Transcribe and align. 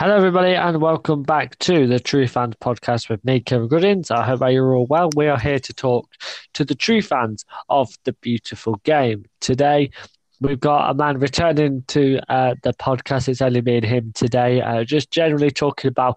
Hello, 0.00 0.16
everybody, 0.16 0.54
and 0.54 0.80
welcome 0.80 1.22
back 1.22 1.58
to 1.58 1.86
the 1.86 2.00
True 2.00 2.26
Fans 2.26 2.54
podcast 2.62 3.10
with 3.10 3.22
me, 3.22 3.38
Kevin 3.38 3.68
Goodins. 3.68 4.10
I 4.10 4.24
hope 4.24 4.40
you're 4.50 4.74
all 4.74 4.86
well. 4.86 5.10
We 5.14 5.26
are 5.26 5.38
here 5.38 5.58
to 5.58 5.74
talk 5.74 6.08
to 6.54 6.64
the 6.64 6.74
true 6.74 7.02
fans 7.02 7.44
of 7.68 7.90
the 8.04 8.14
beautiful 8.14 8.76
game. 8.84 9.26
Today, 9.40 9.90
we've 10.40 10.58
got 10.58 10.88
a 10.88 10.94
man 10.94 11.18
returning 11.18 11.84
to 11.88 12.18
uh, 12.32 12.54
the 12.62 12.72
podcast. 12.72 13.28
It's 13.28 13.42
only 13.42 13.60
me 13.60 13.76
and 13.76 13.84
him 13.84 14.12
today, 14.14 14.62
uh, 14.62 14.84
just 14.84 15.10
generally 15.10 15.50
talking 15.50 15.88
about 15.88 16.16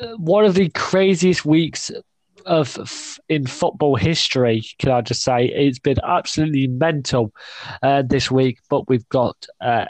uh, 0.00 0.16
one 0.16 0.44
of 0.44 0.54
the 0.56 0.68
craziest 0.70 1.44
weeks 1.44 1.92
of 2.44 3.20
in 3.28 3.46
football 3.46 3.94
history. 3.94 4.64
Can 4.80 4.90
I 4.90 5.00
just 5.02 5.22
say 5.22 5.46
it's 5.46 5.78
been 5.78 5.98
absolutely 6.02 6.66
mental 6.66 7.32
uh, 7.84 8.02
this 8.04 8.32
week? 8.32 8.58
But 8.68 8.88
we've 8.88 9.08
got 9.10 9.46
uh, 9.60 9.84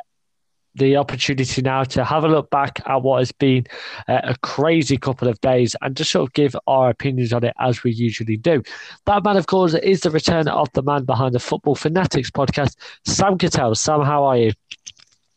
the 0.78 0.96
opportunity 0.96 1.62
now 1.62 1.84
to 1.84 2.04
have 2.04 2.24
a 2.24 2.28
look 2.28 2.50
back 2.50 2.80
at 2.86 3.02
what 3.02 3.18
has 3.18 3.32
been 3.32 3.66
uh, 4.08 4.20
a 4.24 4.36
crazy 4.42 4.96
couple 4.96 5.28
of 5.28 5.40
days 5.40 5.76
and 5.82 5.96
just 5.96 6.10
sort 6.10 6.28
of 6.28 6.32
give 6.32 6.56
our 6.66 6.90
opinions 6.90 7.32
on 7.32 7.44
it 7.44 7.54
as 7.60 7.82
we 7.82 7.92
usually 7.92 8.36
do. 8.36 8.62
That 9.06 9.24
man, 9.24 9.36
of 9.36 9.46
course, 9.46 9.74
is 9.74 10.00
the 10.00 10.10
return 10.10 10.48
of 10.48 10.72
the 10.72 10.82
man 10.82 11.04
behind 11.04 11.34
the 11.34 11.40
Football 11.40 11.74
Fanatics 11.74 12.30
podcast, 12.30 12.76
Sam 13.04 13.36
Cattell. 13.38 13.74
Sam, 13.74 14.02
how 14.02 14.24
are 14.24 14.36
you? 14.36 14.52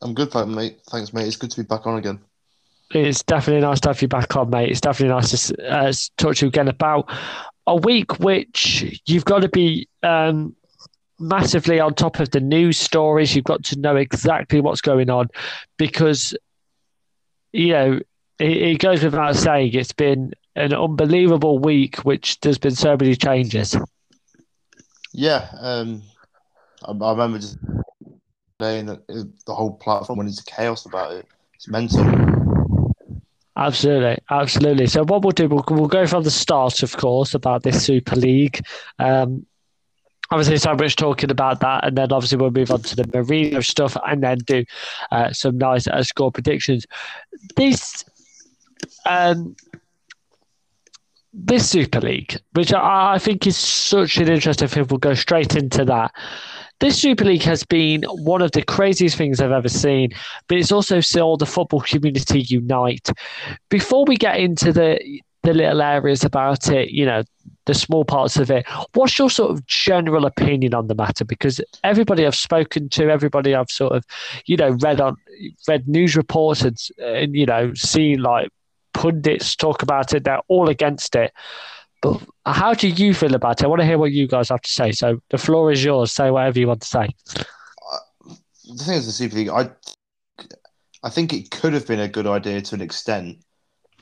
I'm 0.02 0.14
good, 0.14 0.34
mate. 0.48 0.80
Thanks, 0.90 1.14
mate. 1.14 1.28
It's 1.28 1.36
good 1.36 1.52
to 1.52 1.64
be 1.64 1.68
back 1.68 1.86
on 1.86 1.98
again. 1.98 2.20
It's 2.94 3.24
definitely 3.24 3.62
nice 3.62 3.80
to 3.82 3.90
have 3.90 4.02
you 4.02 4.08
back 4.08 4.36
on, 4.36 4.50
mate. 4.50 4.70
It's 4.70 4.82
definitely 4.82 5.16
nice 5.16 5.48
to 5.48 5.72
uh, 5.72 5.94
talk 6.18 6.36
to 6.36 6.46
you 6.46 6.50
again 6.50 6.68
about 6.68 7.10
a 7.68 7.76
week 7.76 8.20
which 8.20 9.02
you've 9.06 9.26
got 9.26 9.40
to 9.40 9.50
be 9.50 9.88
um, 10.04 10.56
massively 11.22 11.80
on 11.80 11.94
top 11.94 12.20
of 12.20 12.32
the 12.32 12.40
news 12.40 12.78
stories. 12.78 13.36
You've 13.36 13.46
got 13.46 13.64
to 13.66 13.80
know 13.80 13.96
exactly 13.96 14.60
what's 14.62 14.82
going 14.82 15.10
on 15.10 15.30
because, 15.78 16.36
you 17.54 17.70
know, 17.70 18.00
it, 18.40 18.58
it 18.58 18.80
goes 18.80 19.04
without 19.04 19.36
saying 19.36 19.74
it's 19.74 19.94
been 19.94 20.34
an 20.56 20.74
unbelievable 20.74 21.60
week, 21.60 21.98
which 21.98 22.40
there's 22.42 22.58
been 22.58 22.76
so 22.76 22.98
many 22.98 23.16
changes. 23.16 23.78
Yeah, 25.14 25.48
um, 25.60 26.04
I, 26.86 26.92
I, 26.92 27.12
remember 27.12 27.40
just 27.40 27.58
saying 28.62 28.86
that 28.88 29.08
the 29.08 29.54
whole 29.54 29.74
platform 29.74 30.18
went 30.18 30.30
into 30.30 30.44
chaos 30.46 30.86
about 30.86 31.14
it. 31.14 31.28
It's 31.56 31.68
mental. 31.68 32.04
Absolutely, 33.58 34.18
absolutely. 34.30 34.88
So 34.88 35.04
what 35.04 35.24
we'll 35.24 35.32
do, 35.32 35.50
we'll, 35.50 35.64
we'll 35.70 35.88
go 35.88 36.08
from 36.08 36.24
the 36.24 36.32
start, 36.32 36.84
of 36.84 36.96
course, 36.96 37.34
about 37.34 37.64
this 37.64 37.86
Super 37.86 38.16
League. 38.16 38.66
Um, 38.98 39.46
obviously 40.32 40.58
so 40.58 40.74
much 40.76 40.96
talking 40.96 41.30
about 41.30 41.60
that, 41.60 41.86
and 41.86 41.98
then 41.98 42.12
obviously 42.12 42.38
we'll 42.38 42.52
move 42.52 42.72
on 42.72 42.82
to 42.82 42.96
the 42.96 43.04
Mourinho 43.04 43.64
stuff, 43.64 43.96
and 44.08 44.24
then 44.24 44.38
do 44.40 44.66
uh, 45.12 45.32
some 45.32 45.58
nice 45.58 45.88
uh, 45.88 46.02
score 46.04 46.32
predictions. 46.32 46.86
This, 47.56 48.06
um, 49.06 49.56
this 51.34 51.70
Super 51.70 52.00
League, 52.00 52.40
which 52.54 52.74
I, 52.74 53.16
I 53.16 53.20
think 53.20 53.46
is 53.46 53.58
such 53.58 54.18
an 54.18 54.30
interesting 54.30 54.68
thing, 54.68 54.88
we'll 54.90 54.98
go 54.98 55.14
straight 55.14 55.56
into 55.56 55.86
that. 55.86 56.12
This 56.80 57.00
Super 57.00 57.26
League 57.26 57.44
has 57.44 57.64
been 57.64 58.04
one 58.04 58.42
of 58.42 58.54
the 58.54 58.64
craziest 58.64 59.16
things 59.16 59.40
I've 59.40 59.52
ever 59.52 59.70
seen, 59.70 60.14
but 60.48 60.58
it's 60.58 60.72
also 60.72 61.00
saw 61.00 61.38
the 61.38 61.46
football 61.46 61.82
community 61.82 62.42
unite. 62.42 63.08
Before 63.70 64.04
we 64.06 64.18
get 64.18 64.40
into 64.40 64.74
the 64.74 65.22
the 65.44 65.54
little 65.54 65.82
areas 65.82 66.24
about 66.24 66.70
it, 66.70 66.92
you 66.92 67.06
know, 67.06 67.24
the 67.66 67.74
small 67.74 68.06
parts 68.06 68.38
of 68.38 68.50
it. 68.50 68.66
What's 68.94 69.18
your 69.18 69.30
sort 69.30 69.52
of 69.52 69.66
general 69.66 70.26
opinion 70.26 70.74
on 70.74 70.88
the 70.88 70.96
matter? 70.96 71.26
Because 71.26 71.62
everybody 71.84 72.26
I've 72.26 72.36
spoken 72.36 72.90
to, 72.90 73.10
everybody 73.10 73.54
I've 73.54 73.70
sort 73.70 73.94
of, 73.94 74.06
you 74.46 74.58
know, 74.58 74.72
read 74.82 75.00
on 75.00 75.16
read 75.68 75.88
news 75.88 76.16
reports 76.16 76.62
and, 76.64 76.78
and 77.00 77.36
you 77.36 77.46
know, 77.46 77.74
seen 77.74 78.22
like 78.22 78.50
pundits 78.94 79.56
talk 79.56 79.84
about 79.84 80.14
it. 80.14 80.24
They're 80.24 80.42
all 80.48 80.70
against 80.70 81.16
it. 81.16 81.34
But 82.02 82.22
how 82.48 82.74
do 82.74 82.88
you 82.88 83.14
feel 83.14 83.36
about 83.36 83.62
it? 83.62 83.66
I 83.66 83.68
want 83.68 83.82
to 83.82 83.86
hear 83.86 84.00
what 84.00 84.12
you 84.12 84.28
guys 84.28 84.50
have 84.50 84.62
to 84.62 84.72
say. 84.72 84.92
So 84.92 85.22
the 85.30 85.38
floor 85.38 85.72
is 85.72 85.84
yours. 85.84 86.12
Say 86.12 86.32
whatever 86.32 86.60
you 86.60 86.68
want 86.68 86.82
to 86.82 86.88
say. 86.88 87.10
Uh, 87.38 88.34
the 88.68 88.84
thing 88.84 88.96
is, 88.96 89.06
the 89.06 89.12
Super 89.12 89.36
League, 89.36 89.50
I, 89.50 89.70
I 91.04 91.10
think 91.12 91.32
it 91.32 91.52
could 91.52 91.74
have 91.74 91.86
been 91.86 92.00
a 92.00 92.08
good 92.08 92.26
idea 92.26 92.60
to 92.62 92.76
an 92.76 92.82
extent 92.82 93.38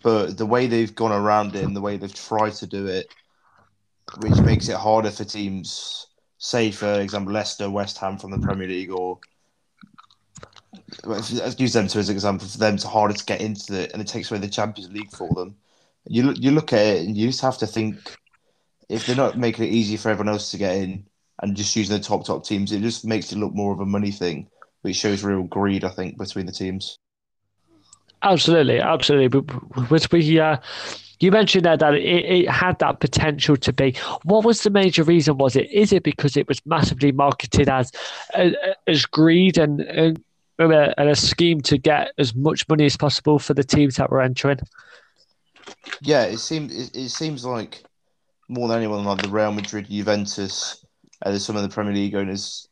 but 0.02 0.38
the 0.38 0.46
way 0.46 0.68
they've 0.68 0.94
gone 0.94 1.12
around 1.12 1.56
it 1.56 1.64
and 1.64 1.76
the 1.76 1.82
way 1.82 1.98
they've 1.98 2.14
tried 2.14 2.54
to 2.54 2.68
do 2.68 2.88
it, 2.88 3.08
which 4.18 4.40
makes 4.42 4.70
it 4.70 4.76
harder 4.76 5.12
for 5.12 5.24
teams, 5.24 6.08
say 6.38 6.72
for 6.72 7.00
example 7.00 7.34
Leicester, 7.34 7.70
West 7.70 7.98
Ham 7.98 8.18
from 8.18 8.32
the 8.32 8.40
Premier 8.40 8.68
League, 8.68 8.92
or 8.92 9.20
let's 11.04 11.60
use 11.60 11.74
them 11.74 11.88
to 11.88 12.00
as 12.00 12.10
an 12.10 12.16
example 12.16 12.48
for 12.48 12.58
them. 12.58 12.76
It's 12.76 12.84
harder 12.84 13.14
to 13.14 13.26
get 13.26 13.42
into 13.42 13.80
it, 13.82 13.92
and 13.94 14.02
it 14.02 14.08
takes 14.08 14.32
away 14.32 14.40
the 14.40 14.48
Champions 14.48 14.92
League 14.92 15.12
for 15.12 15.34
them. 15.34 15.56
You 16.06 16.24
look, 16.24 16.38
you 16.40 16.52
look 16.52 16.74
at 16.74 16.80
it, 16.80 17.06
and 17.06 17.16
you 17.16 17.28
just 17.28 17.42
have 17.42 17.58
to 17.60 17.68
think 17.68 18.18
if 18.90 19.06
they're 19.06 19.16
not 19.16 19.38
making 19.38 19.66
it 19.66 19.72
easy 19.72 19.98
for 19.98 20.10
everyone 20.10 20.34
else 20.34 20.52
to 20.52 20.58
get 20.58 20.76
in 20.76 21.06
and 21.42 21.56
just 21.56 21.76
using 21.76 21.96
the 21.96 22.04
top 22.04 22.26
top 22.26 22.46
teams, 22.46 22.72
it 22.72 22.82
just 22.82 23.06
makes 23.06 23.32
it 23.32 23.38
look 23.38 23.54
more 23.54 23.72
of 23.72 23.80
a 23.80 23.86
money 23.86 24.12
thing, 24.12 24.48
which 24.82 24.96
shows 24.96 25.24
real 25.24 25.44
greed, 25.44 25.84
I 25.84 25.90
think, 25.90 26.18
between 26.18 26.46
the 26.46 26.52
teams. 26.52 26.98
Absolutely, 28.22 28.80
absolutely. 28.80 29.42
But 29.42 30.12
we? 30.12 30.40
Uh, 30.40 30.58
you 31.20 31.32
mentioned 31.32 31.66
there 31.66 31.78
that 31.78 31.94
it, 31.96 32.26
it, 32.26 32.50
had 32.50 32.80
that 32.80 33.00
potential 33.00 33.58
to 33.58 33.74
be. 33.74 33.96
What 34.24 34.46
was 34.46 34.64
the 34.64 34.70
major 34.70 35.04
reason? 35.04 35.38
Was 35.38 35.56
it? 35.56 35.70
Is 35.72 35.92
it 35.92 36.04
because 36.04 36.38
it 36.38 36.48
was 36.48 36.66
massively 36.66 37.12
marketed 37.12 37.70
as 37.70 37.92
uh, 38.34 38.52
uh, 38.66 38.74
as 38.88 39.06
greed 39.06 39.58
and, 39.58 39.82
and 39.82 40.24
a, 40.60 41.00
and 41.00 41.10
a 41.10 41.16
scheme 41.16 41.62
to 41.62 41.78
get 41.78 42.12
as 42.18 42.36
much 42.36 42.68
money 42.70 42.86
as 42.86 42.98
possible 42.98 43.40
for 43.40 43.54
the 43.54 43.64
teams 43.64 43.96
that 43.96 44.10
were 44.10 44.22
entering? 44.22 44.60
Yeah, 46.02 46.24
it 46.24 46.38
seems 46.38 46.76
it, 46.76 46.96
it 46.96 47.10
seems 47.10 47.46
like 47.46 47.84
more 48.48 48.68
than 48.68 48.78
anyone, 48.78 49.06
like 49.06 49.22
the 49.22 49.30
Real 49.30 49.52
Madrid, 49.52 49.88
Juventus, 49.90 50.84
and 51.24 51.42
some 51.42 51.56
of 51.56 51.62
the 51.62 51.70
Premier 51.70 51.94
League 51.94 52.16
owners, 52.16 52.68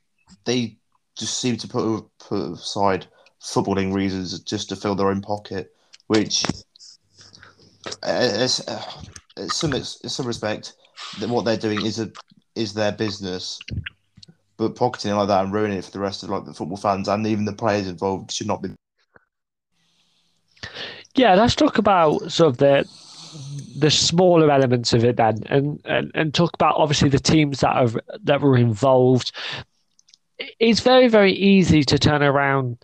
they 0.45 0.77
just 1.17 1.39
seem 1.39 1.57
to 1.57 1.67
put 1.67 2.05
put 2.19 2.53
aside 2.53 3.07
footballing 3.41 3.93
reasons 3.93 4.37
just 4.39 4.69
to 4.69 4.75
fill 4.75 4.95
their 4.95 5.09
own 5.09 5.21
pocket, 5.21 5.73
which, 6.07 6.43
is, 8.03 8.67
uh, 8.67 8.81
in 9.37 9.49
some 9.49 9.73
in 9.73 9.83
some 9.83 10.27
respect, 10.27 10.73
what 11.27 11.45
they're 11.45 11.57
doing 11.57 11.85
is 11.85 11.99
a 11.99 12.11
is 12.55 12.73
their 12.73 12.91
business. 12.91 13.59
But 14.57 14.75
pocketing 14.75 15.13
like 15.13 15.27
that 15.27 15.43
and 15.43 15.53
ruining 15.53 15.77
it 15.77 15.85
for 15.85 15.91
the 15.91 15.99
rest 15.99 16.23
of 16.23 16.29
like 16.29 16.45
the 16.45 16.53
football 16.53 16.77
fans 16.77 17.07
and 17.07 17.27
even 17.27 17.45
the 17.45 17.53
players 17.53 17.87
involved 17.87 18.31
should 18.31 18.47
not 18.47 18.63
be. 18.63 18.69
Yeah, 21.13 21.35
let's 21.35 21.55
talk 21.55 21.77
about 21.77 22.31
sort 22.31 22.49
of 22.49 22.57
the 22.57 22.89
the 23.77 23.91
smaller 23.91 24.49
elements 24.49 24.93
of 24.93 25.03
it 25.03 25.17
then, 25.17 25.43
and, 25.47 25.79
and 25.85 26.11
and 26.15 26.33
talk 26.33 26.51
about 26.55 26.75
obviously 26.77 27.09
the 27.09 27.19
teams 27.19 27.59
that 27.59 27.75
are 27.75 27.89
that 28.23 28.41
were 28.41 28.57
involved. 28.57 29.31
It's 30.59 30.79
very 30.79 31.07
very 31.07 31.33
easy 31.33 31.83
to 31.83 31.99
turn 31.99 32.23
around 32.23 32.77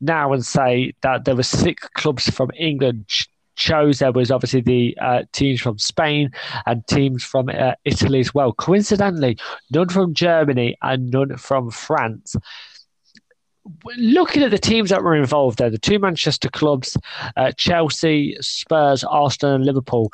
now 0.00 0.32
and 0.32 0.44
say 0.44 0.94
that 1.02 1.24
there 1.24 1.36
were 1.36 1.42
six 1.42 1.86
clubs 1.94 2.30
from 2.30 2.50
England 2.56 3.06
chose. 3.58 3.98
There 3.98 4.12
was 4.12 4.30
obviously 4.30 4.62
the 4.62 4.96
uh, 5.00 5.22
teams 5.32 5.60
from 5.60 5.78
Spain 5.78 6.30
and 6.64 6.86
teams 6.86 7.22
from 7.22 7.50
uh, 7.50 7.72
Italy 7.84 8.20
as 8.20 8.32
well. 8.32 8.52
Coincidentally, 8.52 9.36
none 9.70 9.88
from 9.88 10.14
Germany 10.14 10.76
and 10.80 11.10
none 11.10 11.36
from 11.36 11.70
France. 11.70 12.36
Looking 13.98 14.42
at 14.42 14.50
the 14.50 14.58
teams 14.58 14.88
that 14.88 15.02
were 15.02 15.14
involved 15.14 15.58
there, 15.58 15.68
the 15.68 15.78
two 15.78 15.98
Manchester 15.98 16.48
clubs, 16.48 16.96
uh, 17.36 17.52
Chelsea, 17.56 18.36
Spurs, 18.40 19.04
Arsenal, 19.04 19.56
and 19.56 19.66
Liverpool, 19.66 20.10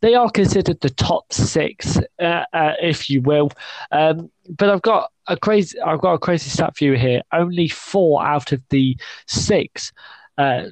they 0.00 0.14
are 0.14 0.30
considered 0.30 0.80
the 0.80 0.90
top 0.90 1.32
six, 1.32 1.98
uh, 2.20 2.44
uh, 2.52 2.74
if 2.80 3.08
you 3.08 3.22
will. 3.22 3.50
Um, 3.90 4.30
but 4.48 4.68
I've 4.68 4.82
got 4.82 5.10
a 5.26 5.36
crazy, 5.36 5.80
I've 5.80 6.02
got 6.02 6.12
a 6.12 6.18
crazy 6.18 6.50
stat 6.50 6.76
for 6.76 6.84
you 6.84 6.92
here. 6.92 7.22
Only 7.32 7.68
four 7.68 8.24
out 8.24 8.52
of 8.52 8.62
the 8.68 8.96
six 9.26 9.92
uh, 10.36 10.64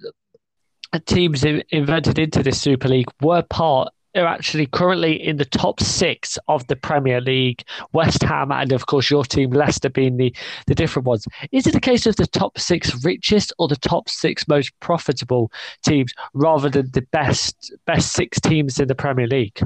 teams 1.01 1.45
invented 1.45 2.19
into 2.19 2.43
this 2.43 2.61
Super 2.61 2.89
League 2.89 3.09
were 3.21 3.43
part 3.43 3.89
are 4.15 4.27
actually 4.27 4.67
currently 4.67 5.15
in 5.15 5.37
the 5.37 5.45
top 5.45 5.81
six 5.81 6.39
of 6.49 6.67
the 6.67 6.77
Premier 6.77 7.21
League. 7.21 7.65
West 7.93 8.23
Ham 8.23 8.53
and 8.53 8.73
of 8.73 8.87
course 8.87 9.11
your 9.11 9.25
team 9.25 9.51
Leicester 9.51 9.89
being 9.89 10.17
the, 10.17 10.35
the 10.67 10.75
different 10.75 11.07
ones. 11.07 11.27
Is 11.51 11.67
it 11.67 11.75
a 11.75 11.81
case 11.81 12.07
of 12.07 12.17
the 12.17 12.27
top 12.27 12.59
six 12.59 13.05
richest 13.05 13.53
or 13.59 13.69
the 13.69 13.77
top 13.77 14.09
six 14.09 14.47
most 14.47 14.79
profitable 14.81 15.51
teams 15.83 16.13
rather 16.35 16.69
than 16.69 16.91
the 16.93 17.07
best 17.13 17.73
best 17.87 18.13
six 18.13 18.41
teams 18.41 18.79
in 18.79 18.89
the 18.89 18.95
Premier 18.95 19.27
League? 19.27 19.61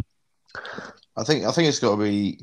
I 1.17 1.25
think 1.25 1.45
I 1.45 1.51
think 1.51 1.69
it's 1.69 1.81
got 1.81 1.97
to 1.97 2.03
be 2.03 2.39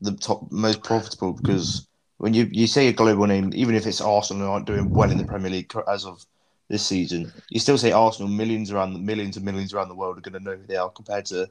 the 0.00 0.16
top 0.16 0.50
most 0.50 0.82
profitable 0.82 1.34
because 1.34 1.86
when 2.16 2.34
you, 2.34 2.48
you 2.52 2.68
say 2.68 2.86
a 2.86 2.92
global 2.92 3.26
name, 3.26 3.50
even 3.52 3.74
if 3.74 3.84
it's 3.84 4.00
Arsenal 4.00 4.48
aren't 4.48 4.66
doing 4.66 4.88
well 4.90 5.10
in 5.10 5.18
the 5.18 5.24
Premier 5.24 5.50
League 5.50 5.72
as 5.88 6.04
of 6.04 6.24
this 6.72 6.86
season, 6.86 7.30
you 7.50 7.60
still 7.60 7.76
say 7.76 7.92
Arsenal. 7.92 8.32
Millions 8.32 8.72
around 8.72 8.94
the 8.94 8.98
millions 8.98 9.36
and 9.36 9.44
millions 9.44 9.74
around 9.74 9.90
the 9.90 9.94
world 9.94 10.16
are 10.16 10.22
going 10.22 10.32
to 10.32 10.40
know 10.40 10.56
who 10.56 10.66
they 10.66 10.76
are 10.76 10.88
compared 10.88 11.26
to 11.26 11.42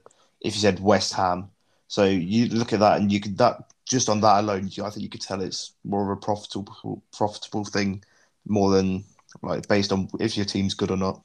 if 0.41 0.55
you 0.55 0.61
said 0.61 0.79
West 0.79 1.13
Ham. 1.13 1.47
So 1.87 2.05
you 2.05 2.47
look 2.47 2.73
at 2.73 2.79
that, 2.79 2.99
and 2.99 3.11
you 3.11 3.21
could 3.21 3.37
that 3.37 3.69
just 3.85 4.09
on 4.09 4.19
that 4.21 4.39
alone, 4.39 4.65
I 4.65 4.89
think 4.89 5.03
you 5.03 5.09
could 5.09 5.21
tell 5.21 5.39
it's 5.39 5.73
more 5.83 6.01
of 6.01 6.17
a 6.17 6.19
profitable 6.19 7.03
profitable 7.15 7.63
thing 7.63 8.03
more 8.47 8.71
than 8.71 9.03
like 9.43 9.67
based 9.67 9.91
on 9.91 10.09
if 10.19 10.35
your 10.35 10.45
team's 10.45 10.73
good 10.73 10.89
or 10.89 10.97
not. 10.97 11.21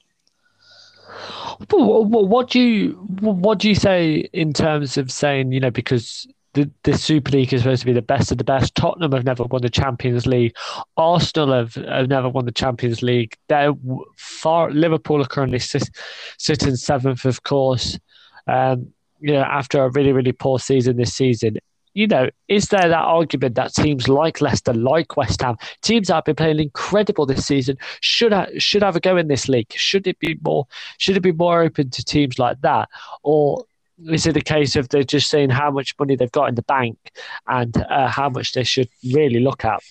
What 1.71 2.51
do 2.51 2.61
you 2.61 2.93
what 3.21 3.59
do 3.59 3.69
you 3.69 3.75
say 3.75 4.29
in 4.35 4.53
terms 4.53 4.99
of 4.99 5.11
saying 5.11 5.53
you 5.53 5.61
know 5.61 5.71
because 5.71 6.27
the, 6.57 6.71
the 6.85 6.97
Super 6.97 7.33
League 7.33 7.53
is 7.53 7.61
supposed 7.61 7.83
to 7.83 7.87
be 7.87 7.93
the 7.93 8.03
best 8.03 8.33
of 8.33 8.39
the 8.39 8.45
best. 8.45 8.75
Tottenham 8.75 9.13
have 9.13 9.25
never 9.25 9.45
won 9.45 9.61
the 9.61 9.71
Champions 9.71 10.27
League. 10.27 10.55
Arsenal 10.97 11.53
have, 11.53 11.75
have 11.75 12.09
never 12.09 12.29
won 12.29 12.47
the 12.47 12.53
Champions 12.53 13.03
League. 13.03 13.37
They're 13.49 13.75
far. 14.17 14.71
Liverpool 14.71 15.21
are 15.21 15.27
currently 15.27 15.59
sit, 15.59 15.91
sitting 16.39 16.75
seventh, 16.77 17.27
of 17.27 17.43
course. 17.43 17.99
Um, 18.47 18.89
you 19.21 19.35
know, 19.35 19.43
after 19.43 19.85
a 19.85 19.91
really 19.91 20.13
really 20.13 20.33
poor 20.33 20.59
season 20.59 20.97
this 20.97 21.15
season. 21.15 21.59
You 21.93 22.07
know, 22.07 22.29
is 22.49 22.69
there 22.69 22.89
that 22.89 22.95
argument 22.95 23.55
that 23.55 23.73
teams 23.73 24.07
like 24.07 24.43
Leicester, 24.43 24.75
like 24.75 25.17
West 25.17 25.41
Ham, 25.41 25.57
teams 25.81 26.09
that 26.09 26.17
have 26.17 26.25
been 26.25 26.37
playing 26.37 26.61
incredible 26.61 27.25
this 27.25 27.47
season, 27.47 27.79
should 28.03 28.33
have, 28.33 28.51
should 28.59 28.83
have 28.83 28.97
a 28.97 29.01
go 29.01 29.17
in 29.17 29.29
this 29.29 29.49
league? 29.49 29.73
Should 29.75 30.07
it 30.07 30.19
be 30.19 30.39
more? 30.43 30.67
Should 30.99 31.17
it 31.17 31.23
be 31.23 31.33
more 31.33 31.63
open 31.63 31.89
to 31.91 32.05
teams 32.05 32.39
like 32.39 32.61
that, 32.61 32.91
or 33.23 33.65
is 34.05 34.27
it 34.27 34.37
a 34.37 34.41
case 34.41 34.77
of 34.77 34.89
they're 34.89 35.03
just 35.03 35.31
seeing 35.31 35.51
how 35.51 35.71
much 35.71 35.95
money 35.99 36.17
they've 36.17 36.33
got 36.33 36.49
in 36.49 36.55
the 36.55 36.63
bank 36.63 36.99
and 37.47 37.77
uh, 37.91 38.09
how 38.09 38.29
much 38.29 38.53
they 38.53 38.65
should 38.65 38.89
really 39.13 39.41
look 39.41 39.65
at? 39.65 39.83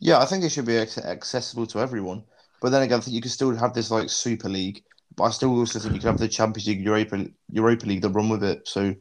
Yeah, 0.00 0.18
I 0.18 0.26
think 0.26 0.44
it 0.44 0.50
should 0.50 0.66
be 0.66 0.78
accessible 0.78 1.66
to 1.68 1.80
everyone. 1.80 2.22
But 2.60 2.70
then 2.70 2.82
again, 2.82 2.98
I 2.98 3.00
think 3.00 3.14
you 3.14 3.20
can 3.20 3.30
still 3.30 3.54
have 3.54 3.74
this 3.74 3.90
like 3.90 4.10
Super 4.10 4.48
League. 4.48 4.82
But 5.14 5.24
I 5.24 5.30
still 5.30 5.58
also 5.58 5.78
think 5.78 5.94
you 5.94 6.00
can 6.00 6.10
have 6.10 6.18
the 6.18 6.28
Champions 6.28 6.66
League, 6.66 6.82
Europa, 6.82 7.26
Europa 7.50 7.86
League 7.86 8.02
that 8.02 8.10
run 8.10 8.28
with 8.28 8.44
it. 8.44 8.68
So 8.68 8.94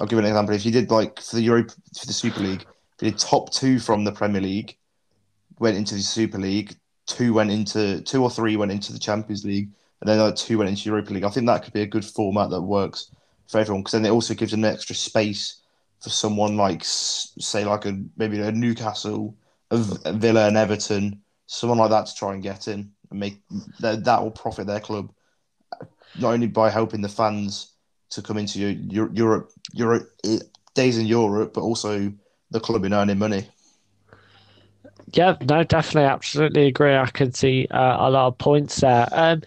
I'll 0.00 0.06
give 0.06 0.18
an 0.18 0.26
example. 0.26 0.54
If 0.54 0.66
you 0.66 0.72
did 0.72 0.90
like 0.90 1.20
for 1.20 1.36
the 1.36 1.42
Europa, 1.42 1.74
for 1.98 2.06
the 2.06 2.12
Super 2.12 2.40
League, 2.40 2.62
if 2.62 3.02
you 3.02 3.10
did 3.10 3.18
top 3.18 3.52
two 3.52 3.78
from 3.78 4.04
the 4.04 4.12
Premier 4.12 4.42
League, 4.42 4.76
went 5.58 5.76
into 5.76 5.94
the 5.94 6.02
Super 6.02 6.38
League, 6.38 6.74
two 7.06 7.32
went 7.32 7.50
into 7.50 8.02
two 8.02 8.22
or 8.22 8.30
three 8.30 8.56
went 8.56 8.72
into 8.72 8.92
the 8.92 8.98
Champions 8.98 9.44
League, 9.44 9.70
and 10.00 10.10
then 10.10 10.18
like 10.18 10.36
two 10.36 10.58
went 10.58 10.68
into 10.68 10.90
Europa 10.90 11.12
League. 11.12 11.24
I 11.24 11.30
think 11.30 11.46
that 11.46 11.62
could 11.62 11.72
be 11.72 11.82
a 11.82 11.86
good 11.86 12.04
format 12.04 12.50
that 12.50 12.60
works 12.60 13.10
for 13.52 13.58
everyone 13.58 13.82
because 13.82 13.92
then 13.92 14.06
it 14.06 14.10
also 14.10 14.34
gives 14.34 14.54
an 14.54 14.64
extra 14.64 14.96
space 14.96 15.60
for 16.00 16.08
someone 16.08 16.56
like 16.56 16.82
say 16.82 17.64
like 17.64 17.84
a 17.84 18.02
maybe 18.16 18.40
a 18.40 18.50
Newcastle, 18.50 19.36
a, 19.70 19.76
Villa, 19.76 20.48
and 20.48 20.56
Everton, 20.56 21.22
someone 21.46 21.78
like 21.78 21.90
that 21.90 22.06
to 22.06 22.14
try 22.14 22.32
and 22.32 22.42
get 22.42 22.66
in 22.66 22.90
and 23.10 23.20
make 23.20 23.40
that 23.78 24.04
that 24.04 24.22
will 24.22 24.30
profit 24.30 24.66
their 24.66 24.80
club 24.80 25.12
not 26.18 26.32
only 26.32 26.46
by 26.46 26.70
helping 26.70 27.02
the 27.02 27.08
fans 27.08 27.74
to 28.10 28.22
come 28.22 28.38
into 28.38 28.58
your, 28.58 28.70
your 28.70 29.10
Europe 29.12 29.52
Europe 29.72 30.10
days 30.74 30.98
in 30.98 31.06
Europe, 31.06 31.52
but 31.54 31.60
also 31.60 32.12
the 32.50 32.60
club 32.60 32.84
in 32.84 32.94
earning 32.94 33.18
money. 33.18 33.46
Yeah, 35.12 35.36
no, 35.42 35.62
definitely, 35.62 36.08
absolutely 36.08 36.66
agree. 36.68 36.96
I 36.96 37.06
can 37.06 37.32
see 37.32 37.66
uh, 37.70 38.08
a 38.08 38.10
lot 38.10 38.28
of 38.28 38.38
points 38.38 38.80
there. 38.80 39.08
Um, 39.12 39.42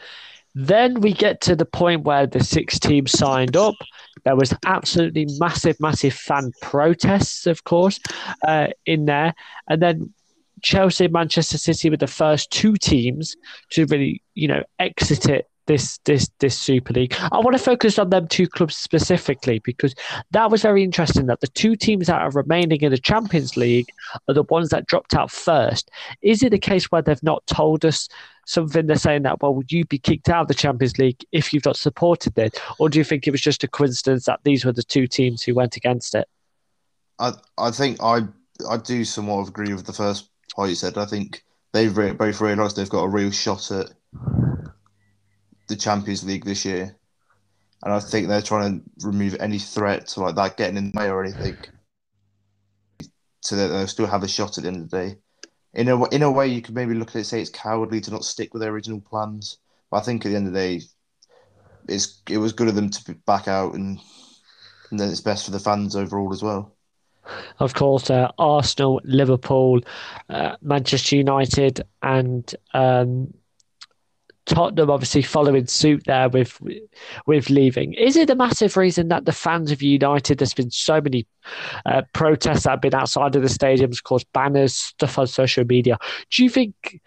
then 0.55 1.01
we 1.01 1.13
get 1.13 1.41
to 1.41 1.55
the 1.55 1.65
point 1.65 2.03
where 2.03 2.25
the 2.25 2.43
six 2.43 2.79
teams 2.79 3.11
signed 3.11 3.57
up. 3.57 3.75
There 4.23 4.37
was 4.37 4.53
absolutely 4.65 5.27
massive, 5.37 5.75
massive 5.79 6.13
fan 6.13 6.51
protests, 6.61 7.45
of 7.45 7.65
course, 7.65 7.99
uh, 8.47 8.67
in 8.85 9.05
there. 9.05 9.35
And 9.69 9.81
then 9.81 10.13
Chelsea, 10.61 11.09
Manchester 11.09 11.57
City 11.57 11.89
were 11.89 11.97
the 11.97 12.07
first 12.07 12.49
two 12.51 12.75
teams 12.77 13.35
to 13.71 13.85
really, 13.85 14.23
you 14.33 14.47
know, 14.47 14.63
exit 14.79 15.27
it 15.27 15.47
this 15.67 15.97
this 16.05 16.29
this 16.39 16.57
Super 16.57 16.93
League. 16.93 17.15
I 17.31 17.39
want 17.39 17.55
to 17.57 17.63
focus 17.63 17.97
on 17.97 18.09
them 18.09 18.27
two 18.27 18.47
clubs 18.47 18.75
specifically 18.75 19.59
because 19.59 19.95
that 20.31 20.51
was 20.51 20.61
very 20.61 20.83
interesting. 20.83 21.25
That 21.25 21.41
the 21.41 21.47
two 21.47 21.75
teams 21.75 22.07
that 22.07 22.21
are 22.21 22.31
remaining 22.31 22.81
in 22.81 22.91
the 22.91 22.97
Champions 22.97 23.57
League 23.57 23.89
are 24.27 24.33
the 24.33 24.43
ones 24.43 24.69
that 24.69 24.87
dropped 24.87 25.15
out 25.15 25.31
first. 25.31 25.89
Is 26.21 26.43
it 26.43 26.53
a 26.53 26.59
case 26.59 26.91
where 26.91 27.01
they've 27.01 27.21
not 27.23 27.45
told 27.47 27.85
us 27.85 28.07
something? 28.45 28.85
They're 28.85 28.97
saying 28.97 29.23
that 29.23 29.41
well, 29.41 29.55
would 29.55 29.71
you 29.71 29.85
be 29.85 29.97
kicked 29.97 30.29
out 30.29 30.43
of 30.43 30.47
the 30.47 30.53
Champions 30.53 30.97
League 30.97 31.23
if 31.31 31.53
you've 31.53 31.65
not 31.65 31.77
supported 31.77 32.37
it, 32.37 32.59
or 32.79 32.89
do 32.89 32.99
you 32.99 33.03
think 33.03 33.27
it 33.27 33.31
was 33.31 33.41
just 33.41 33.63
a 33.63 33.67
coincidence 33.67 34.25
that 34.25 34.41
these 34.43 34.65
were 34.65 34.73
the 34.73 34.83
two 34.83 35.07
teams 35.07 35.41
who 35.43 35.55
went 35.55 35.75
against 35.75 36.15
it? 36.15 36.27
I 37.19 37.33
I 37.57 37.71
think 37.71 37.97
I 38.01 38.21
I 38.69 38.77
do 38.77 39.03
somewhat 39.03 39.47
agree 39.47 39.73
with 39.73 39.85
the 39.85 39.93
first 39.93 40.29
part 40.55 40.69
you 40.69 40.75
said. 40.75 40.97
I 40.97 41.05
think 41.05 41.43
they've 41.73 41.93
both 41.93 42.41
realised 42.41 42.75
they've 42.75 42.89
got 42.89 43.03
a 43.03 43.09
real 43.09 43.31
shot 43.31 43.71
at 43.71 43.91
the 45.67 45.75
Champions 45.75 46.23
League 46.23 46.45
this 46.45 46.65
year, 46.65 46.95
and 47.83 47.93
I 47.93 47.99
think 47.99 48.27
they're 48.27 48.41
trying 48.41 48.79
to 48.79 49.07
remove 49.07 49.35
any 49.39 49.59
threat 49.59 50.07
to 50.07 50.21
like 50.21 50.35
that 50.35 50.57
getting 50.57 50.77
in 50.77 50.91
the 50.91 50.99
way 50.99 51.09
or 51.09 51.23
anything, 51.23 51.57
so 53.41 53.55
that 53.55 53.67
they'll 53.67 53.87
still 53.87 54.07
have 54.07 54.23
a 54.23 54.27
shot 54.27 54.57
at 54.57 54.63
the 54.63 54.67
end 54.67 54.83
of 54.83 54.89
the 54.89 54.97
day. 54.97 55.15
In 55.73 55.89
a 55.89 56.03
in 56.09 56.23
a 56.23 56.31
way, 56.31 56.47
you 56.47 56.61
could 56.61 56.75
maybe 56.75 56.93
look 56.93 57.09
at 57.09 57.15
it 57.17 57.25
say 57.25 57.41
it's 57.41 57.49
cowardly 57.49 58.01
to 58.01 58.11
not 58.11 58.23
stick 58.23 58.53
with 58.53 58.61
their 58.61 58.71
original 58.71 59.01
plans, 59.01 59.57
but 59.91 59.97
I 59.97 60.01
think 60.01 60.25
at 60.25 60.29
the 60.29 60.35
end 60.35 60.47
of 60.47 60.53
the 60.53 60.59
day, 60.59 60.81
it's 61.87 62.21
it 62.29 62.37
was 62.37 62.53
good 62.53 62.67
of 62.67 62.75
them 62.75 62.89
to 62.89 63.13
back 63.25 63.47
out, 63.47 63.73
and 63.73 63.99
and 64.91 64.99
then 64.99 65.09
it's 65.09 65.21
best 65.21 65.45
for 65.45 65.51
the 65.51 65.59
fans 65.59 65.95
overall 65.95 66.33
as 66.33 66.43
well. 66.43 66.75
Of 67.59 67.73
course, 67.73 68.09
uh, 68.09 68.31
Arsenal, 68.37 69.01
Liverpool, 69.03 69.81
uh, 70.29 70.55
Manchester 70.61 71.15
United, 71.15 71.81
and 72.01 72.53
um, 72.73 73.33
Tottenham 74.45 74.91
obviously 74.91 75.23
following 75.23 75.65
suit 75.65 76.03
there 76.05 76.29
with 76.29 76.59
with 77.25 77.49
leaving. 77.49 77.93
Is 77.93 78.15
it 78.15 78.29
a 78.29 78.35
massive 78.35 78.77
reason 78.77 79.07
that 79.07 79.25
the 79.25 79.31
fans 79.31 79.71
of 79.71 79.81
United? 79.81 80.37
There's 80.37 80.53
been 80.53 80.71
so 80.71 81.01
many 81.01 81.25
uh, 81.85 82.03
protests 82.13 82.63
that 82.63 82.71
have 82.71 82.81
been 82.81 82.93
outside 82.93 83.35
of 83.35 83.41
the 83.41 83.47
stadiums, 83.47 84.03
course, 84.03 84.23
banners, 84.33 84.75
stuff 84.75 85.17
on 85.17 85.27
social 85.27 85.65
media. 85.65 85.97
Do 86.29 86.43
you 86.43 86.49
think 86.49 87.01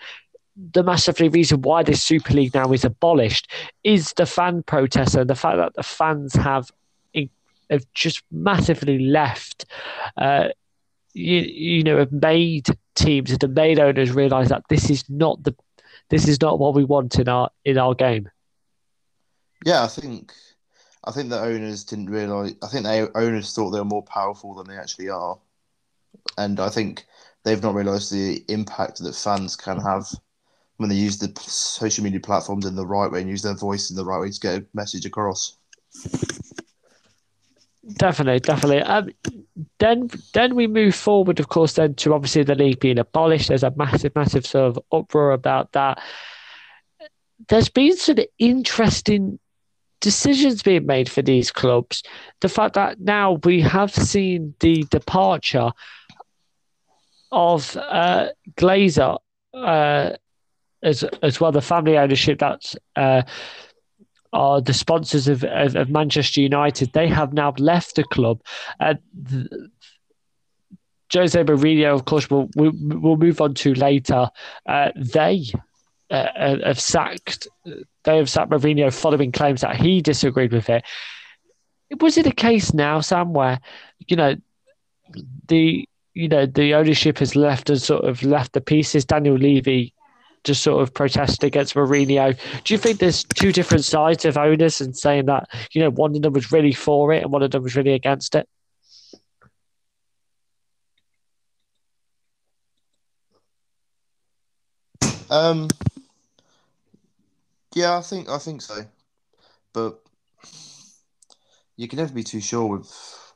the 0.73 0.83
massively 0.83 1.29
reason 1.29 1.63
why 1.63 1.85
this 1.85 2.03
Super 2.03 2.35
League 2.35 2.55
now 2.55 2.73
is 2.73 2.85
abolished 2.85 3.49
is 3.85 4.13
the 4.15 4.27
fan 4.27 4.65
protest 4.65 5.15
and 5.15 5.31
the 5.31 5.37
fact 5.37 5.59
that 5.59 5.75
the 5.75 5.85
fans 5.85 6.35
have 6.35 6.71
have 7.71 7.85
just 7.95 8.23
massively 8.33 8.99
left? 8.99 9.65
Uh, 10.17 10.49
you, 11.15 11.41
you 11.41 11.83
know, 11.85 11.99
have 11.99 12.13
made 12.13 12.67
teams 12.95 13.31
and 13.31 13.41
the 13.41 13.49
made 13.49 13.79
owners 13.79 14.11
realise 14.11 14.49
that 14.49 14.65
this 14.69 14.91
is 14.91 15.09
not 15.09 15.43
the 15.45 15.55
this 16.11 16.29
is 16.29 16.41
not 16.41 16.59
what 16.59 16.75
we 16.75 16.85
want 16.85 17.19
in 17.19 17.29
our 17.29 17.51
in 17.65 17.79
our 17.79 17.95
game. 17.95 18.29
Yeah, 19.65 19.83
I 19.83 19.89
think 19.89 20.33
I 21.05 21.11
think 21.11 21.31
the 21.31 21.41
owners 21.41 21.85
didn't 21.85 22.11
realize. 22.11 22.55
I 22.63 22.69
think 22.69 22.85
the 22.85 23.11
owners 23.15 23.55
thought 23.55 23.71
they 23.71 23.79
were 23.79 23.85
more 23.85 24.05
powerful 24.05 24.55
than 24.55 24.67
they 24.67 24.81
actually 24.81 25.11
are, 25.11 25.39
and 26.37 26.61
I 26.61 26.69
think 26.69 27.05
they've 27.45 27.63
not 27.63 27.75
realised 27.75 28.13
the 28.13 28.45
impact 28.49 28.99
that 28.99 29.15
fans 29.15 29.57
can 29.57 29.81
have 29.81 30.07
when 30.77 30.89
they 30.89 30.95
use 30.95 31.19
the 31.19 31.33
social 31.41 32.05
media 32.05 32.21
platforms 32.21 32.65
in 32.65 32.77
the 32.77 32.87
right 32.87 33.11
way 33.11 33.21
and 33.21 33.31
use 33.31 33.43
their 33.43 33.57
voice 33.57 33.91
in 33.91 33.97
the 33.97 34.05
right 34.05 34.21
way 34.21 34.31
to 34.31 34.41
get 34.41 34.63
a 34.63 34.67
message 34.75 35.05
across. 35.07 35.57
Definitely, 37.95 38.41
definitely. 38.41 38.83
Um, 38.83 39.11
then, 39.79 40.11
then 40.35 40.55
we 40.55 40.67
move 40.67 40.95
forward, 40.95 41.41
of 41.41 41.49
course, 41.49 41.75
then 41.75 41.95
to 41.95 42.15
obviously 42.15 42.43
the 42.43 42.55
league 42.55 42.81
being 42.81 42.99
abolished. 42.99 43.49
There's 43.49 43.63
a 43.63 43.73
massive, 43.77 44.15
massive 44.15 44.47
sort 44.47 44.77
of 44.77 44.85
uproar 44.93 45.33
about 45.33 45.73
that. 45.73 46.01
There's 47.49 47.69
been 47.69 47.97
some 47.97 48.19
interesting 48.39 49.39
decisions 50.01 50.63
being 50.63 50.87
made 50.87 51.11
for 51.11 51.23
these 51.23 51.51
clubs. 51.51 52.03
The 52.41 52.49
fact 52.49 52.75
that 52.75 53.01
now 53.01 53.39
we 53.45 53.61
have 53.63 53.93
seen 53.95 54.55
the 54.61 54.85
departure 54.91 55.71
of 57.33 57.77
uh, 57.77 58.29
Glazer 58.57 59.19
uh, 59.55 60.11
as 60.83 61.03
as 61.23 61.41
well, 61.41 61.53
the 61.53 61.61
family 61.61 61.99
ownership 61.99 62.39
that's 62.39 62.77
uh, 62.97 63.23
are 64.33 64.61
the 64.61 64.75
sponsors 64.75 65.29
of, 65.29 65.45
of, 65.45 65.77
of, 65.77 65.89
Manchester 65.89 66.41
United. 66.41 66.93
They 66.93 67.09
have 67.09 67.33
now 67.33 67.55
left 67.59 67.97
the 67.97 68.05
club. 68.05 68.43
Uh, 68.81 68.95
Jose 71.13 71.43
Mourinho, 71.43 71.95
of 71.95 72.05
course, 72.05 72.29
we'll, 72.31 72.49
we'll, 72.55 73.17
move 73.17 73.41
on 73.41 73.55
to 73.55 73.73
later. 73.75 74.29
Uh, 74.67 74.91
they 74.95 75.47
uh, 76.11 76.57
have 76.65 76.81
sacked. 76.81 77.49
They 77.65 78.17
have 78.17 78.29
sacked 78.29 78.51
Mourinho 78.51 78.93
following 78.93 79.33
claims 79.33 79.63
that 79.63 79.77
he 79.77 80.03
disagreed 80.03 80.53
with 80.53 80.69
it. 80.69 80.85
Was 82.01 82.19
it 82.19 82.27
a 82.27 82.33
case 82.33 82.75
now, 82.75 83.01
Sam, 83.01 83.33
where 83.33 83.61
you 84.07 84.17
know 84.17 84.37
the 85.47 85.89
you 86.13 86.29
know 86.29 86.45
the 86.45 86.75
ownership 86.75 87.19
has 87.19 87.35
left 87.35 87.71
and 87.71 87.81
sort 87.81 88.05
of 88.05 88.23
left 88.23 88.53
the 88.53 88.61
pieces? 88.61 89.07
Daniel 89.07 89.37
Levy 89.37 89.95
just 90.45 90.63
sort 90.63 90.83
of 90.83 90.95
protested 90.95 91.45
against 91.45 91.75
Mourinho. 91.75 92.39
Do 92.65 92.75
you 92.75 92.79
think 92.79 92.99
there's 92.99 93.25
two 93.25 93.53
different 93.53 93.85
sides 93.85 94.25
of 94.25 94.37
owners 94.37 94.81
and 94.81 94.97
saying 94.97 95.27
that, 95.27 95.49
you 95.73 95.83
know, 95.83 95.91
one 95.91 96.15
of 96.17 96.23
them 96.23 96.33
was 96.33 96.53
really 96.53 96.73
for 96.73 97.13
it 97.13 97.23
and 97.23 97.33
one 97.33 97.43
of 97.43 97.51
them 97.51 97.63
was 97.63 97.77
really 97.77 97.93
against 97.93 98.35
it? 98.35 98.49
Um, 105.31 105.69
yeah, 107.75 107.99
I 107.99 108.01
think 108.01 108.31
I 108.31 108.39
think 108.39 108.63
so, 108.63 108.87
but 109.75 110.01
you 111.77 111.87
can 111.87 111.99
never 111.99 112.13
be 112.13 112.25
too 112.25 112.41
sure 112.41 112.67
with. 112.67 113.35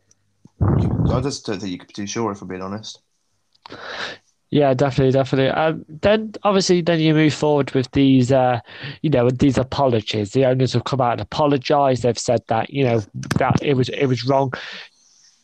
I 1.11 1.21
just 1.21 1.45
don't 1.45 1.61
think 1.61 1.73
you 1.73 1.79
could 1.79 1.89
be 1.89 1.95
too 1.95 2.07
sure 2.07 2.33
if 2.33 2.41
I'm 2.41 2.49
being 2.49 2.63
honest. 2.63 3.01
Yeah, 4.53 4.75
definitely, 4.75 5.13
definitely. 5.13 5.49
Um, 5.49 5.83
then 5.89 6.35
obviously, 6.43 6.83
then 6.83 7.01
you 7.01 7.15
move 7.15 7.33
forward 7.33 7.71
with 7.71 7.91
these, 7.93 8.31
uh, 8.31 8.61
you 9.01 9.09
know, 9.09 9.25
with 9.25 9.39
these 9.39 9.57
apologies. 9.57 10.33
The 10.33 10.45
owners 10.45 10.75
have 10.75 10.85
come 10.85 11.01
out 11.01 11.13
and 11.13 11.23
apologized. 11.23 12.03
They've 12.03 12.19
said 12.19 12.43
that 12.49 12.69
you 12.69 12.85
know 12.85 13.03
that 13.39 13.63
it 13.63 13.79
was 13.79 13.89
it 13.89 14.05
was 14.05 14.27
wrong. 14.27 14.53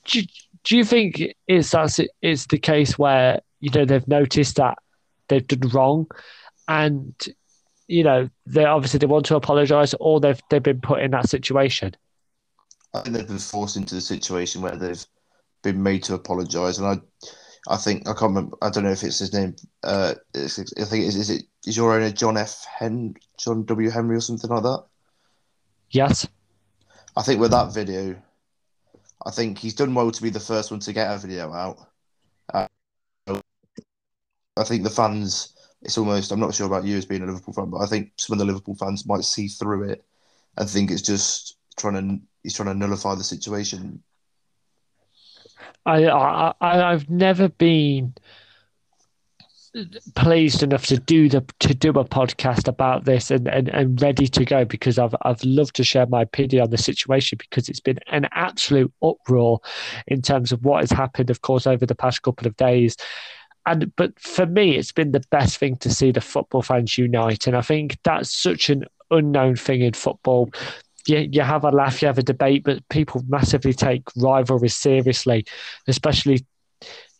Do, 0.04 0.20
do 0.62 0.76
you 0.76 0.84
think 0.84 1.22
it's 1.46 1.70
that's 1.70 1.98
it's 2.20 2.48
the 2.48 2.58
case 2.58 2.98
where 2.98 3.40
you 3.60 3.70
know 3.70 3.86
they've 3.86 4.06
noticed 4.06 4.56
that 4.56 4.76
they've 5.28 5.46
done 5.46 5.70
wrong, 5.70 6.06
and 6.68 7.14
you 7.86 8.04
know 8.04 8.28
they 8.44 8.66
obviously 8.66 8.98
they 8.98 9.06
want 9.06 9.24
to 9.24 9.36
apologize, 9.36 9.94
or 10.00 10.20
they've 10.20 10.42
they've 10.50 10.62
been 10.62 10.82
put 10.82 11.00
in 11.00 11.12
that 11.12 11.30
situation. 11.30 11.96
I 12.92 13.00
think 13.00 13.16
they've 13.16 13.26
been 13.26 13.38
forced 13.38 13.78
into 13.78 13.94
the 13.94 14.02
situation 14.02 14.60
where 14.60 14.76
they've 14.76 15.06
been 15.62 15.82
made 15.82 16.02
to 16.04 16.14
apologise, 16.14 16.76
and 16.76 16.86
I 16.86 17.00
I 17.66 17.76
think 17.76 18.08
I 18.08 18.12
can't 18.12 18.34
remember. 18.34 18.56
I 18.62 18.70
don't 18.70 18.84
know 18.84 18.92
if 18.92 19.02
it's 19.02 19.18
his 19.18 19.32
name. 19.32 19.56
Uh, 19.82 20.14
I 20.34 20.48
think 20.48 21.04
is 21.04 21.16
is 21.16 21.30
it 21.30 21.44
is 21.66 21.76
your 21.76 21.94
owner 21.94 22.10
John 22.10 22.36
F. 22.36 22.64
Hen 22.78 23.14
John 23.38 23.64
W. 23.64 23.90
Henry 23.90 24.16
or 24.16 24.20
something 24.20 24.50
like 24.50 24.62
that. 24.62 24.84
Yes. 25.90 26.26
I 27.16 27.22
think 27.22 27.40
with 27.40 27.50
that 27.50 27.74
video, 27.74 28.16
I 29.26 29.30
think 29.30 29.58
he's 29.58 29.74
done 29.74 29.94
well 29.94 30.10
to 30.10 30.22
be 30.22 30.30
the 30.30 30.40
first 30.40 30.70
one 30.70 30.80
to 30.80 30.92
get 30.92 31.12
a 31.12 31.18
video 31.18 31.52
out. 31.52 31.78
Uh, 32.52 32.68
I 34.56 34.64
think 34.64 34.84
the 34.84 34.90
fans. 34.90 35.54
It's 35.82 35.98
almost. 35.98 36.32
I'm 36.32 36.40
not 36.40 36.54
sure 36.54 36.66
about 36.66 36.84
you 36.84 36.96
as 36.96 37.06
being 37.06 37.22
a 37.22 37.26
Liverpool 37.26 37.54
fan, 37.54 37.70
but 37.70 37.78
I 37.78 37.86
think 37.86 38.12
some 38.16 38.34
of 38.34 38.38
the 38.38 38.44
Liverpool 38.44 38.74
fans 38.74 39.06
might 39.06 39.22
see 39.22 39.46
through 39.46 39.90
it 39.90 40.04
and 40.56 40.68
think 40.68 40.90
it's 40.90 41.02
just 41.02 41.56
trying 41.76 41.94
to. 41.94 42.24
He's 42.42 42.54
trying 42.54 42.68
to 42.68 42.74
nullify 42.74 43.14
the 43.14 43.24
situation 43.24 44.02
I, 45.86 46.04
I 46.06 46.54
I've 46.60 47.08
never 47.08 47.48
been 47.48 48.14
pleased 50.14 50.62
enough 50.62 50.86
to 50.86 50.98
do 50.98 51.28
the 51.28 51.44
to 51.60 51.74
do 51.74 51.90
a 51.90 52.04
podcast 52.04 52.68
about 52.68 53.04
this 53.04 53.30
and, 53.30 53.46
and, 53.48 53.68
and 53.68 54.00
ready 54.00 54.26
to 54.26 54.44
go 54.44 54.64
because 54.64 54.98
I've 54.98 55.14
I've 55.22 55.42
loved 55.44 55.76
to 55.76 55.84
share 55.84 56.06
my 56.06 56.22
opinion 56.22 56.62
on 56.62 56.70
the 56.70 56.78
situation 56.78 57.38
because 57.38 57.68
it's 57.68 57.80
been 57.80 57.98
an 58.08 58.28
absolute 58.32 58.92
uproar 59.02 59.60
in 60.06 60.22
terms 60.22 60.52
of 60.52 60.64
what 60.64 60.80
has 60.80 60.90
happened, 60.90 61.30
of 61.30 61.42
course, 61.42 61.66
over 61.66 61.86
the 61.86 61.94
past 61.94 62.22
couple 62.22 62.46
of 62.46 62.56
days. 62.56 62.96
And 63.66 63.94
but 63.96 64.18
for 64.18 64.46
me, 64.46 64.76
it's 64.76 64.92
been 64.92 65.12
the 65.12 65.24
best 65.30 65.58
thing 65.58 65.76
to 65.76 65.90
see 65.90 66.10
the 66.10 66.20
football 66.20 66.62
fans 66.62 66.96
unite, 66.96 67.46
and 67.46 67.56
I 67.56 67.62
think 67.62 67.98
that's 68.04 68.34
such 68.34 68.70
an 68.70 68.84
unknown 69.10 69.56
thing 69.56 69.82
in 69.82 69.92
football 69.92 70.50
you, 71.08 71.28
you 71.30 71.42
have 71.42 71.64
a 71.64 71.70
laugh, 71.70 72.02
you 72.02 72.06
have 72.06 72.18
a 72.18 72.22
debate, 72.22 72.64
but 72.64 72.86
people 72.88 73.22
massively 73.28 73.72
take 73.72 74.02
rivalries 74.16 74.76
seriously, 74.76 75.44
especially 75.86 76.44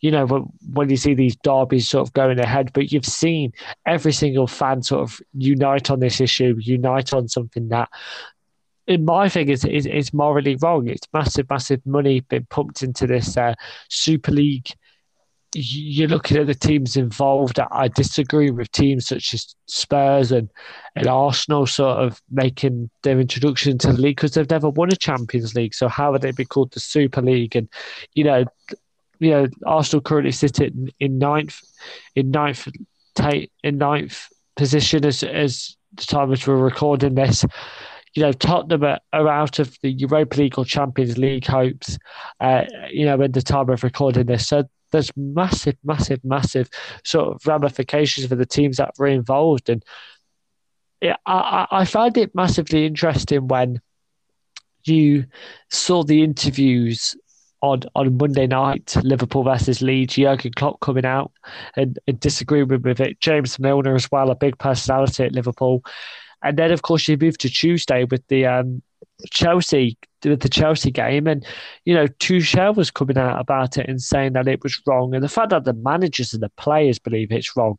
you 0.01 0.11
know, 0.11 0.47
when, 0.73 0.89
you 0.89 0.95
see 0.95 1.13
these 1.13 1.35
derbies 1.37 1.89
sort 1.89 2.07
of 2.07 2.13
going 2.13 2.39
ahead, 2.39 2.71
but 2.73 2.91
you've 2.91 3.05
seen 3.05 3.51
every 3.85 4.13
single 4.13 4.47
fan 4.47 4.81
sort 4.81 5.01
of 5.01 5.19
unite 5.33 5.91
on 5.91 5.99
this 5.99 6.21
issue, 6.21 6.55
unite 6.57 7.13
on 7.13 7.27
something 7.27 7.67
that, 7.69 7.89
in 8.87 9.03
my 9.03 9.27
thing, 9.27 9.49
is, 9.49 9.65
is, 9.65 9.85
is 9.85 10.13
morally 10.13 10.55
wrong. 10.61 10.87
It's 10.87 11.07
massive, 11.13 11.49
massive 11.49 11.85
money 11.85 12.21
being 12.21 12.47
pumped 12.49 12.81
into 12.81 13.07
this 13.07 13.35
uh, 13.35 13.53
Super 13.89 14.31
League 14.31 14.69
you're 15.53 16.07
looking 16.07 16.37
at 16.37 16.47
the 16.47 16.55
teams 16.55 16.95
involved. 16.95 17.59
I 17.71 17.87
disagree 17.87 18.51
with 18.51 18.71
teams 18.71 19.07
such 19.07 19.33
as 19.33 19.55
Spurs 19.67 20.31
and, 20.31 20.49
and 20.95 21.07
Arsenal 21.07 21.65
sort 21.65 21.97
of 21.97 22.21
making 22.29 22.89
their 23.03 23.19
introduction 23.19 23.77
to 23.79 23.93
the 23.93 24.01
league 24.01 24.17
because 24.17 24.33
they've 24.33 24.49
never 24.49 24.69
won 24.69 24.91
a 24.91 24.95
Champions 24.95 25.55
League. 25.55 25.73
So 25.73 25.87
how 25.87 26.11
would 26.11 26.21
they 26.21 26.31
be 26.31 26.45
called 26.45 26.71
the 26.71 26.79
Super 26.79 27.21
League? 27.21 27.55
And 27.55 27.67
you 28.13 28.23
know, 28.23 28.45
you 29.19 29.31
know, 29.31 29.47
Arsenal 29.65 30.01
currently 30.01 30.31
sit 30.31 30.59
in, 30.59 30.91
in 30.99 31.17
ninth, 31.17 31.59
in 32.15 32.31
ninth, 32.31 32.67
in 33.63 33.77
ninth 33.77 34.27
position 34.55 35.05
as 35.05 35.23
as 35.23 35.75
the 35.93 36.03
time 36.03 36.31
as 36.31 36.45
we're 36.45 36.57
recording 36.57 37.15
this. 37.15 37.43
You 38.13 38.23
know, 38.23 38.31
Tottenham 38.31 38.83
are, 38.83 38.99
are 39.13 39.27
out 39.27 39.59
of 39.59 39.77
the 39.81 39.91
Europa 39.91 40.37
League 40.37 40.57
or 40.57 40.65
Champions 40.65 41.17
League 41.17 41.45
hopes. 41.45 41.97
Uh, 42.39 42.65
you 42.91 43.05
know, 43.05 43.21
at 43.21 43.33
the 43.33 43.41
time 43.41 43.69
of 43.69 43.83
recording 43.83 44.25
this, 44.25 44.47
so 44.47 44.63
there's 44.91 45.11
massive, 45.15 45.77
massive, 45.83 46.23
massive 46.23 46.69
sort 47.03 47.35
of 47.35 47.45
ramifications 47.45 48.27
for 48.27 48.35
the 48.35 48.45
teams 48.45 48.77
that 48.77 48.93
were 48.97 49.07
involved. 49.07 49.69
And 49.69 49.83
it, 51.01 51.15
I, 51.25 51.67
I 51.71 51.85
find 51.85 52.17
it 52.17 52.35
massively 52.35 52.85
interesting 52.85 53.47
when 53.47 53.81
you 54.83 55.25
saw 55.69 56.03
the 56.03 56.23
interviews 56.23 57.15
on, 57.61 57.81
on 57.95 58.17
Monday 58.17 58.47
night, 58.47 58.95
Liverpool 59.03 59.43
versus 59.43 59.81
Leeds, 59.81 60.15
Jurgen 60.15 60.53
Klopp 60.55 60.79
coming 60.79 61.05
out 61.05 61.31
and, 61.75 61.99
and 62.07 62.19
disagreeing 62.19 62.67
with 62.67 63.01
it. 63.01 63.19
James 63.19 63.59
Milner 63.59 63.95
as 63.95 64.09
well, 64.11 64.31
a 64.31 64.35
big 64.35 64.57
personality 64.57 65.25
at 65.25 65.33
Liverpool. 65.33 65.83
And 66.41 66.57
then, 66.57 66.71
of 66.71 66.81
course, 66.83 67.07
you 67.07 67.17
move 67.17 67.37
to 67.39 67.49
Tuesday 67.49 68.05
with 68.05 68.25
the 68.27 68.45
um, 68.45 68.81
Chelsea 69.31 69.97
with 70.23 70.41
the 70.41 70.49
Chelsea 70.49 70.91
game, 70.91 71.27
and 71.27 71.45
you 71.85 71.93
know 71.93 72.07
Tuchel 72.07 72.75
was 72.75 72.91
coming 72.91 73.17
out 73.17 73.39
about 73.39 73.77
it 73.77 73.87
and 73.87 74.01
saying 74.01 74.33
that 74.33 74.47
it 74.47 74.63
was 74.63 74.81
wrong, 74.85 75.13
and 75.13 75.23
the 75.23 75.29
fact 75.29 75.49
that 75.49 75.65
the 75.65 75.73
managers 75.73 76.33
and 76.33 76.43
the 76.43 76.49
players 76.57 76.99
believe 76.99 77.31
it's 77.31 77.55
wrong, 77.55 77.77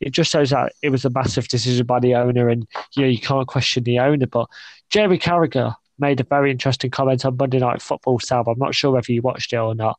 it 0.00 0.10
just 0.10 0.30
shows 0.30 0.50
that 0.50 0.72
it 0.82 0.90
was 0.90 1.04
a 1.04 1.10
massive 1.10 1.48
decision 1.48 1.86
by 1.86 2.00
the 2.00 2.14
owner, 2.14 2.48
and 2.48 2.66
you 2.94 3.02
know 3.02 3.08
you 3.08 3.20
can't 3.20 3.48
question 3.48 3.84
the 3.84 3.98
owner. 3.98 4.26
But 4.26 4.48
Jerry 4.90 5.18
Carragher 5.18 5.74
made 5.98 6.20
a 6.20 6.24
very 6.24 6.50
interesting 6.50 6.90
comment 6.90 7.24
on 7.24 7.36
Monday 7.36 7.58
Night 7.58 7.82
Football. 7.82 8.20
Sam, 8.20 8.44
I'm 8.46 8.58
not 8.58 8.74
sure 8.74 8.92
whether 8.92 9.12
you 9.12 9.22
watched 9.22 9.52
it 9.52 9.56
or 9.56 9.74
not, 9.74 9.98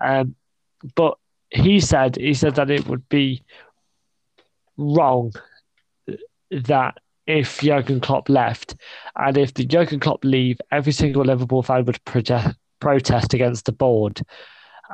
um, 0.00 0.34
but 0.94 1.16
he 1.50 1.80
said 1.80 2.16
he 2.16 2.34
said 2.34 2.56
that 2.56 2.70
it 2.70 2.86
would 2.86 3.08
be 3.08 3.42
wrong 4.76 5.32
that 6.50 6.98
if 7.26 7.60
Jurgen 7.60 8.00
Klopp 8.00 8.28
left, 8.28 8.76
and 9.16 9.36
if 9.36 9.54
the 9.54 9.64
Jurgen 9.64 10.00
Klopp 10.00 10.24
leave, 10.24 10.60
every 10.70 10.92
single 10.92 11.24
Liverpool 11.24 11.62
fan 11.62 11.84
would 11.84 12.04
protest, 12.04 12.56
protest 12.80 13.34
against 13.34 13.64
the 13.66 13.72
board, 13.72 14.20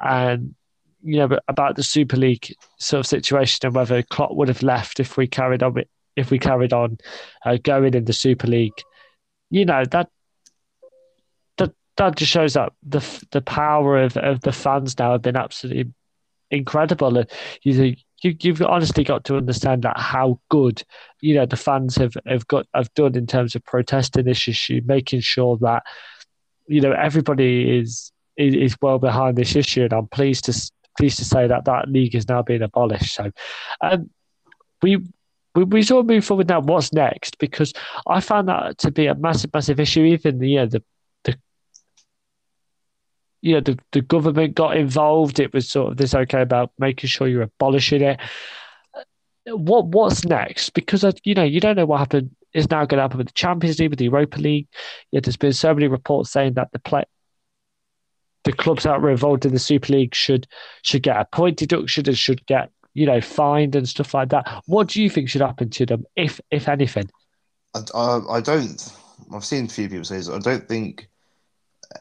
and 0.03 0.55
you 1.03 1.17
know 1.19 1.39
about 1.49 1.77
the 1.77 1.83
Super 1.83 2.17
League 2.17 2.55
sort 2.79 3.01
of 3.01 3.07
situation 3.07 3.67
and 3.67 3.75
whether 3.75 4.03
Klopp 4.03 4.35
would 4.35 4.49
have 4.49 4.63
left 4.63 5.01
if 5.01 5.17
we 5.17 5.27
carried 5.27 5.63
on 5.63 5.83
if 6.17 6.31
we 6.31 6.39
carried 6.39 6.73
on 6.73 6.99
uh, 7.45 7.59
going 7.63 7.95
in 7.95 8.05
the 8.05 8.13
Super 8.13 8.47
League. 8.47 8.81
You 9.51 9.65
know 9.65 9.85
that 9.91 10.09
that 11.59 11.75
that 11.97 12.17
just 12.17 12.31
shows 12.31 12.55
that 12.55 12.73
the 12.83 13.27
the 13.33 13.43
power 13.43 14.03
of, 14.03 14.17
of 14.17 14.41
the 14.41 14.53
fans 14.53 14.99
now 14.99 15.13
have 15.13 15.23
been 15.23 15.37
absolutely 15.37 15.93
incredible. 16.51 17.19
And 17.19 17.29
you 17.63 17.97
you, 18.23 18.37
you've 18.41 18.63
honestly 18.63 19.05
got 19.05 19.25
to 19.25 19.37
understand 19.37 19.83
that 19.83 19.99
how 19.99 20.41
good 20.49 20.83
you 21.21 21.35
know 21.35 21.47
the 21.47 21.57
fans 21.57 21.97
have, 21.97 22.15
have 22.27 22.47
got 22.47 22.67
have 22.75 22.93
done 22.95 23.17
in 23.17 23.27
terms 23.27 23.55
of 23.55 23.65
protesting 23.65 24.25
this 24.25 24.49
issue, 24.49 24.81
making 24.85 25.21
sure 25.21 25.59
that 25.59 25.83
you 26.67 26.81
know 26.81 26.93
everybody 26.93 27.79
is 27.79 28.13
is, 28.37 28.55
is 28.55 28.77
well 28.81 28.99
behind 28.99 29.37
this 29.37 29.57
issue, 29.57 29.83
and 29.83 29.93
I'm 29.93 30.07
pleased 30.09 30.45
to 30.47 30.73
pleased 30.97 31.19
to 31.19 31.25
say 31.25 31.47
that 31.47 31.65
that 31.65 31.89
league 31.89 32.15
is 32.15 32.29
now 32.29 32.43
being 32.43 32.63
abolished. 32.63 33.15
So, 33.15 33.31
um, 33.81 34.11
we 34.83 34.99
we, 35.55 35.65
we 35.65 35.83
sort 35.83 36.05
of 36.05 36.07
move 36.07 36.25
forward 36.25 36.49
now. 36.49 36.61
What's 36.61 36.93
next? 36.93 37.39
Because 37.39 37.73
I 38.07 38.21
found 38.21 38.49
that 38.49 38.79
to 38.79 38.91
be 38.91 39.07
a 39.07 39.15
massive, 39.15 39.53
massive 39.53 39.81
issue. 39.81 40.05
Even 40.05 40.39
the 40.39 40.49
you 40.49 40.57
know, 40.57 40.67
the 40.67 40.83
you 43.43 43.55
know, 43.55 43.61
the, 43.61 43.79
the 43.91 44.01
government 44.01 44.55
got 44.55 44.77
involved. 44.77 45.41
It 45.41 45.53
was 45.53 45.69
sort 45.69 45.93
of 45.93 45.99
this 45.99 46.15
okay 46.15 46.41
about 46.41 46.73
making 46.79 47.09
sure 47.09 47.29
you're 47.29 47.43
abolishing 47.43 48.01
it. 48.01 48.21
What 49.47 49.87
what's 49.87 50.25
next? 50.25 50.71
Because 50.71 51.03
uh, 51.03 51.13
you 51.25 51.35
know 51.35 51.43
you 51.43 51.61
don't 51.61 51.77
know 51.77 51.85
what 51.85 51.99
happened 51.99 52.35
is 52.55 52.71
now 52.71 52.85
going 52.85 52.99
to 52.99 53.03
happen 53.03 53.19
with 53.19 53.27
the 53.27 53.33
Champions 53.33 53.81
League, 53.81 53.91
with 53.91 53.99
the 53.99 54.05
Europa 54.05 54.39
League. 54.39 54.69
Yeah, 55.11 55.21
there's 55.21 55.37
been 55.37 55.53
so 55.53 55.75
many 55.75 55.89
reports 55.89 56.31
saying 56.31 56.55
that 56.55 56.71
the 56.73 56.79
play, 56.79 57.05
the 58.45 58.53
clubs 58.53 58.85
that 58.85 59.03
were 59.03 59.11
involved 59.11 59.45
in 59.45 59.53
the 59.53 59.59
Super 59.59 59.93
League 59.93 60.15
should 60.15 60.47
should 60.83 61.03
get 61.03 61.17
a 61.17 61.25
point 61.25 61.59
deduction 61.59 62.07
and 62.07 62.17
should 62.17 62.47
get 62.47 62.71
you 62.95 63.07
know 63.07 63.21
fined 63.21 63.75
and 63.75 63.89
stuff 63.89 64.15
like 64.15 64.29
that. 64.29 64.63
What 64.67 64.89
do 64.89 65.03
you 65.03 65.11
think 65.11 65.29
should 65.29 65.41
happen 65.41 65.69
to 65.71 65.85
them, 65.85 66.05
if 66.15 66.41
if 66.53 66.69
anything? 66.69 67.11
I, 67.75 67.81
I, 67.93 68.21
I 68.31 68.41
don't. 68.41 68.97
I've 69.35 69.45
seen 69.45 69.65
a 69.65 69.69
few 69.69 69.89
people 69.89 70.05
say 70.05 70.19
this. 70.19 70.29
I 70.29 70.39
don't 70.39 70.69
think 70.69 71.09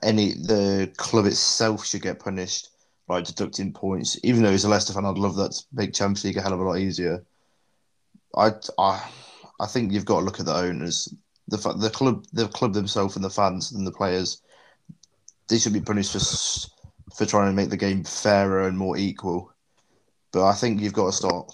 any 0.04 0.34
the 0.34 0.92
club 0.98 1.26
itself 1.26 1.86
should 1.86 2.02
get 2.02 2.20
punished 2.20 2.70
by 3.08 3.22
deducting 3.22 3.74
points. 3.74 4.18
Even 4.24 4.44
though 4.44 4.52
he's 4.52 4.64
a 4.64 4.70
Leicester 4.70 4.94
fan, 4.94 5.06
I'd 5.06 5.18
love 5.18 5.36
that 5.36 5.52
to 5.52 5.64
make 5.74 5.94
Champions 5.94 6.24
League 6.24 6.38
a 6.38 6.42
hell 6.42 6.54
of 6.54 6.60
a 6.60 6.64
lot 6.64 6.78
easier. 6.78 7.24
I 8.36 8.52
I 8.78 9.10
I 9.60 9.68
think 9.68 9.92
you've 9.92 10.06
got 10.06 10.20
to 10.20 10.26
look 10.26 10.40
at 10.40 10.46
the 10.46 10.56
owners, 10.56 11.14
the 11.48 11.58
the 11.74 11.90
club, 11.90 12.26
the 12.34 12.48
club 12.48 12.74
themselves, 12.74 13.16
and 13.16 13.26
the 13.26 13.30
fans 13.30 13.72
and 13.72 13.86
the 13.86 13.92
players. 13.92 14.42
They 15.48 15.58
should 15.58 15.74
be 15.74 15.82
punished 15.82 16.14
for 16.14 17.16
for 17.16 17.26
trying 17.26 17.50
to 17.50 17.56
make 17.56 17.70
the 17.70 17.78
game 17.78 18.04
fairer 18.04 18.68
and 18.68 18.78
more 18.78 18.98
equal. 18.98 19.54
But 20.32 20.48
I 20.48 20.54
think 20.54 20.80
you've 20.80 20.94
got 20.94 21.08
to 21.08 21.12
start. 21.12 21.54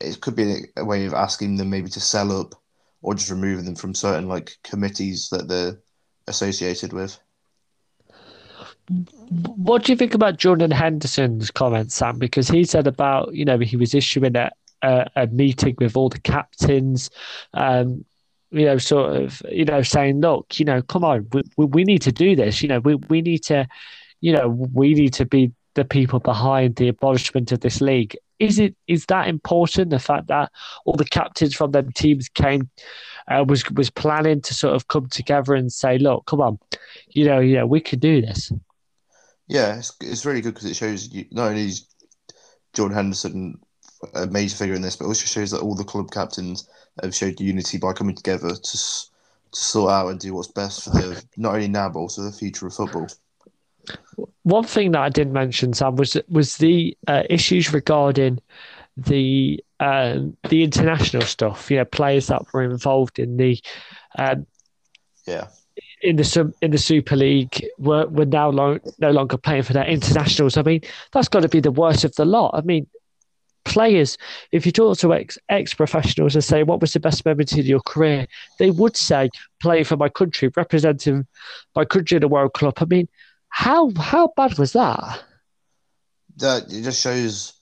It 0.00 0.20
could 0.20 0.34
be 0.34 0.64
a 0.76 0.84
way 0.84 1.06
of 1.06 1.14
asking 1.14 1.56
them 1.56 1.70
maybe 1.70 1.88
to 1.90 2.00
sell 2.00 2.38
up, 2.40 2.54
or 3.02 3.14
just 3.14 3.30
removing 3.30 3.64
them 3.64 3.76
from 3.76 3.94
certain 3.94 4.28
like 4.28 4.58
committees 4.64 5.28
that 5.30 5.48
they're 5.48 5.78
associated 6.26 6.92
with. 6.92 7.18
What 8.88 9.84
do 9.84 9.92
you 9.92 9.96
think 9.96 10.14
about 10.14 10.36
Jordan 10.36 10.70
Henderson's 10.70 11.50
comments, 11.50 11.94
Sam? 11.94 12.18
Because 12.18 12.48
he 12.48 12.64
said 12.64 12.86
about 12.86 13.34
you 13.34 13.44
know 13.44 13.58
he 13.58 13.76
was 13.76 13.94
issuing 13.94 14.36
a 14.36 14.50
a, 14.82 15.06
a 15.16 15.26
meeting 15.28 15.74
with 15.78 15.96
all 15.96 16.08
the 16.08 16.20
captains, 16.20 17.10
um, 17.54 18.04
you 18.50 18.64
know, 18.64 18.78
sort 18.78 19.16
of 19.16 19.42
you 19.50 19.64
know 19.64 19.82
saying, 19.82 20.20
look, 20.20 20.58
you 20.58 20.64
know, 20.64 20.82
come 20.82 21.04
on, 21.04 21.26
we, 21.32 21.42
we, 21.56 21.66
we 21.66 21.84
need 21.84 22.02
to 22.02 22.12
do 22.12 22.36
this. 22.36 22.62
You 22.62 22.68
know, 22.68 22.80
we 22.80 22.94
we 22.94 23.22
need 23.22 23.42
to, 23.44 23.66
you 24.20 24.32
know, 24.32 24.48
we 24.48 24.94
need 24.94 25.12
to 25.14 25.24
be 25.24 25.52
the 25.74 25.84
people 25.84 26.20
behind 26.20 26.76
the 26.76 26.88
abolishment 26.88 27.52
of 27.52 27.60
this 27.60 27.80
league. 27.80 28.16
Is 28.38 28.58
it 28.58 28.76
is 28.86 29.06
that 29.06 29.28
important? 29.28 29.90
The 29.90 29.98
fact 29.98 30.28
that 30.28 30.52
all 30.84 30.94
the 30.94 31.04
captains 31.04 31.54
from 31.54 31.72
them 31.72 31.90
teams 31.92 32.28
came 32.28 32.70
uh, 33.28 33.44
was 33.46 33.68
was 33.72 33.90
planning 33.90 34.42
to 34.42 34.54
sort 34.54 34.74
of 34.74 34.88
come 34.88 35.08
together 35.08 35.54
and 35.54 35.72
say, 35.72 35.98
look, 35.98 36.26
come 36.26 36.40
on, 36.40 36.58
you 37.08 37.24
know, 37.24 37.40
know, 37.40 37.66
we 37.66 37.80
can 37.80 37.98
do 37.98 38.20
this. 38.20 38.52
Yeah, 39.48 39.76
it's, 39.76 39.92
it's 40.00 40.26
really 40.26 40.40
good 40.40 40.54
because 40.54 40.70
it 40.70 40.76
shows 40.76 41.12
you 41.12 41.26
not 41.30 41.50
only 41.50 41.66
is 41.66 41.86
Jordan 42.72 42.96
Henderson 42.96 43.60
a 44.14 44.26
major 44.26 44.56
figure 44.56 44.74
in 44.74 44.82
this, 44.82 44.96
but 44.96 45.06
also 45.06 45.24
shows 45.26 45.50
that 45.50 45.60
all 45.60 45.74
the 45.74 45.84
club 45.84 46.10
captains 46.10 46.68
have 47.02 47.14
showed 47.14 47.40
unity 47.40 47.78
by 47.78 47.92
coming 47.92 48.14
together 48.14 48.54
to 48.54 48.78
to 49.52 49.58
sort 49.58 49.92
out 49.92 50.08
and 50.08 50.20
do 50.20 50.34
what's 50.34 50.48
best 50.48 50.84
for 50.84 50.90
the 50.90 51.24
not 51.36 51.54
only 51.54 51.68
now 51.68 51.88
but 51.88 52.00
also 52.00 52.22
the 52.22 52.32
future 52.32 52.66
of 52.66 52.74
football. 52.74 53.08
One 54.42 54.64
thing 54.64 54.92
that 54.92 55.00
I 55.00 55.08
didn't 55.08 55.32
mention, 55.32 55.72
Sam, 55.72 55.96
was 55.96 56.16
was 56.28 56.56
the 56.56 56.96
uh, 57.06 57.22
issues 57.30 57.72
regarding 57.72 58.40
the 58.96 59.62
um, 59.80 60.36
the 60.48 60.62
international 60.64 61.22
stuff. 61.22 61.70
You 61.70 61.78
know, 61.78 61.84
players 61.84 62.26
that 62.26 62.42
were 62.52 62.64
involved 62.64 63.18
in 63.18 63.36
the 63.36 63.60
um, 64.18 64.46
yeah 65.26 65.48
in 66.06 66.16
the 66.16 66.54
in 66.62 66.70
the 66.70 66.78
Super 66.78 67.16
League 67.16 67.66
were 67.78 68.06
were 68.06 68.24
now 68.24 68.48
lo- 68.48 68.78
no 68.98 69.10
longer 69.10 69.36
playing 69.36 69.64
for 69.64 69.72
their 69.72 69.86
internationals. 69.86 70.56
I 70.56 70.62
mean, 70.62 70.82
that's 71.12 71.28
got 71.28 71.40
to 71.40 71.48
be 71.48 71.60
the 71.60 71.72
worst 71.72 72.04
of 72.04 72.14
the 72.14 72.24
lot. 72.24 72.52
I 72.54 72.60
mean, 72.60 72.86
players, 73.64 74.16
if 74.52 74.64
you 74.64 74.70
talk 74.70 74.98
to 74.98 75.12
ex 75.12 75.36
ex 75.48 75.74
professionals 75.74 76.36
and 76.36 76.44
say 76.44 76.62
what 76.62 76.80
was 76.80 76.92
the 76.92 77.00
best 77.00 77.26
moment 77.26 77.52
in 77.52 77.66
your 77.66 77.80
career, 77.80 78.28
they 78.60 78.70
would 78.70 78.96
say 78.96 79.30
playing 79.60 79.84
for 79.84 79.96
my 79.96 80.08
country, 80.08 80.48
representing 80.56 81.26
my 81.74 81.84
country 81.84 82.16
in 82.16 82.22
a 82.22 82.28
World 82.28 82.54
Cup. 82.54 82.80
I 82.80 82.84
mean, 82.84 83.08
how 83.48 83.90
how 83.98 84.32
bad 84.36 84.56
was 84.58 84.72
that? 84.74 85.24
That 86.36 86.72
it 86.72 86.82
just 86.82 87.02
shows. 87.02 87.52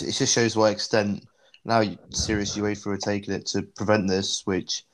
It 0.00 0.12
just 0.12 0.32
shows 0.32 0.56
what 0.56 0.72
extent 0.72 1.26
now 1.66 1.82
serious 2.10 2.56
UEFA 2.56 2.86
are 2.86 2.96
taking 2.96 3.34
it 3.34 3.44
to 3.46 3.62
prevent 3.76 4.08
this, 4.08 4.42
which 4.46 4.84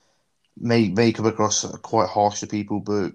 may 0.59 0.89
may 0.89 1.13
come 1.13 1.27
across 1.27 1.65
quite 1.83 2.09
harsh 2.09 2.41
to 2.41 2.47
people, 2.47 2.81
but 2.81 3.13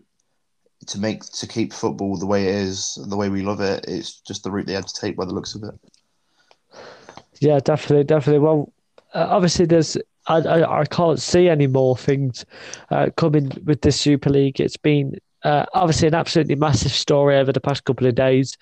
to 0.88 1.00
make 1.00 1.24
to 1.24 1.48
keep 1.48 1.74
football 1.74 2.17
the 2.17 2.25
way 2.25 2.48
it 2.48 2.56
is, 2.56 3.00
the 3.10 3.17
way 3.17 3.29
we 3.29 3.41
love 3.41 3.62
it, 3.62 3.86
it's 3.88 4.20
just 4.22 4.44
the 4.44 4.51
route 4.51 4.67
they 4.67 4.74
had 4.74 4.88
to 4.88 5.01
take 5.01 5.15
by 5.15 5.25
the 5.25 5.34
looks 5.34 5.56
of 5.56 5.63
it. 5.63 5.74
Yeah, 7.39 7.60
definitely, 7.60 8.03
definitely. 8.03 8.39
Well, 8.39 8.74
uh, 9.13 9.27
obviously, 9.29 9.65
there's 9.65 9.98
I, 10.27 10.38
I, 10.38 10.82
I 10.82 10.86
can't 10.86 11.20
see 11.20 11.50
any 11.50 11.67
more 11.67 11.96
things 11.98 12.46
uh, 12.89 13.10
coming 13.15 13.51
with 13.65 13.82
the 13.82 13.91
Super 13.91 14.29
League. 14.29 14.60
It's 14.60 14.77
been 14.77 15.17
uh, 15.44 15.65
obviously 15.74 16.08
an 16.08 16.15
absolutely 16.15 16.56
massive 16.56 16.91
story 16.91 17.38
over 17.38 17.51
the 17.51 17.62
past 17.62 17.86
couple 17.86 18.08
of 18.08 18.15
days. 18.15 18.58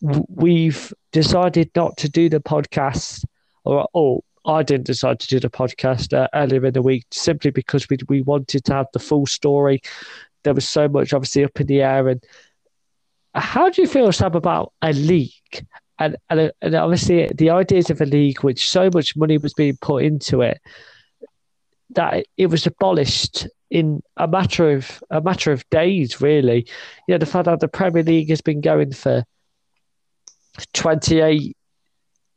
We've 0.00 0.92
decided 1.12 1.70
not 1.74 1.96
to 1.98 2.08
do 2.08 2.28
the 2.28 2.40
podcast, 2.40 3.24
or 3.64 3.86
oh, 3.94 4.24
I 4.44 4.62
didn't 4.62 4.86
decide 4.86 5.20
to 5.20 5.26
do 5.28 5.40
the 5.40 5.50
podcast 5.50 6.16
uh, 6.16 6.28
earlier 6.34 6.64
in 6.66 6.72
the 6.72 6.82
week 6.82 7.04
simply 7.10 7.50
because 7.50 7.88
we 7.88 7.98
we 8.08 8.22
wanted 8.22 8.64
to 8.64 8.74
have 8.74 8.86
the 8.92 8.98
full 8.98 9.26
story. 9.26 9.82
There 10.44 10.54
was 10.54 10.68
so 10.68 10.88
much 10.88 11.12
obviously 11.12 11.44
up 11.44 11.60
in 11.60 11.66
the 11.66 11.82
air. 11.82 12.08
And 12.08 12.24
how 13.34 13.68
do 13.68 13.82
you 13.82 13.88
feel, 13.88 14.10
Sam, 14.12 14.34
about 14.34 14.72
a 14.80 14.92
league? 14.92 15.66
And, 15.98 16.16
and, 16.30 16.50
and 16.62 16.74
obviously 16.74 17.28
the 17.34 17.50
ideas 17.50 17.90
of 17.90 18.00
a 18.00 18.06
league, 18.06 18.42
which 18.42 18.68
so 18.68 18.88
much 18.94 19.16
money 19.16 19.36
was 19.36 19.52
being 19.52 19.76
put 19.82 20.02
into 20.02 20.40
it, 20.40 20.58
that 21.90 22.24
it 22.38 22.46
was 22.46 22.66
abolished 22.66 23.46
in 23.68 24.02
a 24.16 24.26
matter 24.26 24.70
of 24.72 25.02
a 25.10 25.20
matter 25.20 25.52
of 25.52 25.68
days, 25.70 26.20
really. 26.20 26.66
You 27.06 27.14
know, 27.14 27.18
the 27.18 27.26
fact 27.26 27.44
that 27.44 27.60
the 27.60 27.68
Premier 27.68 28.02
League 28.02 28.30
has 28.30 28.40
been 28.40 28.62
going 28.62 28.92
for 28.92 29.24
twenty 30.72 31.20
eight, 31.20 31.56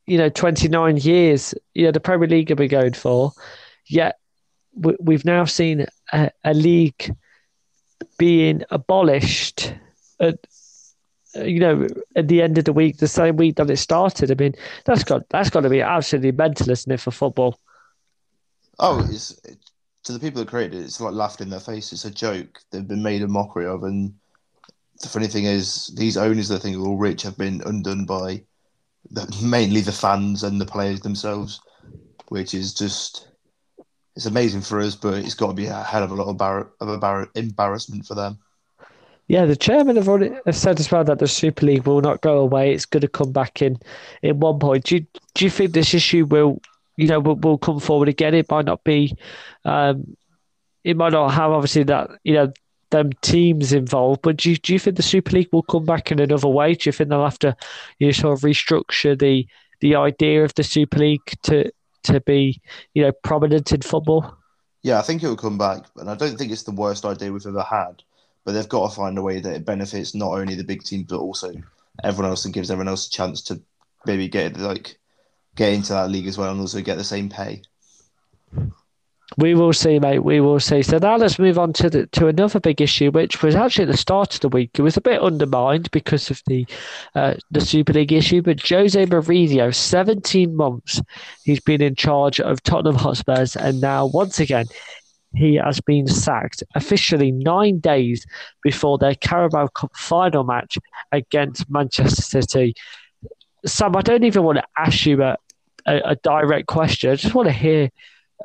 you 0.06 0.18
know, 0.18 0.30
twenty 0.30 0.68
nine 0.68 0.98
years. 0.98 1.54
You 1.74 1.86
know, 1.86 1.92
the 1.92 2.00
Premier 2.00 2.28
League 2.28 2.50
have 2.50 2.58
been 2.58 2.70
going 2.70 2.94
for. 2.94 3.32
Yet 3.86 4.18
we, 4.76 5.13
have 5.13 5.26
now 5.26 5.46
seen 5.46 5.86
a, 6.12 6.32
a, 6.44 6.54
league 6.54 7.16
being 8.18 8.63
abolished. 8.72 9.74
At, 10.20 10.36
you 11.36 11.60
know, 11.60 11.88
at 12.16 12.28
the 12.28 12.42
end 12.42 12.58
of 12.58 12.66
the 12.66 12.74
week, 12.74 12.98
the 12.98 13.08
same 13.08 13.36
week 13.38 13.56
that 13.56 13.70
it 13.70 13.78
started. 13.78 14.32
I 14.32 14.36
mean, 14.36 14.54
that's 14.86 15.04
got 15.04 15.28
that's 15.30 15.50
got 15.50 15.62
to 15.62 15.70
be 15.70 15.82
absolutely 15.82 16.32
mental, 16.32 16.70
isn't 16.70 16.92
it, 16.92 17.00
for 17.00 17.12
football? 17.12 17.60
Oh, 18.80 19.06
it's 19.10 19.39
to 20.04 20.12
the 20.12 20.20
people 20.20 20.39
that 20.39 20.50
created 20.50 20.80
it, 20.80 20.84
it's 20.84 21.00
like 21.00 21.13
laughed 21.13 21.42
in 21.42 21.50
their 21.50 21.60
face. 21.60 21.94
It's 21.94 22.06
a 22.06 22.12
joke. 22.12 22.60
They've 22.72 22.88
been 22.88 23.04
made 23.04 23.22
a 23.22 23.28
mockery 23.28 23.66
of, 23.66 23.84
and 23.84 24.13
the 25.02 25.08
funny 25.08 25.28
thing 25.28 25.46
is, 25.46 25.94
these 25.96 26.18
owners 26.18 26.50
that 26.50 26.60
think 26.60 26.78
are 26.78 26.82
all 26.82 26.98
rich 26.98 27.24
have 27.24 27.38
been 27.38 27.62
undone 27.66 28.06
by 28.06 28.44
the, 29.10 29.39
mainly 29.44 29.82
the 29.82 29.92
fans 29.92 30.44
and 30.44 30.60
the 30.60 30.66
players 30.66 31.02
themselves, 31.02 31.62
which 32.30 32.54
is 32.54 32.74
just 32.74 33.28
it's 34.16 34.26
amazing 34.26 34.62
for 34.62 34.80
us, 34.80 34.96
but 34.96 35.16
it's 35.16 35.34
got 35.34 35.48
to 35.48 35.54
be 35.54 35.66
a 35.66 35.84
hell 35.84 36.04
of 36.04 36.12
a 36.12 36.16
lot 36.16 36.28
of, 36.28 36.38
bar- 36.38 36.70
of 36.80 36.88
a 36.88 36.98
bar- 37.00 37.30
embarrassment 37.34 38.06
for 38.06 38.13
them. 38.13 38.38
Yeah, 39.28 39.46
the 39.46 39.56
chairman 39.56 39.96
have 39.96 40.08
already 40.08 40.36
said 40.52 40.80
as 40.80 40.92
well 40.92 41.04
that 41.06 41.18
the 41.18 41.28
Super 41.28 41.66
League 41.66 41.88
will 41.88 42.02
not 42.02 42.22
go 42.22 42.38
away. 42.38 42.74
It's 42.74 42.86
going 42.86 43.02
to 43.02 43.08
come 43.08 43.32
back 43.32 43.62
in 43.62 43.80
in 44.22 44.39
one 44.39 44.60
point. 44.60 44.84
Do 44.84 44.96
you, 44.96 45.08
do 45.34 45.46
you 45.46 45.50
think 45.50 45.72
this 45.72 45.96
issue 45.96 46.26
will 46.26 46.62
you 46.98 47.08
know, 47.08 47.20
will, 47.20 47.36
will 47.36 47.58
come 47.58 47.80
forward 47.80 48.10
again. 48.10 48.34
It 48.34 48.50
might 48.50 48.66
not 48.66 48.84
be, 48.84 49.16
um, 49.66 50.16
it 50.84 50.98
might 50.98 51.13
not 51.13 51.30
have 51.30 51.52
obviously 51.52 51.84
that, 51.84 52.10
you 52.24 52.34
know, 52.34 52.54
them 52.93 53.12
teams 53.21 53.73
involved. 53.73 54.21
But 54.21 54.38
do 54.38 54.51
you, 54.51 54.56
do 54.56 54.71
you 54.71 54.79
think 54.79 54.95
the 54.95 55.03
Super 55.03 55.32
League 55.32 55.49
will 55.51 55.63
come 55.63 55.84
back 55.84 56.12
in 56.12 56.19
another 56.19 56.47
way? 56.47 56.75
Do 56.75 56.88
you 56.88 56.91
think 56.93 57.10
they'll 57.10 57.23
have 57.23 57.39
to, 57.39 57.56
you 57.99 58.08
know, 58.08 58.12
sort 58.12 58.34
of 58.38 58.41
restructure 58.41 59.19
the 59.19 59.45
the 59.82 59.95
idea 59.95 60.45
of 60.45 60.53
the 60.56 60.63
Super 60.63 60.99
League 60.99 61.34
to 61.43 61.69
to 62.03 62.21
be, 62.21 62.62
you 62.93 63.03
know, 63.03 63.12
prominent 63.23 63.71
in 63.73 63.82
football? 63.82 64.38
Yeah, 64.84 64.99
I 64.99 65.01
think 65.01 65.23
it 65.23 65.27
will 65.27 65.36
come 65.36 65.58
back, 65.58 65.86
and 65.97 66.10
I 66.10 66.15
don't 66.15 66.38
think 66.38 66.51
it's 66.51 66.63
the 66.63 66.71
worst 66.71 67.06
idea 67.06 67.32
we've 67.32 67.45
ever 67.45 67.63
had. 67.63 68.03
But 68.45 68.53
they've 68.53 68.69
got 68.69 68.89
to 68.89 68.95
find 68.95 69.17
a 69.17 69.21
way 69.21 69.39
that 69.39 69.56
it 69.56 69.65
benefits 69.65 70.13
not 70.13 70.32
only 70.32 70.56
the 70.56 70.63
big 70.63 70.84
teams 70.84 71.08
but 71.10 71.19
also 71.19 71.53
everyone 72.03 72.29
else 72.32 72.45
and 72.45 72.53
gives 72.53 72.69
everyone 72.69 72.89
else 72.89 73.08
a 73.08 73.12
chance 73.12 73.41
to 73.43 73.62
maybe 74.06 74.27
get 74.27 74.58
like 74.58 74.97
get 75.56 75.71
into 75.71 75.93
that 75.93 76.10
league 76.10 76.27
as 76.27 76.38
well 76.38 76.51
and 76.51 76.60
also 76.60 76.82
get 76.82 76.97
the 76.97 77.03
same 77.03 77.29
pay. 77.29 77.62
We 79.38 79.56
will 79.56 79.74
see, 79.74 80.00
mate. 80.00 80.19
We 80.19 80.41
will 80.41 80.60
see. 80.60 80.84
So 80.84 80.98
now 80.98 81.17
let's 81.17 81.39
move 81.39 81.58
on 81.58 81.74
to 81.74 81.89
the, 81.89 82.06
to 82.08 82.28
another 82.28 82.60
big 82.60 82.82
issue, 82.82 83.12
which 83.12 83.41
was 83.41 83.56
actually 83.56 83.84
at 83.84 83.91
the 83.91 83.98
start 83.98 84.36
of 84.36 84.41
the 84.41 84.50
week. 84.50 84.72
It 84.76 84.82
was 84.82 84.98
a 84.98 85.02
bit 85.02 85.22
undermined 85.22 85.89
because 85.91 86.30
of 86.30 86.41
the 86.46 86.67
uh, 87.15 87.36
the 87.50 87.62
Super 87.62 87.93
League 87.93 88.12
issue, 88.12 88.41
but 88.41 88.65
Jose 88.67 89.06
Mourinho, 89.06 89.74
17 89.74 90.56
months, 90.56 91.02
he's 91.43 91.60
been 91.60 91.82
in 91.82 91.96
charge 91.96 92.39
of 92.39 92.62
Tottenham 92.63 92.96
Hotspurs, 92.96 93.56
and 93.56 93.82
now 93.82 94.06
once 94.06 94.39
again 94.39 94.65
he 95.36 95.56
has 95.56 95.82
been 95.82 96.08
sacked 96.08 96.63
officially 96.76 97.32
nine 97.32 97.80
days 97.80 98.26
before 98.62 98.98
their 98.98 99.15
Carabao 99.15 99.67
Cup 99.67 99.91
final 99.96 100.43
match 100.43 100.78
against 101.12 101.69
Manchester 101.72 102.22
City. 102.22 102.76
Sam, 103.65 103.96
I 103.96 104.02
don't 104.02 104.26
even 104.26 104.43
want 104.43 104.60
to 104.60 104.65
ask 104.78 105.06
you 105.06 105.24
a, 105.24 105.38
a, 105.88 106.02
a 106.06 106.15
direct 106.17 106.67
question. 106.67 107.12
I 107.12 107.15
just 107.15 107.34
want 107.34 107.48
to 107.48 107.54
hear 107.54 107.89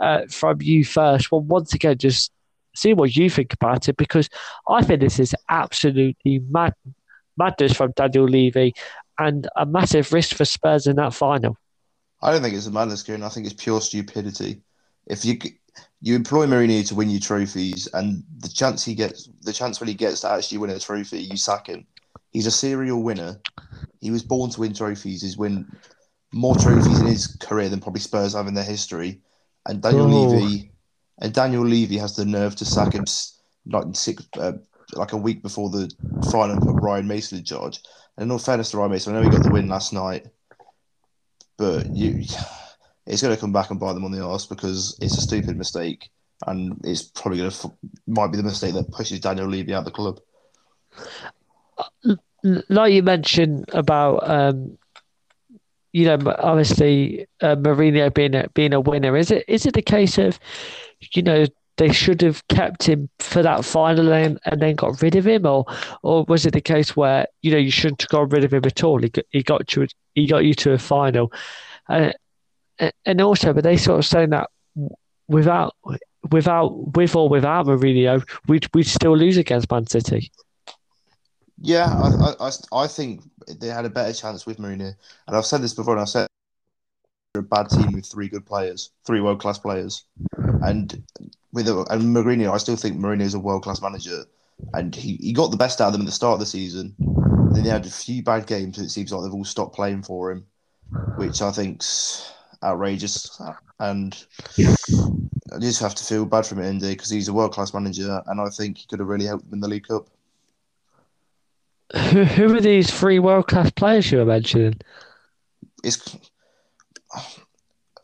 uh, 0.01 0.23
from 0.31 0.61
you 0.63 0.85
first. 0.85 1.31
Well, 1.31 1.41
once 1.41 1.75
again, 1.75 1.99
just 1.99 2.33
see 2.75 2.95
what 2.95 3.17
you 3.17 3.29
think 3.29 3.53
about 3.53 3.89
it 3.89 3.97
because 3.97 4.29
I 4.69 4.83
think 4.83 5.01
this 5.01 5.19
is 5.19 5.35
absolutely 5.49 6.41
mad, 6.51 6.75
madness 7.37 7.73
from 7.73 7.93
Daniel 7.93 8.25
Levy 8.25 8.75
and 9.19 9.49
a 9.57 9.67
massive 9.67 10.13
risk 10.13 10.37
for 10.37 10.45
Spurs 10.45 10.87
in 10.87 10.97
that 10.97 11.15
final. 11.15 11.57
I 12.23 12.33
don't 12.33 12.43
think 12.43 12.55
it's 12.55 12.67
a 12.67 12.71
madness, 12.71 13.03
Kieran. 13.03 13.23
I 13.23 13.29
think 13.29 13.47
it's 13.47 13.63
pure 13.63 13.81
stupidity. 13.81 14.61
If 15.07 15.25
you 15.25 15.39
you 16.01 16.15
employ 16.15 16.47
Mourinho 16.47 16.87
to 16.89 16.95
win 16.95 17.11
you 17.11 17.21
trophies, 17.21 17.89
and 17.93 18.23
the 18.39 18.49
chance 18.49 18.85
he 18.85 18.95
gets, 18.95 19.29
the 19.43 19.53
chance 19.53 19.81
when 19.81 19.89
he 19.89 19.95
gets 19.95 20.21
to 20.21 20.31
actually 20.31 20.59
win 20.59 20.71
a 20.71 20.79
trophy, 20.79 21.21
you 21.21 21.37
sack 21.37 21.69
him. 21.69 21.87
He's 22.31 22.47
a 22.47 22.51
serial 22.51 23.03
winner. 23.03 23.41
He 24.01 24.11
was 24.11 24.23
born 24.23 24.51
to 24.51 24.61
win 24.61 24.75
trophies. 24.75 25.23
He's 25.23 25.37
won 25.37 25.77
more 26.33 26.57
trophies 26.57 27.01
in 27.01 27.07
his 27.07 27.27
career 27.41 27.69
than 27.69 27.81
probably 27.81 28.01
Spurs 28.01 28.35
have 28.35 28.47
in 28.47 28.55
their 28.55 28.65
history. 28.65 29.21
And 29.69 29.83
Daniel 29.83 30.07
oh. 30.07 30.31
Levy 30.31 30.73
and 31.21 31.33
Daniel 31.33 31.65
Levy 31.65 31.99
has 31.99 32.17
the 32.17 32.25
nerve 32.25 32.57
to 32.57 32.65
sack 32.65 32.95
him 32.95 33.05
like 33.67 33.85
six, 33.93 34.27
uh, 34.39 34.53
like 34.95 35.13
a 35.13 35.17
week 35.17 35.43
before 35.43 35.71
the 35.71 35.93
final 36.31 36.57
and 36.57 36.63
put 36.63 36.83
Ryan 36.83 37.07
Mason 37.07 37.39
in 37.39 37.45
charge. 37.45 37.81
And 38.17 38.25
in 38.25 38.31
all 38.31 38.39
fairness 38.39 38.71
to 38.71 38.79
Ryan 38.79 38.93
Mason, 38.93 39.15
I 39.15 39.19
know 39.19 39.29
he 39.29 39.37
got 39.37 39.43
the 39.43 39.51
win 39.51 39.69
last 39.69 39.93
night, 39.93 40.27
but 41.57 41.95
you, 41.95 42.25
it's 43.07 43.23
going 43.23 43.35
to 43.35 43.41
come 43.41 43.53
back 43.53 43.71
and 43.71 43.81
bite 43.81 43.95
them 43.95 44.05
on 44.05 44.13
the 44.13 44.25
arse 44.25 44.47
because 44.47 44.97
it's 45.01 45.19
a 45.19 45.21
stupid 45.21 45.57
mistake, 45.57 46.09
and 46.47 46.81
it's 46.85 47.03
probably 47.03 47.39
going 47.39 47.51
to 47.51 47.73
might 48.07 48.29
be 48.29 48.37
the 48.37 48.43
mistake 48.43 48.75
that 48.75 48.91
pushes 48.91 49.21
Daniel 49.21 49.49
Levy 49.49 49.75
out 49.75 49.81
of 49.81 49.85
the 49.85 49.91
club. 49.91 50.21
like 52.69 52.93
you 52.93 53.03
mentioned 53.03 53.69
about 53.73 54.29
um, 54.29 54.79
you 55.93 56.05
know 56.05 56.19
obviously 56.39 57.27
uh, 57.41 57.57
Mourinho 57.57 58.13
being 58.13 58.35
a, 58.35 58.49
being 58.55 58.73
a 58.73 58.81
winner 58.81 59.17
is 59.17 59.31
it 59.31 59.45
is 59.49 59.67
it 59.67 59.77
a 59.77 59.83
case 59.83 60.19
of 60.19 60.39
you 61.13 61.23
know 61.23 61.47
they 61.79 61.93
should 61.93 62.21
have 62.21 62.47
kept 62.49 62.83
him 62.83 63.09
for 63.21 63.43
that 63.43 63.65
final 63.65 64.13
and, 64.13 64.39
and 64.45 64.61
then 64.61 64.75
got 64.75 65.01
rid 65.01 65.17
of 65.17 65.27
him? 65.27 65.47
Or 65.47 65.65
or 66.03 66.25
was 66.25 66.45
it 66.45 66.53
the 66.53 66.61
case 66.61 66.95
where 66.95 67.27
you 67.41 67.51
know 67.51 67.57
you 67.57 67.71
shouldn't 67.71 68.03
have 68.03 68.11
got 68.11 68.33
rid 68.33 68.45
of 68.45 68.53
him 68.53 68.65
at 68.67 68.85
all? 68.85 69.01
He 69.01 69.09
got, 69.09 69.25
he 69.31 69.43
got 69.43 69.75
you 69.75 69.87
he 70.15 70.27
got 70.27 70.45
you 70.45 70.55
to 70.55 70.73
a 70.73 70.79
final. 70.79 71.33
Uh, 71.89 72.11
and 73.07 73.21
also 73.21 73.53
but 73.53 73.65
they 73.65 73.77
sort 73.77 73.99
of 73.99 74.07
saying 74.07 74.31
that 74.31 74.51
without 75.29 75.75
without 76.31 76.97
with 76.97 77.17
or 77.17 77.29
without 77.29 77.67
Mourinho 77.67 78.23
we'd 78.47 78.69
we'd 78.75 78.87
still 78.87 79.17
lose 79.17 79.37
against 79.37 79.71
Man 79.71 79.87
City 79.87 80.31
yeah, 81.61 81.87
I, 81.87 82.49
I, 82.49 82.51
I 82.73 82.87
think 82.87 83.23
they 83.61 83.69
had 83.69 83.85
a 83.85 83.91
better 83.91 84.13
chance 84.13 84.47
with 84.47 84.59
Mourinho, 84.59 84.95
and 85.27 85.37
I've 85.37 85.47
said 85.47 85.63
this 85.63 85.75
before, 85.75 85.95
and 85.95 86.03
I've 86.03 86.09
said 86.09 86.29
a 87.35 87.43
bad 87.43 87.69
team 87.69 87.93
with 87.93 88.07
three 88.07 88.29
good 88.29 88.47
players, 88.47 88.91
three 89.05 89.21
world 89.21 89.41
class 89.41 89.59
players, 89.59 90.05
and 90.63 91.03
with 91.53 91.69
and 91.69 92.15
Mourinho, 92.15 92.53
I 92.53 92.59
still 92.59 92.77
think 92.77 92.99
Mourinho 92.99 93.23
is 93.23 93.35
a 93.35 93.41
world 93.41 93.63
class 93.63 93.83
manager, 93.83 94.25
and 94.75 94.95
he, 94.95 95.17
he 95.17 95.33
got 95.33 95.51
the 95.51 95.57
best 95.57 95.81
out 95.81 95.89
of 95.89 95.93
them 95.93 96.03
at 96.03 96.07
the 96.07 96.13
start 96.13 96.35
of 96.35 96.41
the 96.41 96.47
season. 96.47 96.95
Then 96.99 97.65
they 97.65 97.71
had 97.71 97.87
a 97.87 97.91
few 97.91 98.23
bad 98.23 98.47
games, 98.47 98.79
and 98.79 98.87
it 98.87 98.91
seems 98.91 99.13
like 99.13 99.23
they've 99.23 99.35
all 99.35 99.45
stopped 99.45 99.75
playing 99.75 100.03
for 100.03 100.31
him, 100.31 100.47
which 101.17 101.43
I 101.43 101.51
think's 101.51 102.33
outrageous. 102.63 103.41
And 103.81 104.17
I 105.53 105.59
just 105.59 105.81
have 105.81 105.95
to 105.95 106.05
feel 106.05 106.25
bad 106.27 106.47
for 106.47 106.55
him 106.55 106.63
at 106.63 106.71
Indy 106.71 106.91
because 106.91 107.11
he's 107.11 107.29
a 107.29 107.33
world 107.33 107.53
class 107.53 107.75
manager, 107.75 108.23
and 108.27 108.41
I 108.41 108.49
think 108.49 108.79
he 108.79 108.87
could 108.87 109.01
have 109.01 109.09
really 109.09 109.27
helped 109.27 109.45
them 109.45 109.55
in 109.55 109.61
the 109.61 109.69
League 109.69 109.89
Cup 109.89 110.09
who, 111.95 112.25
who 112.25 112.55
are 112.55 112.61
these 112.61 112.91
three 112.91 113.19
world 113.19 113.49
class 113.49 113.71
players 113.71 114.11
you 114.11 114.19
were 114.19 114.25
mentioning? 114.25 114.81
It's 115.83 116.17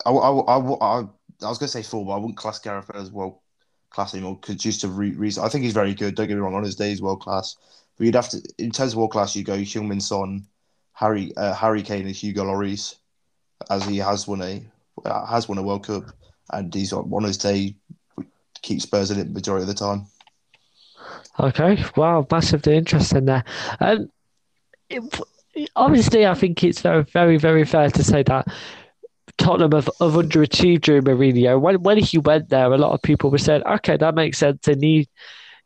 I, 0.06 0.10
I, 0.10 0.30
I, 0.30 0.58
I, 0.58 0.98
I 1.00 1.48
was 1.48 1.58
going 1.58 1.68
to 1.68 1.68
say 1.68 1.82
four, 1.82 2.04
but 2.04 2.12
I 2.12 2.16
wouldn't 2.16 2.36
class 2.36 2.58
Gareth 2.58 2.90
as 2.94 3.10
world 3.10 3.38
class 3.90 4.14
anymore 4.14 4.38
because 4.40 4.56
just 4.56 4.80
to 4.82 4.88
re- 4.88 5.12
reason, 5.12 5.44
I 5.44 5.48
think 5.48 5.64
he's 5.64 5.72
very 5.72 5.94
good. 5.94 6.14
Don't 6.14 6.28
get 6.28 6.34
me 6.34 6.40
wrong, 6.40 6.54
on 6.54 6.64
his 6.64 6.76
day 6.76 6.90
he's 6.90 7.02
world 7.02 7.20
class. 7.20 7.56
But 7.96 8.06
you'd 8.06 8.14
have 8.14 8.28
to, 8.30 8.42
in 8.58 8.70
terms 8.70 8.92
of 8.92 8.98
world 8.98 9.12
class, 9.12 9.36
you 9.36 9.44
go 9.44 9.56
Heung-min 9.56 10.00
Son, 10.00 10.46
Harry 10.92 11.32
uh, 11.36 11.54
Harry 11.54 11.82
Kane, 11.82 12.06
and 12.06 12.14
Hugo 12.14 12.44
Lloris, 12.44 12.96
as 13.70 13.84
he 13.84 13.98
has 13.98 14.26
won 14.26 14.42
a 14.42 14.62
uh, 15.04 15.26
has 15.26 15.48
won 15.48 15.58
a 15.58 15.62
World 15.62 15.86
Cup, 15.86 16.04
and 16.52 16.72
he's 16.74 16.92
on 16.92 17.24
his 17.24 17.38
day 17.38 17.76
keeps 18.62 18.84
Spurs 18.84 19.10
in 19.10 19.18
it 19.18 19.30
majority 19.30 19.62
of 19.62 19.68
the 19.68 19.74
time. 19.74 20.06
Okay, 21.38 21.82
wow, 21.96 22.26
massively 22.30 22.76
interesting 22.76 23.24
there. 23.24 23.44
Um, 23.80 24.10
it, 24.88 25.20
obviously, 25.74 26.26
I 26.26 26.34
think 26.34 26.62
it's 26.62 26.80
very, 26.80 27.36
very, 27.38 27.64
fair 27.64 27.90
to 27.90 28.04
say 28.04 28.22
that 28.24 28.46
Tottenham 29.36 29.72
have, 29.72 29.86
have 29.86 30.12
underachieved 30.12 30.82
during 30.82 31.02
Mourinho. 31.02 31.60
When 31.60 31.82
when 31.82 31.98
he 31.98 32.18
went 32.18 32.50
there, 32.50 32.72
a 32.72 32.78
lot 32.78 32.92
of 32.92 33.02
people 33.02 33.30
were 33.30 33.38
saying, 33.38 33.62
"Okay, 33.64 33.96
that 33.96 34.14
makes 34.14 34.38
sense. 34.38 34.60
They 34.64 34.74
need, 34.74 35.08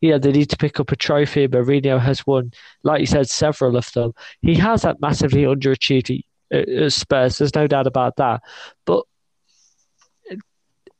you 0.00 0.10
know, 0.10 0.18
they 0.18 0.32
need 0.32 0.50
to 0.50 0.56
pick 0.56 0.80
up 0.80 0.90
a 0.90 0.96
trophy." 0.96 1.46
Mourinho 1.48 2.00
has 2.00 2.26
won, 2.26 2.52
like 2.82 3.00
you 3.00 3.06
said, 3.06 3.28
several 3.28 3.76
of 3.76 3.92
them. 3.92 4.12
He 4.40 4.54
has 4.54 4.82
that 4.82 5.00
massively 5.00 5.42
underachieved 5.42 6.22
at 6.50 6.92
Spurs. 6.92 7.38
There's 7.38 7.54
no 7.54 7.66
doubt 7.66 7.86
about 7.86 8.16
that. 8.16 8.42
But 8.86 9.04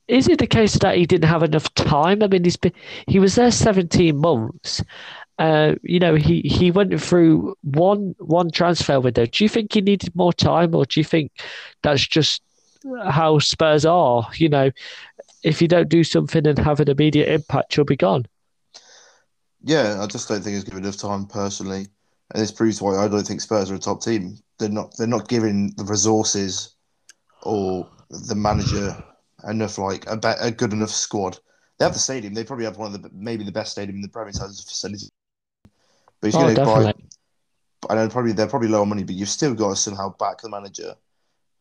is 0.09 0.27
it 0.27 0.39
the 0.39 0.47
case 0.47 0.75
that 0.79 0.97
he 0.97 1.07
didn't 1.07 1.29
have 1.29 1.43
enough 1.43 1.73
time? 1.75 2.23
I 2.23 2.27
mean, 2.27 2.43
he's 2.43 2.57
been, 2.57 2.73
he 3.07 3.19
was 3.19 3.35
there 3.35 3.51
17 3.51 4.17
months. 4.17 4.83
Uh, 5.39 5.75
you 5.83 6.01
know, 6.01 6.17
he, 6.17 6.41
he 6.41 6.71
went 6.71 7.01
through 7.01 7.55
one 7.63 8.15
one 8.19 8.51
transfer 8.51 8.99
window. 8.99 9.25
Do 9.25 9.45
you 9.45 9.49
think 9.49 9.73
he 9.73 9.81
needed 9.81 10.17
more 10.17 10.33
time, 10.33 10.75
or 10.75 10.85
do 10.85 10.99
you 10.99 11.05
think 11.05 11.31
that's 11.83 12.05
just 12.05 12.43
how 13.09 13.39
Spurs 13.39 13.87
are? 13.87 14.29
You 14.35 14.49
know, 14.49 14.73
if 15.45 15.63
you 15.63 15.69
don't 15.69 15.89
do 15.89 16.03
something 16.03 16.45
and 16.45 16.59
have 16.59 16.81
an 16.81 16.91
immediate 16.91 17.29
impact, 17.29 17.77
you'll 17.77 17.87
be 17.87 17.95
gone. 17.95 18.27
Yeah, 19.63 20.03
I 20.03 20.07
just 20.09 20.29
don't 20.29 20.43
think 20.43 20.55
he's 20.55 20.65
given 20.65 20.83
enough 20.83 20.97
time 20.97 21.27
personally, 21.27 21.87
and 22.35 22.43
this 22.43 22.51
proves 22.51 22.83
why 22.83 22.97
I 22.97 23.07
don't 23.07 23.27
think 23.27 23.41
Spurs 23.41 23.71
are 23.71 23.77
a 23.77 23.79
top 23.79 24.03
team. 24.03 24.39
They're 24.59 24.69
not. 24.69 24.97
They're 24.97 25.07
not 25.07 25.29
giving 25.29 25.73
the 25.77 25.85
resources 25.85 26.75
or 27.45 27.89
the 28.11 28.35
manager 28.35 29.05
enough 29.49 29.79
like 29.79 30.07
a, 30.07 30.17
be- 30.17 30.29
a 30.41 30.51
good 30.51 30.73
enough 30.73 30.91
squad. 30.91 31.39
They 31.79 31.85
have 31.85 31.95
the 31.95 32.01
stadium. 32.01 32.35
They 32.35 32.45
probably 32.45 32.65
have 32.65 32.77
one 32.77 32.95
of 32.95 33.03
the 33.03 33.11
maybe 33.13 33.45
the 33.45 33.53
best 33.53 33.73
stadium 33.73 33.97
in 33.97 34.03
the 34.03 34.09
Premier 34.09 34.33
League 34.33 34.43
facility. 34.43 35.09
But 36.21 36.27
he's 36.27 36.35
oh, 36.35 36.41
going 36.41 36.55
to 36.57 36.65
buy. 36.65 36.95
I 37.89 37.95
know 37.95 38.09
probably 38.09 38.33
they're 38.33 38.49
probably 38.49 38.69
low 38.69 38.83
on 38.83 38.89
money, 38.89 39.05
but 39.05 39.15
you've 39.15 39.29
still 39.29 39.55
got 39.55 39.71
to 39.71 39.77
somehow 39.77 40.15
back 40.19 40.41
the 40.41 40.49
manager 40.49 40.95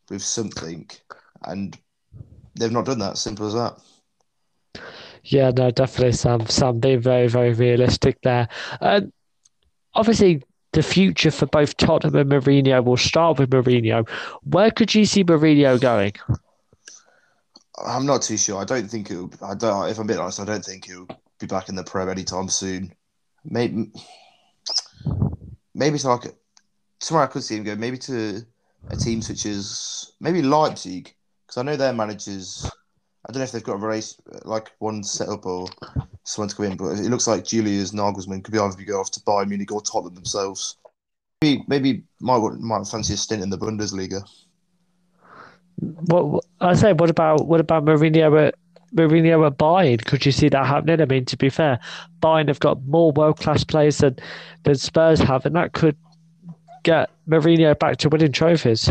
with 0.09 0.23
something, 0.23 0.89
and 1.43 1.77
they've 2.55 2.71
not 2.71 2.85
done 2.85 2.99
that. 2.99 3.17
Simple 3.17 3.47
as 3.47 3.53
that. 3.53 3.79
Yeah, 5.23 5.51
no, 5.51 5.71
definitely, 5.71 6.13
Sam. 6.13 6.47
Sam 6.47 6.79
being 6.79 7.01
very, 7.01 7.27
very 7.27 7.53
realistic 7.53 8.21
there. 8.21 8.47
Um, 8.81 9.11
obviously, 9.93 10.43
the 10.71 10.81
future 10.81 11.31
for 11.31 11.45
both 11.47 11.77
Tottenham 11.77 12.15
and 12.15 12.31
Mourinho 12.31 12.83
will 12.83 12.97
start 12.97 13.37
with 13.37 13.49
Mourinho. 13.49 14.07
Where 14.43 14.71
could 14.71 14.95
you 14.95 15.05
see 15.05 15.23
Mourinho 15.23 15.79
going? 15.79 16.13
I'm 17.85 18.05
not 18.05 18.23
too 18.23 18.37
sure. 18.37 18.59
I 18.59 18.65
don't 18.65 18.89
think 18.89 19.11
it'll. 19.11 19.31
I 19.41 19.53
don't. 19.53 19.89
If 19.89 19.99
I'm 19.99 20.07
being 20.07 20.19
honest, 20.19 20.39
I 20.39 20.45
don't 20.45 20.65
think 20.65 20.85
he'll 20.85 21.07
be 21.39 21.47
back 21.47 21.69
in 21.69 21.75
the 21.75 21.83
Prem 21.83 22.09
anytime 22.09 22.49
soon. 22.49 22.93
Maybe, 23.45 23.91
maybe 25.75 25.99
to 25.99 26.07
like 26.07 26.35
somewhere 26.99 27.25
I 27.25 27.27
could 27.27 27.43
see 27.43 27.57
him 27.57 27.63
go. 27.63 27.75
Maybe 27.75 27.97
to 27.99 28.41
a 28.89 28.95
team 28.95 29.21
such 29.21 29.45
as 29.45 30.13
maybe 30.19 30.41
Leipzig, 30.41 31.15
because 31.45 31.57
I 31.57 31.63
know 31.63 31.75
their 31.75 31.93
managers. 31.93 32.71
I 33.27 33.31
don't 33.31 33.39
know 33.39 33.43
if 33.43 33.51
they've 33.51 33.63
got 33.63 33.73
a 33.73 33.85
race 33.85 34.19
like 34.43 34.71
one 34.79 35.03
set 35.03 35.29
up 35.29 35.45
or 35.45 35.67
someone 36.23 36.49
to 36.49 36.55
come 36.55 36.65
in, 36.65 36.77
but 36.77 36.99
it 36.99 37.09
looks 37.09 37.27
like 37.27 37.43
Julius 37.43 37.91
Nagelsmann 37.91 38.43
could 38.43 38.53
be 38.53 38.59
either 38.59 38.77
be 38.77 38.85
go 38.85 38.99
off 38.99 39.11
to 39.11 39.19
Bayern 39.21 39.49
Munich 39.49 39.71
or 39.71 39.81
Tottenham 39.81 40.15
themselves. 40.15 40.77
Maybe, 41.41 41.63
maybe 41.67 42.03
might 42.19 42.39
might 42.59 42.87
fancy 42.87 43.13
a 43.13 43.17
stint 43.17 43.43
in 43.43 43.49
the 43.49 43.57
Bundesliga. 43.57 44.23
What 45.79 46.43
I 46.59 46.73
say? 46.73 46.93
What 46.93 47.09
about 47.09 47.47
what 47.47 47.59
about 47.59 47.85
Mourinho 47.85 48.47
at 48.47 48.55
Mourinho 48.95 49.45
at 49.45 49.57
Bayern? 49.57 50.03
Could 50.05 50.25
you 50.25 50.31
see 50.31 50.49
that 50.49 50.65
happening? 50.65 51.01
I 51.01 51.05
mean, 51.05 51.25
to 51.25 51.37
be 51.37 51.49
fair, 51.49 51.79
Bayern 52.21 52.47
have 52.47 52.59
got 52.59 52.83
more 52.85 53.11
world 53.11 53.39
class 53.39 53.63
players 53.63 53.99
than 53.99 54.17
than 54.63 54.75
Spurs 54.75 55.19
have, 55.19 55.45
and 55.45 55.55
that 55.55 55.73
could 55.73 55.95
get 56.83 57.09
Mourinho 57.27 57.77
back 57.77 57.97
to 57.97 58.09
winning 58.09 58.31
trophies. 58.31 58.89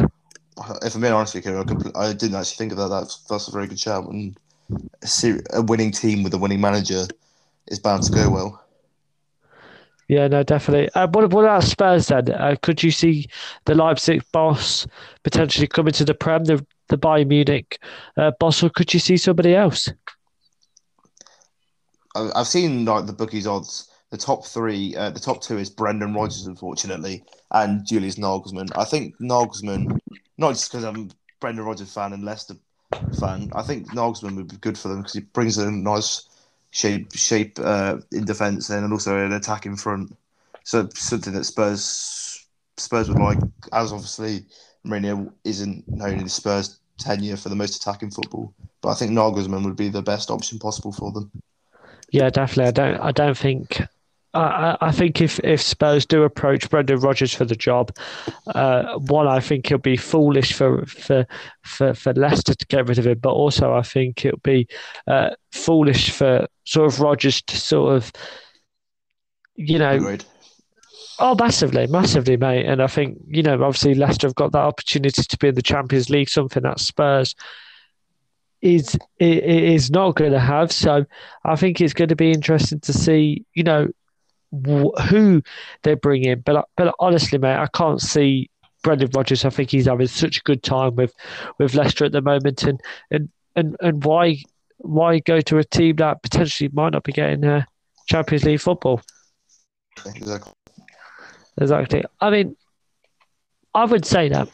If 0.83 0.94
I'm 0.94 1.01
being 1.01 1.12
honest 1.12 1.35
with 1.35 1.46
you, 1.46 1.92
I, 1.94 2.09
I 2.09 2.12
didn't 2.12 2.37
actually 2.37 2.57
think 2.57 2.72
of 2.72 2.79
that. 2.79 2.88
That's 2.88 3.18
that's 3.25 3.49
a 3.49 3.53
very 3.53 3.66
good 3.66 3.81
shout. 3.81 4.09
And 4.09 4.38
a, 5.03 5.40
a 5.55 5.62
winning 5.62 5.90
team 5.90 6.22
with 6.22 6.35
a 6.35 6.38
winning 6.38 6.61
manager 6.61 7.07
is 7.66 7.79
bound 7.79 8.05
to 8.05 8.12
go 8.12 8.31
well. 8.31 8.62
Yeah, 10.09 10.29
no, 10.29 10.44
definitely. 10.44 10.88
Uh, 10.94 11.09
what, 11.09 11.33
what 11.33 11.44
about 11.44 11.64
Spurs 11.64 12.07
then? 12.07 12.31
Uh, 12.31 12.55
could 12.62 12.83
you 12.83 12.92
see 12.92 13.27
the 13.64 13.75
Leipzig 13.75 14.22
boss 14.33 14.87
potentially 15.25 15.66
coming 15.66 15.92
to 15.94 16.05
the 16.05 16.14
Prem, 16.14 16.44
the, 16.44 16.64
the 16.88 16.99
Bayern 16.99 17.29
Munich 17.29 17.79
uh, 18.16 18.33
boss, 18.38 18.62
or 18.62 18.70
could 18.70 18.92
you 18.92 19.01
see 19.01 19.16
somebody 19.16 19.55
else? 19.55 19.90
I've 22.14 22.46
seen 22.46 22.85
like 22.85 23.07
the 23.07 23.12
bookies 23.12 23.46
odds. 23.46 23.90
The 24.11 24.16
top 24.16 24.46
three, 24.46 24.94
uh, 24.94 25.11
the 25.11 25.20
top 25.20 25.42
two 25.42 25.59
is 25.59 25.68
Brendan 25.68 26.14
Rodgers, 26.14 26.46
unfortunately, 26.46 27.25
and 27.51 27.85
Julius 27.85 28.14
Nagelsmann. 28.14 28.70
I 28.77 28.85
think 28.85 29.18
Nagelsmann, 29.18 29.99
not 30.38 30.53
just 30.53 30.70
because 30.70 30.85
I'm 30.85 30.96
a 30.96 31.09
Brendan 31.40 31.64
Rodgers 31.64 31.92
fan 31.92 32.12
and 32.12 32.25
Leicester 32.25 32.55
fan, 33.18 33.51
I 33.55 33.62
think 33.62 33.90
Nagelsmann 33.90 34.37
would 34.37 34.49
be 34.49 34.57
good 34.59 34.79
for 34.79 34.88
them 34.88 34.99
because 34.99 35.14
he 35.14 35.20
brings 35.20 35.59
a 35.59 35.70
nice 35.70 36.29
shape 36.70 37.12
shape 37.14 37.59
uh, 37.61 37.96
in 38.12 38.25
defence 38.25 38.70
and 38.70 38.92
also 38.92 39.18
an 39.18 39.33
attack 39.33 39.66
in 39.66 39.77
front. 39.77 40.16
So 40.62 40.88
something 40.94 41.33
that 41.33 41.44
Spurs 41.44 42.46
Spurs 42.77 43.09
would 43.09 43.18
like, 43.18 43.38
as 43.72 43.92
obviously 43.92 44.44
Mourinho 44.87 45.33
isn't 45.44 45.88
known 45.88 46.20
in 46.20 46.29
Spurs 46.29 46.79
tenure 46.99 47.37
for 47.37 47.49
the 47.49 47.57
most 47.57 47.77
attacking 47.77 48.11
football. 48.11 48.55
But 48.81 48.90
I 48.90 48.94
think 48.94 49.12
Nagelsmann 49.12 49.64
would 49.64 49.77
be 49.77 49.88
the 49.88 50.03
best 50.03 50.31
option 50.31 50.59
possible 50.59 50.92
for 50.92 51.12
them. 51.12 51.31
Yeah, 52.11 52.31
definitely. 52.31 52.68
I 52.68 52.70
don't. 52.70 53.01
I 53.01 53.12
don't 53.12 53.37
think. 53.37 53.83
I, 54.35 54.77
I 54.83 54.92
think 54.92 55.22
if, 55.22 55.38
if 55.40 55.62
Spurs 55.62 56.05
do 56.05 56.22
approach 56.22 56.68
Brendan 56.68 57.01
Rodgers 57.01 57.33
for 57.33 57.46
the 57.46 57.57
job, 57.57 57.96
uh, 58.49 58.99
one, 58.99 59.27
I 59.27 59.40
think 59.40 59.66
it'll 59.66 59.79
be 59.79 59.96
foolish 59.96 60.53
for, 60.53 60.85
for 60.87 61.27
for 61.62 61.94
for 61.94 62.12
Leicester 62.12 62.55
to 62.55 62.66
get 62.66 62.87
rid 62.87 62.99
of 62.99 63.07
him, 63.07 63.18
but 63.18 63.33
also 63.33 63.72
I 63.72 63.83
think 63.83 64.25
it'll 64.25 64.38
be 64.40 64.68
uh, 65.07 65.31
foolish 65.53 66.11
for 66.11 66.46
sort 66.64 66.87
of 66.87 67.01
Rodgers 67.01 67.40
to 67.42 67.57
sort 67.57 67.96
of, 67.96 68.12
you 69.55 69.79
know, 69.79 69.96
Agreed. 69.96 70.25
Oh, 71.18 71.35
massively, 71.38 71.87
massively, 71.87 72.37
mate. 72.37 72.66
And 72.66 72.83
I 72.83 72.87
think, 72.87 73.18
you 73.26 73.42
know, 73.42 73.55
obviously 73.62 73.94
Leicester 73.94 74.26
have 74.26 74.35
got 74.35 74.52
that 74.52 74.59
opportunity 74.59 75.22
to 75.22 75.38
be 75.38 75.48
in 75.48 75.55
the 75.55 75.62
Champions 75.62 76.11
League, 76.11 76.29
something 76.29 76.62
that 76.62 76.81
Spurs 76.81 77.35
is 78.61 78.98
is 79.18 79.90
not 79.90 80.16
going 80.16 80.33
to 80.33 80.40
have. 80.40 80.72
So 80.72 81.05
I 81.44 81.57
think 81.57 81.81
it's 81.81 81.94
going 81.94 82.09
to 82.09 82.16
be 82.16 82.33
interesting 82.33 82.81
to 82.81 82.92
see, 82.92 83.44
you 83.55 83.62
know, 83.62 83.88
who 84.52 85.42
they 85.83 85.94
bring 85.94 86.24
in. 86.24 86.40
But 86.40 86.68
but 86.76 86.94
honestly, 86.98 87.38
mate, 87.38 87.57
I 87.57 87.68
can't 87.68 88.00
see 88.00 88.50
Brendan 88.83 89.11
Rodgers. 89.14 89.44
I 89.44 89.50
think 89.50 89.70
he's 89.70 89.87
having 89.87 90.07
such 90.09 90.38
a 90.38 90.42
good 90.42 90.62
time 90.62 90.96
with 90.96 91.14
with 91.59 91.74
Leicester 91.74 92.05
at 92.05 92.12
the 92.12 92.22
moment, 92.22 92.62
and 92.64 92.81
and 93.11 93.31
and, 93.55 93.76
and 93.81 94.05
why 94.05 94.38
why 94.79 95.18
go 95.20 95.40
to 95.40 95.59
a 95.59 95.64
team 95.64 95.96
that 95.96 96.22
potentially 96.22 96.70
might 96.72 96.92
not 96.92 97.05
be 97.05 97.12
getting 97.12 97.44
uh, 97.44 97.64
Champions 98.07 98.44
League 98.44 98.61
football? 98.61 99.00
Exactly. 100.05 100.52
Exactly. 101.61 102.05
I 102.21 102.31
mean, 102.31 102.57
I 103.75 103.85
would 103.85 104.05
say 104.05 104.29
that. 104.29 104.49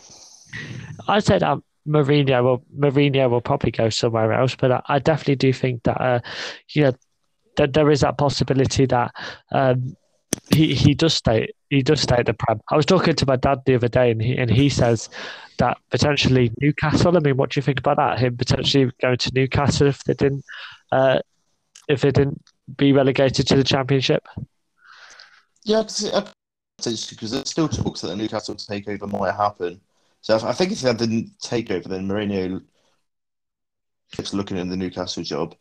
I 1.09 1.21
said 1.21 1.43
that 1.43 1.59
Mourinho 1.87 2.43
will 2.43 2.65
Mourinho 2.77 3.31
will 3.31 3.41
probably 3.41 3.71
go 3.71 3.89
somewhere 3.91 4.33
else, 4.33 4.55
but 4.55 4.71
I, 4.71 4.83
I 4.87 4.99
definitely 4.99 5.37
do 5.37 5.53
think 5.53 5.83
that 5.85 6.01
uh, 6.01 6.21
you 6.71 6.83
know 6.83 6.93
that 7.57 7.73
there 7.73 7.91
is 7.91 8.01
that 8.01 8.19
possibility 8.19 8.87
that 8.87 9.13
um, 9.51 9.97
he 10.51 10.75
he 10.75 10.95
does 10.95 11.15
stay 11.15 11.49
he 11.71 11.83
does 11.83 12.01
stay 12.01 12.17
at 12.17 12.27
the 12.27 12.35
Prem. 12.35 12.61
I 12.71 12.77
was 12.77 12.87
talking 12.87 13.15
to 13.15 13.27
my 13.27 13.37
dad 13.37 13.63
the 13.67 13.75
other 13.75 13.89
day, 13.89 14.11
and 14.11 14.23
he 14.23 14.37
and 14.37 14.51
he 14.51 14.69
says 14.69 15.09
that 15.59 15.79
potentially 15.91 16.53
Newcastle. 16.61 17.17
I 17.17 17.21
mean, 17.21 17.37
what 17.37 17.51
do 17.51 17.59
you 17.59 17.63
think 17.63 17.81
about 17.81 17.97
that? 17.97 18.19
Him 18.19 18.37
potentially 18.37 18.91
going 19.01 19.19
to 19.19 19.33
Newcastle 19.35 19.89
if 19.89 20.05
they 20.05 20.15
didn't 20.15 20.45
uh, 20.93 21.19
if 21.89 22.03
they 22.03 22.11
didn't 22.11 22.43
be 22.77 22.93
relegated 22.93 23.47
to 23.49 23.57
the 23.57 23.65
Championship. 23.65 24.27
Yeah, 25.65 25.83
because 26.85 27.31
there's 27.31 27.49
still 27.49 27.69
talks 27.69 28.01
that 28.01 28.09
the 28.09 28.17
Newcastle 28.17 28.55
takeover 28.55 29.11
might 29.11 29.35
happen. 29.35 29.81
So 30.21 30.37
I 30.37 30.53
think 30.53 30.73
if 30.73 30.81
they 30.81 30.95
didn't 30.95 31.39
take 31.41 31.71
over, 31.71 31.89
then 31.89 32.09
Mourinho 32.09 32.63
keeps 34.13 34.33
looking 34.33 34.59
at 34.59 34.69
the 34.69 34.77
Newcastle 34.77 35.23
job. 35.23 35.55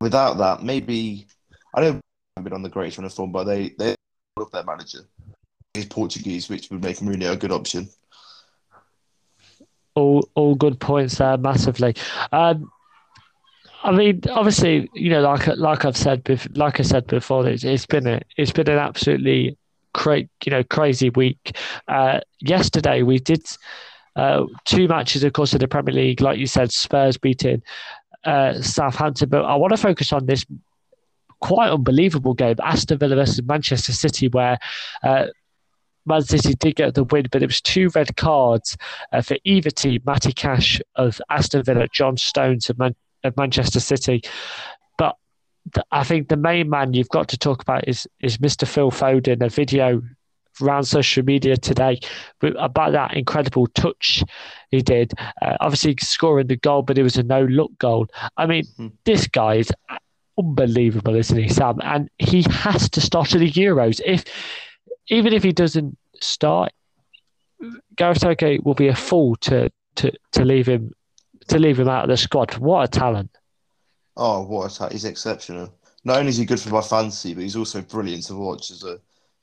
Without 0.00 0.38
that, 0.38 0.62
maybe 0.62 1.26
I 1.74 1.80
don't 1.80 2.00
have 2.36 2.44
been 2.44 2.52
on 2.52 2.62
the 2.62 2.68
greatest 2.68 2.98
run 2.98 3.06
of 3.06 3.14
form, 3.14 3.32
but 3.32 3.44
they 3.44 3.70
they 3.78 3.94
love 4.36 4.50
their 4.50 4.64
manager. 4.64 5.00
He's 5.74 5.86
Portuguese, 5.86 6.48
which 6.48 6.70
would 6.70 6.82
make 6.82 6.98
Mourinho 6.98 7.32
a 7.32 7.36
good 7.36 7.52
option. 7.52 7.88
All 9.94 10.28
all 10.34 10.54
good 10.54 10.78
points 10.80 11.18
there, 11.18 11.36
massively. 11.36 11.94
Um, 12.32 12.70
I 13.82 13.92
mean, 13.92 14.20
obviously, 14.30 14.90
you 14.94 15.10
know, 15.10 15.22
like 15.22 15.46
like 15.56 15.84
I've 15.84 15.96
said, 15.96 16.22
like 16.54 16.80
I 16.80 16.82
said 16.82 17.06
before, 17.06 17.48
it's, 17.48 17.64
it's 17.64 17.86
been 17.86 18.06
a 18.06 18.20
it's 18.36 18.52
been 18.52 18.68
an 18.68 18.78
absolutely 18.78 19.56
cra- 19.92 20.28
you 20.44 20.50
know 20.50 20.62
crazy 20.64 21.10
week. 21.10 21.56
Uh, 21.88 22.20
yesterday 22.40 23.02
we 23.02 23.18
did 23.18 23.46
uh, 24.16 24.44
two 24.64 24.88
matches, 24.88 25.24
of 25.24 25.32
course, 25.32 25.52
in 25.52 25.60
the 25.60 25.68
Premier 25.68 25.94
League. 25.94 26.20
Like 26.20 26.38
you 26.38 26.46
said, 26.46 26.72
Spurs 26.72 27.16
beating 27.16 27.62
uh, 28.24 28.60
Southampton, 28.60 29.28
but 29.28 29.44
I 29.44 29.54
want 29.54 29.72
to 29.72 29.76
focus 29.76 30.12
on 30.12 30.26
this 30.26 30.44
quite 31.40 31.70
unbelievable 31.70 32.34
game, 32.34 32.56
Aston 32.62 32.98
Villa 32.98 33.16
versus 33.16 33.42
Manchester 33.42 33.92
City, 33.92 34.28
where 34.28 34.58
uh, 35.02 35.26
Man 36.06 36.22
City 36.22 36.54
did 36.54 36.76
get 36.76 36.94
the 36.94 37.04
win, 37.04 37.28
but 37.30 37.42
it 37.42 37.46
was 37.46 37.60
two 37.60 37.88
red 37.94 38.16
cards 38.16 38.76
uh, 39.12 39.22
for 39.22 39.36
either 39.44 39.70
team. 39.70 40.02
Matty 40.04 40.32
Cash 40.32 40.80
of 40.96 41.20
Aston 41.30 41.62
Villa, 41.62 41.88
John 41.92 42.16
Stones 42.16 42.70
of, 42.70 42.78
Man- 42.78 42.96
of 43.24 43.36
Manchester 43.36 43.80
City. 43.80 44.22
Th- 45.74 45.86
I 45.90 46.04
think 46.04 46.28
the 46.28 46.36
main 46.36 46.70
man 46.70 46.94
you've 46.94 47.08
got 47.08 47.28
to 47.28 47.38
talk 47.38 47.62
about 47.62 47.88
is 47.88 48.06
is 48.20 48.38
Mr. 48.38 48.66
Phil 48.66 48.90
Foden. 48.90 49.42
A 49.42 49.48
video 49.48 50.02
around 50.60 50.84
social 50.84 51.24
media 51.24 51.56
today 51.56 51.98
about 52.58 52.92
that 52.92 53.14
incredible 53.14 53.66
touch 53.68 54.22
he 54.70 54.82
did. 54.82 55.12
Uh, 55.40 55.56
obviously 55.60 55.96
scoring 56.00 56.48
the 56.48 56.56
goal, 56.56 56.82
but 56.82 56.98
it 56.98 57.02
was 57.02 57.16
a 57.16 57.22
no 57.22 57.44
look 57.44 57.76
goal. 57.78 58.06
I 58.36 58.46
mean, 58.46 58.64
mm-hmm. 58.64 58.88
this 59.04 59.26
guy 59.26 59.56
is 59.56 59.72
unbelievable, 60.38 61.14
isn't 61.14 61.38
he, 61.38 61.48
Sam? 61.48 61.78
And 61.82 62.10
he 62.18 62.44
has 62.50 62.88
to 62.90 63.00
start 63.00 63.34
at 63.34 63.38
the 63.38 63.50
Euros. 63.50 64.00
If 64.04 64.24
even 65.08 65.32
if 65.32 65.42
he 65.42 65.52
doesn't 65.52 65.96
start, 66.20 66.72
Gareth 67.96 68.18
Southgate 68.18 68.64
will 68.64 68.74
be 68.74 68.88
a 68.88 68.94
fool 68.94 69.36
to, 69.36 69.70
to, 69.96 70.12
to 70.32 70.44
leave 70.44 70.66
him 70.66 70.92
to 71.48 71.58
leave 71.58 71.80
him 71.80 71.88
out 71.88 72.04
of 72.04 72.10
the 72.10 72.16
squad. 72.16 72.56
What 72.58 72.84
a 72.84 72.88
talent! 72.88 73.30
Oh, 74.22 74.42
what 74.42 74.78
a! 74.80 74.92
He's 74.92 75.06
exceptional. 75.06 75.72
Not 76.04 76.18
only 76.18 76.28
is 76.28 76.36
he 76.36 76.44
good 76.44 76.60
for 76.60 76.68
my 76.68 76.82
fantasy, 76.82 77.32
but 77.32 77.42
he's 77.42 77.56
also 77.56 77.80
brilliant 77.80 78.24
to 78.24 78.34
watch 78.34 78.70
as 78.70 78.84
a 78.84 79.00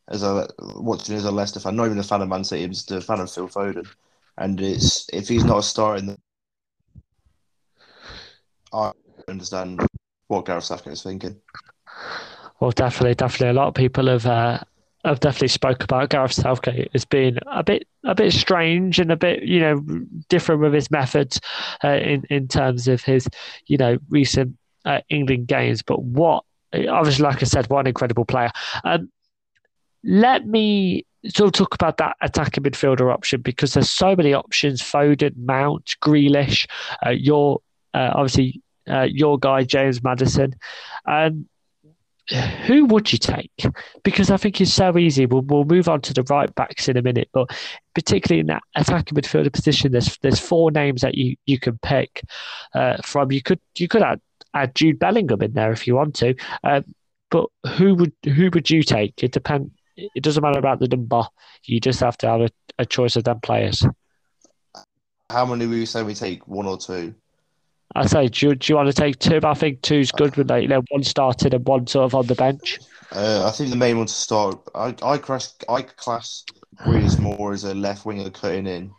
as 0.07 0.21
a 0.21 0.47
watching 0.75 1.15
as 1.15 1.25
a 1.25 1.31
Leicester 1.31 1.59
fan. 1.59 1.75
Not 1.75 1.87
even 1.87 1.97
a 1.97 2.03
fan 2.03 2.21
of 2.21 2.29
Man 2.29 2.43
City, 2.43 2.67
just 2.67 2.91
a 2.91 3.01
fan 3.01 3.19
of 3.19 3.31
Phil 3.31 3.47
Foden. 3.47 3.87
And 4.37 4.61
it's 4.61 5.09
if 5.11 5.29
he's 5.29 5.45
not 5.45 5.57
a 5.57 5.63
star 5.63 5.97
in 5.97 6.05
the, 6.05 6.17
I 8.71 8.91
understand 9.27 9.81
what 10.27 10.45
Gareth 10.45 10.65
Southgate 10.65 10.93
is 10.93 11.01
thinking. 11.01 11.41
Well, 12.59 12.69
definitely, 12.69 13.15
definitely. 13.15 13.49
A 13.49 13.53
lot 13.53 13.69
of 13.69 13.73
people 13.73 14.05
have 14.05 14.27
uh, 14.27 14.59
have 15.05 15.21
definitely 15.21 15.47
spoke 15.47 15.83
about 15.83 16.09
Gareth 16.09 16.33
Southgate 16.33 16.91
as 16.93 17.03
being 17.03 17.39
a 17.47 17.63
bit 17.63 17.87
a 18.03 18.13
bit 18.13 18.31
strange 18.31 18.99
and 18.99 19.11
a 19.11 19.17
bit 19.17 19.41
you 19.41 19.59
know 19.59 19.83
different 20.29 20.61
with 20.61 20.73
his 20.73 20.91
methods 20.91 21.41
uh, 21.83 21.97
in 21.97 22.25
in 22.29 22.47
terms 22.47 22.87
of 22.87 23.01
his 23.01 23.27
you 23.65 23.77
know 23.77 23.97
recent 24.09 24.55
uh, 24.87 25.01
England 25.09 25.47
games. 25.47 25.81
But 25.83 26.01
what 26.01 26.43
obviously, 26.73 27.23
like 27.23 27.41
I 27.41 27.45
said, 27.45 27.69
what 27.69 27.81
an 27.81 27.87
incredible 27.87 28.25
player. 28.25 28.51
Um, 28.83 29.11
let 30.03 30.47
me 30.47 31.05
sort 31.27 31.47
of 31.47 31.53
talk 31.53 31.75
about 31.75 31.97
that 31.97 32.15
attacking 32.21 32.63
midfielder 32.63 33.13
option 33.13 33.41
because 33.41 33.73
there's 33.73 33.89
so 33.89 34.15
many 34.15 34.33
options: 34.33 34.81
Foden, 34.81 35.35
Mount, 35.37 35.95
Grealish. 36.01 36.67
Uh, 37.05 37.11
your 37.11 37.61
uh, 37.93 38.11
obviously 38.15 38.61
uh, 38.89 39.07
your 39.09 39.37
guy 39.37 39.63
James 39.63 40.03
Maddison. 40.03 40.55
Um, 41.05 41.47
who 42.65 42.85
would 42.85 43.11
you 43.13 43.17
take? 43.17 43.51
Because 44.03 44.29
I 44.29 44.37
think 44.37 44.59
it's 44.59 44.73
so 44.73 44.97
easy. 44.97 45.25
We'll, 45.25 45.43
we'll 45.43 45.63
move 45.63 45.87
on 45.87 46.01
to 46.01 46.13
the 46.13 46.23
right 46.23 46.53
backs 46.55 46.89
in 46.89 46.97
a 46.97 47.01
minute, 47.01 47.29
but 47.31 47.49
particularly 47.95 48.41
in 48.41 48.47
that 48.47 48.63
attacking 48.75 49.17
midfielder 49.17 49.51
position, 49.51 49.93
there's 49.93 50.17
there's 50.17 50.39
four 50.39 50.69
names 50.69 51.01
that 51.01 51.15
you, 51.15 51.37
you 51.45 51.57
can 51.57 51.79
pick 51.81 52.21
uh, 52.73 52.97
from. 53.03 53.31
You 53.31 53.41
could 53.41 53.61
you 53.77 53.87
could 53.87 54.01
add, 54.01 54.19
add 54.53 54.75
Jude 54.75 54.99
Bellingham 54.99 55.41
in 55.41 55.53
there 55.53 55.71
if 55.71 55.87
you 55.87 55.95
want 55.95 56.15
to, 56.15 56.35
um, 56.63 56.85
but 57.29 57.47
who 57.75 57.95
would 57.95 58.13
who 58.23 58.49
would 58.53 58.69
you 58.69 58.83
take? 58.83 59.23
It 59.23 59.31
depends. 59.31 59.71
It 59.95 60.23
doesn't 60.23 60.43
matter 60.43 60.59
about 60.59 60.79
the 60.79 60.87
number. 60.87 61.23
You 61.63 61.79
just 61.79 61.99
have 62.01 62.17
to 62.19 62.27
have 62.27 62.41
a, 62.41 62.49
a 62.77 62.85
choice 62.85 63.15
of 63.15 63.23
them 63.23 63.39
players. 63.41 63.85
How 65.29 65.45
many 65.45 65.65
would 65.65 65.77
you 65.77 65.85
say 65.85 66.03
we 66.03 66.13
take? 66.13 66.47
One 66.47 66.67
or 66.67 66.77
two? 66.77 67.15
I 67.95 68.05
say, 68.05 68.27
do 68.27 68.47
you, 68.47 68.55
do 68.55 68.71
you 68.71 68.75
want 68.75 68.87
to 68.87 68.93
take 68.93 69.17
two? 69.17 69.39
I 69.43 69.53
think 69.53 69.81
two's 69.81 70.11
good 70.11 70.35
with 70.35 70.49
like, 70.49 70.61
you 70.61 70.67
know, 70.67 70.83
one 70.89 71.03
started 71.03 71.53
and 71.53 71.65
one 71.65 71.87
sort 71.87 72.05
of 72.05 72.15
on 72.15 72.27
the 72.27 72.35
bench. 72.35 72.79
Uh, 73.11 73.47
I 73.47 73.51
think 73.51 73.69
the 73.69 73.75
main 73.75 73.97
one 73.97 74.07
to 74.07 74.13
start, 74.13 74.59
I 74.75 74.93
I 75.01 75.17
class 75.17 75.55
I 75.69 75.81
class 75.81 76.43
Grealish 76.81 77.17
more 77.17 77.53
as 77.53 77.63
a 77.63 77.73
left 77.73 78.05
winger 78.05 78.29
cutting 78.29 78.67
in. 78.67 78.91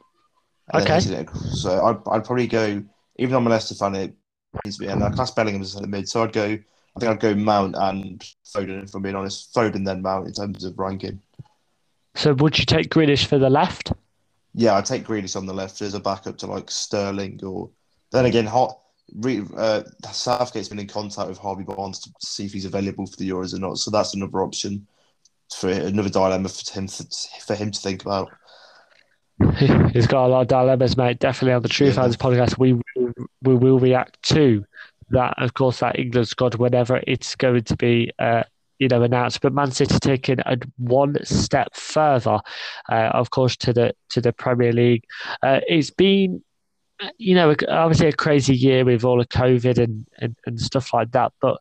Okay. 0.75 1.01
So 1.01 1.85
I'd, 1.85 1.97
I'd 2.11 2.25
probably 2.25 2.47
go, 2.47 2.83
even 3.17 3.31
though 3.31 3.37
I'm 3.37 3.47
a 3.47 3.51
Leicester 3.51 3.75
fan, 3.75 3.95
it 3.95 4.15
and 4.65 5.05
I 5.05 5.11
class 5.11 5.31
Bellingham 5.31 5.63
as 5.63 5.75
in 5.75 5.83
the 5.83 5.89
mid. 5.89 6.09
So 6.09 6.23
I'd 6.23 6.33
go, 6.33 6.45
I 6.45 7.01
think 7.01 7.11
I'd 7.11 7.21
go 7.21 7.35
Mount 7.35 7.75
and 7.77 8.21
Foden, 8.45 8.85
if 8.85 8.95
I'm 8.95 9.03
being 9.03 9.15
honest. 9.15 9.55
Foden 9.55 9.85
then 9.85 10.03
Mount 10.03 10.27
in 10.27 10.33
terms 10.33 10.65
of 10.65 10.79
ranking. 10.79 11.21
So 12.15 12.35
would 12.35 12.59
you 12.59 12.65
take 12.65 12.91
Grealish 12.91 13.27
for 13.27 13.39
the 13.39 13.51
left? 13.51 13.93
Yeah, 14.55 14.75
I'd 14.75 14.87
take 14.87 15.07
Grealish 15.07 15.37
on 15.37 15.47
the 15.47 15.55
left 15.55 15.81
as 15.83 15.95
a 15.95 16.01
backup 16.01 16.39
to 16.39 16.47
like 16.47 16.71
Sterling 16.71 17.41
or 17.45 17.71
then 18.11 18.25
again, 18.25 18.47
hot. 18.47 18.81
Uh, 19.57 19.83
Southgate's 20.13 20.69
been 20.69 20.79
in 20.79 20.87
contact 20.87 21.29
with 21.29 21.39
Harvey 21.39 21.65
Barnes 21.65 22.01
to 22.01 22.11
see 22.21 22.45
if 22.45 22.53
he's 22.53 22.65
available 22.65 23.07
for 23.07 23.17
the 23.17 23.29
Euros 23.29 23.55
or 23.55 23.59
not. 23.59 23.79
So 23.79 23.91
that's 23.91 24.15
another 24.15 24.43
option 24.43 24.87
for 25.55 25.71
another 25.71 26.11
dilemma 26.11 26.49
for 26.49 26.73
him 26.73 26.87
to, 26.87 27.07
for 27.47 27.55
him 27.55 27.71
to 27.71 27.81
think 27.81 28.03
about. 28.03 28.31
He's 29.93 30.07
got 30.07 30.27
a 30.27 30.29
lot 30.29 30.43
of 30.43 30.49
dilemmas, 30.49 30.97
mate. 30.97 31.21
Definitely 31.21 31.55
on 31.55 31.63
the 31.63 31.69
True 31.69 31.87
yeah. 31.87 31.93
Fans 31.93 32.17
podcast, 32.17 32.59
we 32.59 32.81
we 33.43 33.55
will 33.55 33.79
react 33.79 34.23
to 34.35 34.65
that. 35.11 35.35
Of 35.39 35.55
course, 35.55 35.81
that 35.81 35.99
England 35.99 36.29
squad 36.29 36.55
whenever 36.57 37.03
it's 37.07 37.37
going 37.37 37.65
to 37.65 37.77
be. 37.77 38.13
Uh, 38.19 38.45
you 38.81 38.87
know, 38.87 39.03
announced, 39.03 39.41
but 39.41 39.53
Man 39.53 39.73
City 39.73 39.99
taking 39.99 40.39
a 40.39 40.57
one 40.77 41.17
step 41.25 41.75
further, 41.75 42.39
uh, 42.89 43.11
of 43.13 43.31
course, 43.31 43.57
to 43.57 43.73
the 43.73 43.93
to 44.11 44.21
the 44.21 44.33
Premier 44.33 44.73
League. 44.73 45.03
Uh, 45.43 45.59
it's 45.67 45.91
been 45.91 46.45
you 47.17 47.35
know, 47.35 47.55
obviously 47.69 48.09
a 48.09 48.13
crazy 48.13 48.55
year 48.55 48.85
with 48.85 49.05
all 49.05 49.21
of 49.21 49.29
COVID 49.29 49.79
and, 49.79 50.07
and, 50.19 50.37
and 50.47 50.61
stuff 50.61 50.93
like 50.93 51.13
that. 51.13 51.33
But 51.41 51.61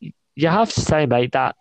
you 0.00 0.48
have 0.48 0.72
to 0.74 0.80
say, 0.80 1.06
mate, 1.06 1.32
that, 1.32 1.56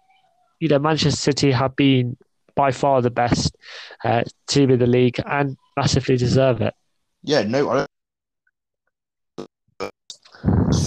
you 0.59 0.67
know, 0.67 0.79
Manchester 0.79 1.17
City 1.17 1.51
have 1.51 1.75
been 1.75 2.17
by 2.55 2.71
far 2.71 3.01
the 3.01 3.11
best 3.11 3.55
uh, 4.03 4.23
team 4.47 4.71
in 4.71 4.79
the 4.79 4.87
league 4.87 5.19
and 5.25 5.57
massively 5.75 6.17
deserve 6.17 6.61
it. 6.61 6.73
Yeah, 7.23 7.43
no, 7.43 7.69
I 7.69 7.85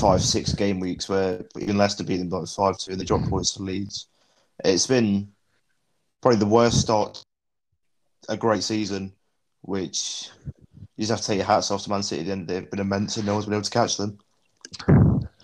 five, 0.01 0.23
six 0.23 0.55
game 0.55 0.81
weeks 0.81 1.09
where 1.09 1.45
even 1.59 1.77
Leicester 1.79 2.05
beat 2.05 2.19
them 2.19 2.29
by 2.29 2.45
five 2.45 2.79
two 2.79 2.93
and 2.93 3.01
they 3.01 3.05
dropped 3.05 3.29
points 3.29 3.53
to 3.55 3.63
Leeds. 3.63 4.07
It's 4.65 4.87
been 4.87 5.29
probably 6.21 6.39
the 6.39 6.47
worst 6.47 6.81
start 6.81 7.23
a 8.29 8.37
great 8.37 8.63
season, 8.63 9.13
which 9.63 10.31
you 10.97 11.07
just 11.07 11.11
have 11.11 11.21
to 11.21 11.27
take 11.27 11.37
your 11.39 11.47
hats 11.47 11.71
off 11.71 11.83
to 11.85 11.91
Man 11.91 12.03
City. 12.03 12.25
Then 12.25 12.47
they've 12.47 12.71
been 12.71 12.81
immense, 12.81 13.17
and 13.17 13.27
no 13.27 13.35
one's 13.35 13.47
been 13.47 13.55
able 13.55 13.63
to 13.63 13.71
catch 13.71 13.97
them. 13.97 14.19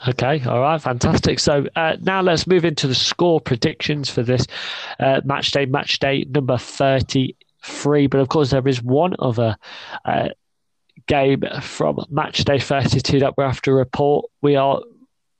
Okay, 0.07 0.43
all 0.45 0.61
right, 0.61 0.81
fantastic. 0.81 1.39
So 1.39 1.67
uh, 1.77 1.97
now 2.01 2.21
let's 2.21 2.47
move 2.47 2.65
into 2.65 2.87
the 2.87 2.95
score 2.95 3.41
predictions 3.41 4.11
for 4.11 4.23
this 4.23 4.47
uh, 5.01 5.21
match 5.25 5.51
day, 5.53 5.65
match 5.65 5.99
day 5.99 6.27
number 6.29 6.59
33. 6.59 8.07
But 8.09 8.21
of 8.21 8.29
course, 8.29 8.51
there 8.51 8.67
is 8.69 8.83
one 8.83 9.15
other 9.19 9.57
uh, 10.05 10.31
game 11.07 11.43
from 11.61 12.05
match 12.11 12.45
day 12.45 12.59
32 12.59 13.21
that 13.21 13.37
we 13.37 13.45
have 13.45 13.63
to 13.63 13.73
report. 13.73 14.27
We 14.43 14.57
are 14.57 14.81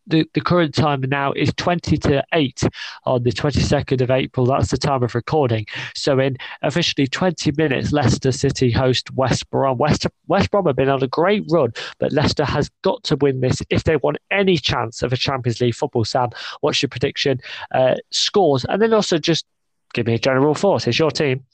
the, 0.07 0.29
the 0.35 0.41
current 0.41 0.75
time 0.75 1.01
now 1.03 1.33
is 1.33 1.53
20 1.57 1.97
to 1.99 2.25
8 2.33 2.63
on 3.07 3.23
the 3.23 3.33
22nd 3.33 4.01
of 4.01 4.11
April. 4.11 4.47
That's 4.47 4.71
the 4.71 4.77
time 4.77 5.03
of 5.03 5.15
recording. 5.15 5.67
So, 5.95 6.19
in 6.19 6.37
officially 6.63 7.07
20 7.07 7.53
minutes, 7.57 7.93
Leicester 7.93 8.33
City 8.33 8.71
host 8.71 9.11
West 9.13 9.49
Brom. 9.51 9.79
West, 9.79 10.07
West 10.27 10.51
Brom 10.51 10.67
have 10.67 10.77
been 10.77 10.89
on 10.89 11.03
a 11.03 11.09
great 11.09 11.45
run, 11.51 11.73
but 11.99 12.13
Leicester 12.13 12.45
has 12.45 12.71
got 12.83 13.03
to 13.05 13.17
win 13.17 13.41
this 13.41 13.63
if 13.71 13.85
they 13.85 13.97
want 13.97 14.19
any 14.31 14.57
chance 14.57 15.03
of 15.03 15.13
a 15.13 15.17
Champions 15.17 15.61
League 15.61 15.75
football. 15.75 16.05
Sam, 16.05 16.31
what's 16.61 16.83
your 16.83 16.89
prediction? 16.89 17.41
Uh, 17.73 17.95
scores, 18.11 18.65
and 18.67 18.81
then 18.83 18.93
also 18.93 19.19
just 19.19 19.47
give 19.95 20.07
me 20.07 20.15
a 20.15 20.19
general 20.19 20.55
thought. 20.55 20.87
It's 20.87 20.99
your 20.99 21.11
team. 21.11 21.45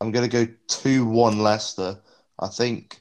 I'm 0.00 0.10
going 0.10 0.28
to 0.28 0.46
go 0.46 0.52
2 0.68 1.06
1 1.06 1.38
Leicester. 1.38 1.98
I 2.38 2.48
think. 2.48 3.00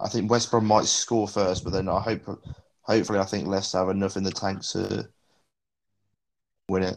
I 0.00 0.08
think 0.08 0.30
West 0.30 0.50
Brom 0.50 0.66
might 0.66 0.86
score 0.86 1.28
first, 1.28 1.62
but 1.62 1.72
then 1.72 1.88
I 1.88 2.00
hope 2.00 2.40
hopefully, 2.82 3.18
I 3.18 3.24
think 3.24 3.46
Leicester 3.46 3.78
have 3.78 3.88
enough 3.88 4.16
in 4.16 4.24
the 4.24 4.30
tank 4.30 4.62
to 4.68 5.08
win 6.68 6.82
it. 6.82 6.96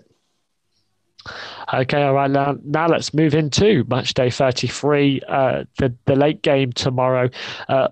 Okay, 1.73 2.03
all 2.03 2.13
right. 2.13 2.29
Now, 2.29 2.55
now 2.63 2.87
let's 2.87 3.13
move 3.13 3.33
into 3.33 3.83
match 3.87 4.13
day 4.13 4.29
33, 4.29 5.21
uh, 5.27 5.63
the, 5.79 5.95
the 6.05 6.15
late 6.15 6.41
game 6.43 6.71
tomorrow. 6.71 7.29
Uh, 7.67 7.87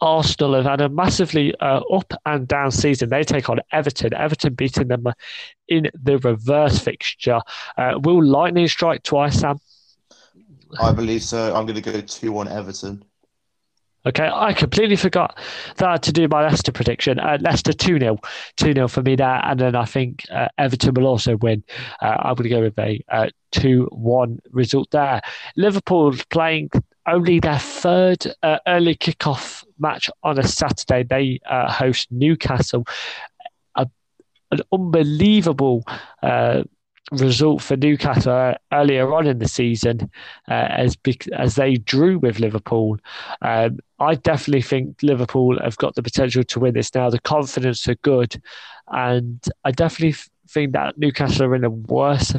Arsenal 0.00 0.54
have 0.54 0.66
had 0.66 0.80
a 0.80 0.88
massively 0.88 1.54
uh, 1.58 1.80
up 1.92 2.12
and 2.26 2.46
down 2.46 2.70
season. 2.70 3.08
They 3.08 3.24
take 3.24 3.48
on 3.48 3.60
Everton. 3.72 4.14
Everton 4.14 4.54
beating 4.54 4.88
them 4.88 5.06
in 5.68 5.90
the 5.94 6.18
reverse 6.18 6.78
fixture. 6.78 7.40
Uh, 7.76 7.98
will 8.02 8.22
Lightning 8.22 8.68
strike 8.68 9.02
twice, 9.02 9.40
Sam? 9.40 9.58
I 10.78 10.92
believe 10.92 11.22
so. 11.22 11.54
I'm 11.54 11.64
going 11.66 11.80
to 11.80 11.92
go 11.92 12.00
2 12.00 12.30
1 12.30 12.48
Everton. 12.48 13.04
Okay, 14.06 14.30
I 14.32 14.52
completely 14.52 14.94
forgot 14.94 15.36
that 15.78 16.02
to 16.04 16.12
do 16.12 16.28
my 16.28 16.42
Leicester 16.42 16.70
prediction. 16.70 17.18
Uh, 17.18 17.38
Leicester 17.40 17.72
2 17.72 17.98
0, 17.98 18.18
2 18.56 18.72
0 18.72 18.86
for 18.86 19.02
me 19.02 19.16
there. 19.16 19.40
And 19.44 19.58
then 19.58 19.74
I 19.74 19.84
think 19.84 20.24
uh, 20.30 20.46
Everton 20.58 20.94
will 20.94 21.08
also 21.08 21.36
win. 21.38 21.64
Uh, 22.00 22.16
I'm 22.20 22.36
going 22.36 22.48
to 22.48 22.54
go 22.54 22.60
with 22.60 22.78
a 22.78 23.02
uh, 23.10 23.30
2 23.50 23.88
1 23.90 24.38
result 24.52 24.92
there. 24.92 25.20
Liverpool 25.56 26.14
playing 26.30 26.70
only 27.08 27.40
their 27.40 27.58
third 27.58 28.24
uh, 28.44 28.58
early 28.68 28.94
kickoff 28.94 29.64
match 29.80 30.08
on 30.22 30.38
a 30.38 30.46
Saturday. 30.46 31.02
They 31.02 31.40
uh, 31.50 31.72
host 31.72 32.06
Newcastle. 32.12 32.86
A, 33.74 33.88
an 34.52 34.60
unbelievable 34.72 35.82
result 37.12 37.62
for 37.62 37.76
Newcastle 37.76 38.32
uh, 38.32 38.54
earlier 38.72 39.12
on 39.14 39.26
in 39.26 39.38
the 39.38 39.48
season 39.48 40.10
uh, 40.48 40.68
as 40.70 40.96
as 41.32 41.54
they 41.54 41.76
drew 41.76 42.18
with 42.18 42.40
Liverpool. 42.40 42.98
Um, 43.42 43.78
I 43.98 44.16
definitely 44.16 44.62
think 44.62 45.02
Liverpool 45.02 45.58
have 45.62 45.76
got 45.76 45.94
the 45.94 46.02
potential 46.02 46.42
to 46.44 46.60
win 46.60 46.74
this 46.74 46.94
now. 46.94 47.10
The 47.10 47.20
confidence 47.20 47.86
are 47.88 47.94
good, 47.96 48.40
and 48.88 49.42
I 49.64 49.70
definitely 49.70 50.16
think 50.48 50.72
that 50.72 50.98
Newcastle 50.98 51.46
are 51.46 51.54
in 51.54 51.64
a 51.64 51.70
worse 51.70 52.34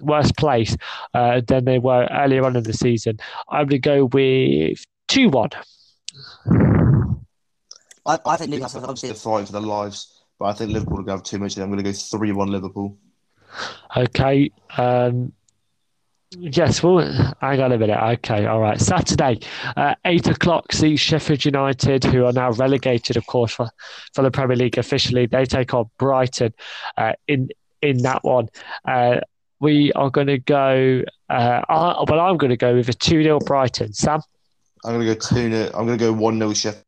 worse 0.00 0.32
place 0.32 0.76
uh, 1.12 1.42
than 1.46 1.64
they 1.64 1.78
were 1.78 2.08
earlier 2.10 2.44
on 2.44 2.56
in 2.56 2.62
the 2.64 2.72
season. 2.72 3.18
I'm 3.50 3.66
going 3.66 3.82
to 3.82 3.88
go 3.88 4.04
with 4.06 4.84
two 5.08 5.28
one. 5.28 5.50
I, 8.06 8.18
I 8.24 8.36
think 8.36 8.50
Newcastle 8.50 8.82
obviously 8.82 9.12
fighting 9.14 9.46
for 9.46 9.52
their 9.52 9.60
lives, 9.60 10.22
but 10.38 10.46
I 10.46 10.52
think 10.54 10.72
Liverpool 10.72 11.00
are 11.00 11.02
going 11.02 11.06
to 11.06 11.12
have 11.12 11.22
too 11.22 11.38
much. 11.38 11.56
I'm 11.56 11.70
going 11.70 11.82
to 11.82 11.84
go 11.84 11.92
three 11.92 12.32
one 12.32 12.48
Liverpool. 12.48 12.96
Okay. 13.96 14.50
Um, 14.76 15.32
yes, 16.38 16.82
well, 16.82 17.00
hang 17.40 17.60
on 17.60 17.72
a 17.72 17.78
minute. 17.78 18.02
Okay, 18.18 18.46
all 18.46 18.60
right. 18.60 18.80
Saturday, 18.80 19.40
uh, 19.76 19.94
8 20.04 20.28
o'clock, 20.28 20.72
see 20.72 20.96
Sheffield 20.96 21.44
United, 21.44 22.04
who 22.04 22.24
are 22.26 22.32
now 22.32 22.52
relegated, 22.52 23.16
of 23.16 23.26
course, 23.26 23.52
for, 23.52 23.68
for 24.14 24.22
the 24.22 24.30
Premier 24.30 24.56
League 24.56 24.78
officially. 24.78 25.26
They 25.26 25.44
take 25.44 25.74
on 25.74 25.90
Brighton 25.98 26.54
uh, 26.96 27.12
in, 27.26 27.48
in 27.82 27.98
that 28.02 28.22
one. 28.24 28.48
Uh, 28.84 29.20
we 29.60 29.92
are 29.92 30.10
going 30.10 30.28
to 30.28 30.38
go, 30.38 31.02
uh, 31.28 31.60
well, 31.68 32.20
I'm 32.20 32.38
going 32.38 32.50
to 32.50 32.56
go 32.56 32.74
with 32.74 32.88
a 32.88 32.94
2 32.94 33.22
0 33.22 33.40
Brighton. 33.40 33.92
Sam? 33.92 34.22
I'm 34.84 34.94
going 34.94 35.06
to 35.06 35.14
go 35.14 35.20
2 35.20 35.34
0. 35.50 35.70
I'm 35.74 35.86
going 35.86 35.98
to 35.98 36.04
go 36.04 36.12
1 36.12 36.38
0 36.38 36.52
Sheffield. 36.54 36.84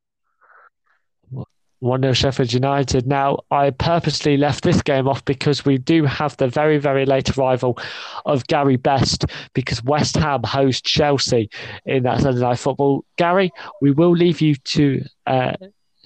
1 1.83 2.01
0 2.01 2.13
Sheffield 2.13 2.53
United. 2.53 3.09
Now, 3.09 3.41
I 3.51 3.71
purposely 3.71 4.37
left 4.37 4.63
this 4.63 4.81
game 4.83 5.09
off 5.09 5.25
because 5.25 5.65
we 5.65 5.79
do 5.79 6.05
have 6.05 6.37
the 6.37 6.47
very, 6.47 6.79
very 6.79 7.05
late 7.05 7.37
arrival 7.37 7.77
of 8.25 8.47
Gary 8.47 8.77
Best 8.77 9.27
because 9.53 9.83
West 9.83 10.17
Ham 10.17 10.45
host 10.45 10.85
Chelsea 10.85 11.51
in 11.85 12.05
that 12.05 12.21
Sunday 12.21 12.41
night 12.41 12.61
football. 12.61 13.05
Gary, 13.17 13.51
we 13.81 13.91
will 13.91 14.13
leave 14.13 14.41
you 14.41 14.55
to 14.55 15.03
uh, 15.27 15.55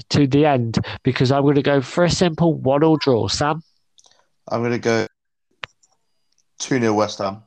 to 0.08 0.26
the 0.26 0.46
end 0.46 0.78
because 1.02 1.30
I'm 1.30 1.42
going 1.42 1.56
to 1.56 1.62
go 1.62 1.82
for 1.82 2.04
a 2.04 2.10
simple 2.10 2.54
one 2.54 2.82
all 2.82 2.96
draw. 2.96 3.28
Sam? 3.28 3.62
I'm 4.48 4.60
going 4.60 4.72
to 4.72 4.78
go 4.78 5.06
2 6.60 6.80
0 6.80 6.94
West 6.94 7.18
Ham. 7.18 7.42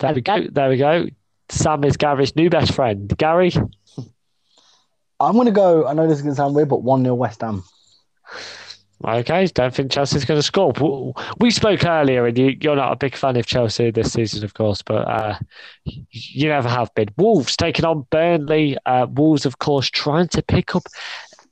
There 0.00 0.12
we 0.12 0.20
go. 0.20 0.48
There 0.50 0.68
we 0.68 0.78
go. 0.78 1.06
Sam 1.48 1.84
is 1.84 1.96
Gary's 1.96 2.34
new 2.34 2.50
best 2.50 2.72
friend. 2.72 3.16
Gary? 3.16 3.52
I'm 5.24 5.34
going 5.34 5.46
to 5.46 5.52
go. 5.52 5.86
I 5.86 5.94
know 5.94 6.06
this 6.06 6.18
is 6.18 6.22
going 6.22 6.34
to 6.34 6.36
sound 6.36 6.54
weird, 6.54 6.68
but 6.68 6.82
1 6.82 7.02
0 7.02 7.14
West 7.14 7.40
Ham. 7.40 7.64
Okay, 9.04 9.46
don't 9.48 9.74
think 9.74 9.90
Chelsea's 9.90 10.24
going 10.24 10.38
to 10.38 10.42
score. 10.42 11.12
We 11.38 11.50
spoke 11.50 11.84
earlier, 11.84 12.26
and 12.26 12.38
you, 12.38 12.70
are 12.70 12.76
not 12.76 12.92
a 12.92 12.96
big 12.96 13.16
fan 13.16 13.36
of 13.36 13.44
Chelsea 13.44 13.90
this 13.90 14.12
season, 14.12 14.44
of 14.44 14.54
course, 14.54 14.80
but 14.80 15.06
uh, 15.06 15.38
you 15.84 16.48
never 16.48 16.68
have 16.68 16.94
been. 16.94 17.08
Wolves 17.18 17.54
taking 17.56 17.84
on 17.84 18.06
Burnley. 18.10 18.78
Uh, 18.86 19.06
Wolves, 19.10 19.44
of 19.44 19.58
course, 19.58 19.90
trying 19.90 20.28
to 20.28 20.42
pick 20.42 20.74
up 20.74 20.84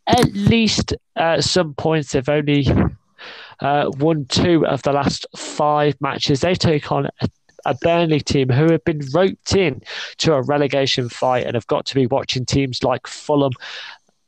at 0.07 0.33
least 0.33 0.95
uh, 1.17 1.43
some 1.43 1.75
points. 1.75 2.13
They've 2.13 2.29
only 2.29 2.67
uh, 3.61 3.91
won 3.99 4.25
two 4.27 4.67
of 4.67 4.83
the 4.83 4.93
last 4.93 5.27
five 5.37 5.95
matches. 6.01 6.41
They 6.41 6.55
take 6.55 6.91
on 6.91 7.07
a 7.21 7.29
a 7.65 7.75
Burnley 7.75 8.21
team 8.21 8.49
who 8.49 8.71
have 8.73 8.85
been 8.85 9.01
roped 9.13 9.55
in 9.55 9.83
to 10.19 10.35
a 10.35 10.43
relegation 10.43 11.09
fight 11.09 11.47
and 11.47 11.55
have 11.55 11.67
got 11.67 11.87
to 11.87 11.95
be 11.95 12.07
watching 12.07 12.45
teams 12.45 12.83
like 12.83 13.07
Fulham 13.07 13.53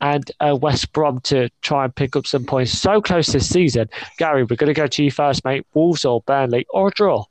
and 0.00 0.30
uh, 0.40 0.56
West 0.60 0.92
Brom 0.92 1.20
to 1.20 1.48
try 1.62 1.84
and 1.84 1.94
pick 1.94 2.16
up 2.16 2.26
some 2.26 2.44
points. 2.44 2.72
So 2.72 3.00
close 3.00 3.28
this 3.28 3.48
season. 3.48 3.88
Gary, 4.18 4.44
we're 4.44 4.56
going 4.56 4.68
to 4.68 4.74
go 4.74 4.86
to 4.86 5.04
you 5.04 5.10
first, 5.10 5.44
mate. 5.44 5.66
Wolves 5.74 6.04
or 6.04 6.20
Burnley 6.22 6.66
or 6.70 6.88
a 6.88 6.90
draw? 6.90 7.24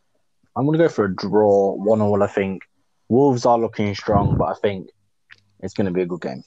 I'm 0.56 0.66
going 0.66 0.78
to 0.78 0.84
go 0.84 0.89
for 0.89 1.06
a 1.06 1.16
draw, 1.16 1.74
one 1.74 2.02
all, 2.02 2.24
I 2.24 2.28
think. 2.28 2.63
Wolves 3.10 3.46
are 3.46 3.60
looking 3.60 3.94
strong, 3.94 4.38
but 4.38 4.46
I 4.46 4.54
think 4.56 4.89
it's 5.60 5.74
going 5.74 5.86
to 5.86 5.92
be 5.92 6.02
a 6.02 6.06
good 6.06 6.22
game. 6.22 6.44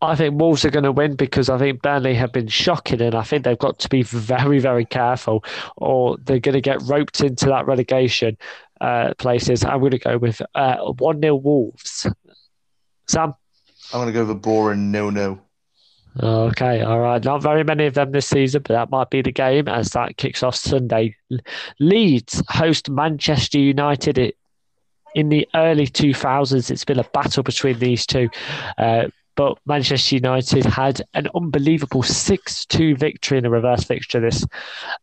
I 0.00 0.14
think 0.14 0.40
Wolves 0.40 0.64
are 0.64 0.70
going 0.70 0.84
to 0.84 0.92
win 0.92 1.16
because 1.16 1.48
I 1.48 1.58
think 1.58 1.82
Burnley 1.82 2.14
have 2.14 2.32
been 2.32 2.48
shocking, 2.48 3.00
and 3.00 3.14
I 3.14 3.22
think 3.22 3.44
they've 3.44 3.58
got 3.58 3.78
to 3.80 3.88
be 3.88 4.02
very, 4.02 4.58
very 4.58 4.84
careful, 4.84 5.44
or 5.76 6.16
they're 6.18 6.40
going 6.40 6.54
to 6.54 6.60
get 6.60 6.82
roped 6.82 7.20
into 7.20 7.46
that 7.46 7.66
relegation 7.66 8.36
uh, 8.80 9.14
places. 9.18 9.64
I'm 9.64 9.80
going 9.80 9.92
to 9.92 9.98
go 9.98 10.18
with 10.18 10.42
uh, 10.54 10.78
one 10.98 11.20
0 11.20 11.36
Wolves. 11.36 12.06
Sam, 13.08 13.34
I'm 13.92 14.00
going 14.00 14.06
to 14.06 14.12
go 14.12 14.20
with 14.20 14.30
a 14.30 14.40
boring 14.40 14.90
no 14.90 15.10
nil. 15.10 15.40
Okay, 16.22 16.82
all 16.82 17.00
right. 17.00 17.24
Not 17.24 17.42
very 17.42 17.64
many 17.64 17.86
of 17.86 17.94
them 17.94 18.12
this 18.12 18.26
season, 18.26 18.62
but 18.62 18.74
that 18.74 18.90
might 18.90 19.08
be 19.08 19.22
the 19.22 19.32
game 19.32 19.66
as 19.66 19.90
that 19.90 20.18
kicks 20.18 20.42
off 20.42 20.54
Sunday. 20.54 21.16
Leeds 21.80 22.42
host 22.48 22.90
Manchester 22.90 23.58
United. 23.58 24.18
It, 24.18 24.36
in 25.14 25.28
the 25.28 25.46
early 25.54 25.86
2000s, 25.86 26.70
it's 26.70 26.84
been 26.84 26.98
a 26.98 27.04
battle 27.04 27.42
between 27.42 27.78
these 27.78 28.06
two. 28.06 28.28
Uh, 28.78 29.08
but 29.34 29.58
Manchester 29.66 30.16
United 30.16 30.64
had 30.64 31.02
an 31.14 31.28
unbelievable 31.34 32.02
6 32.02 32.66
2 32.66 32.96
victory 32.96 33.38
in 33.38 33.46
a 33.46 33.50
reverse 33.50 33.84
fixture 33.84 34.20
this 34.20 34.44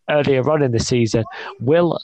earlier 0.09 0.49
on 0.49 0.61
in 0.61 0.71
the 0.71 0.79
season. 0.79 1.23
Will 1.59 1.99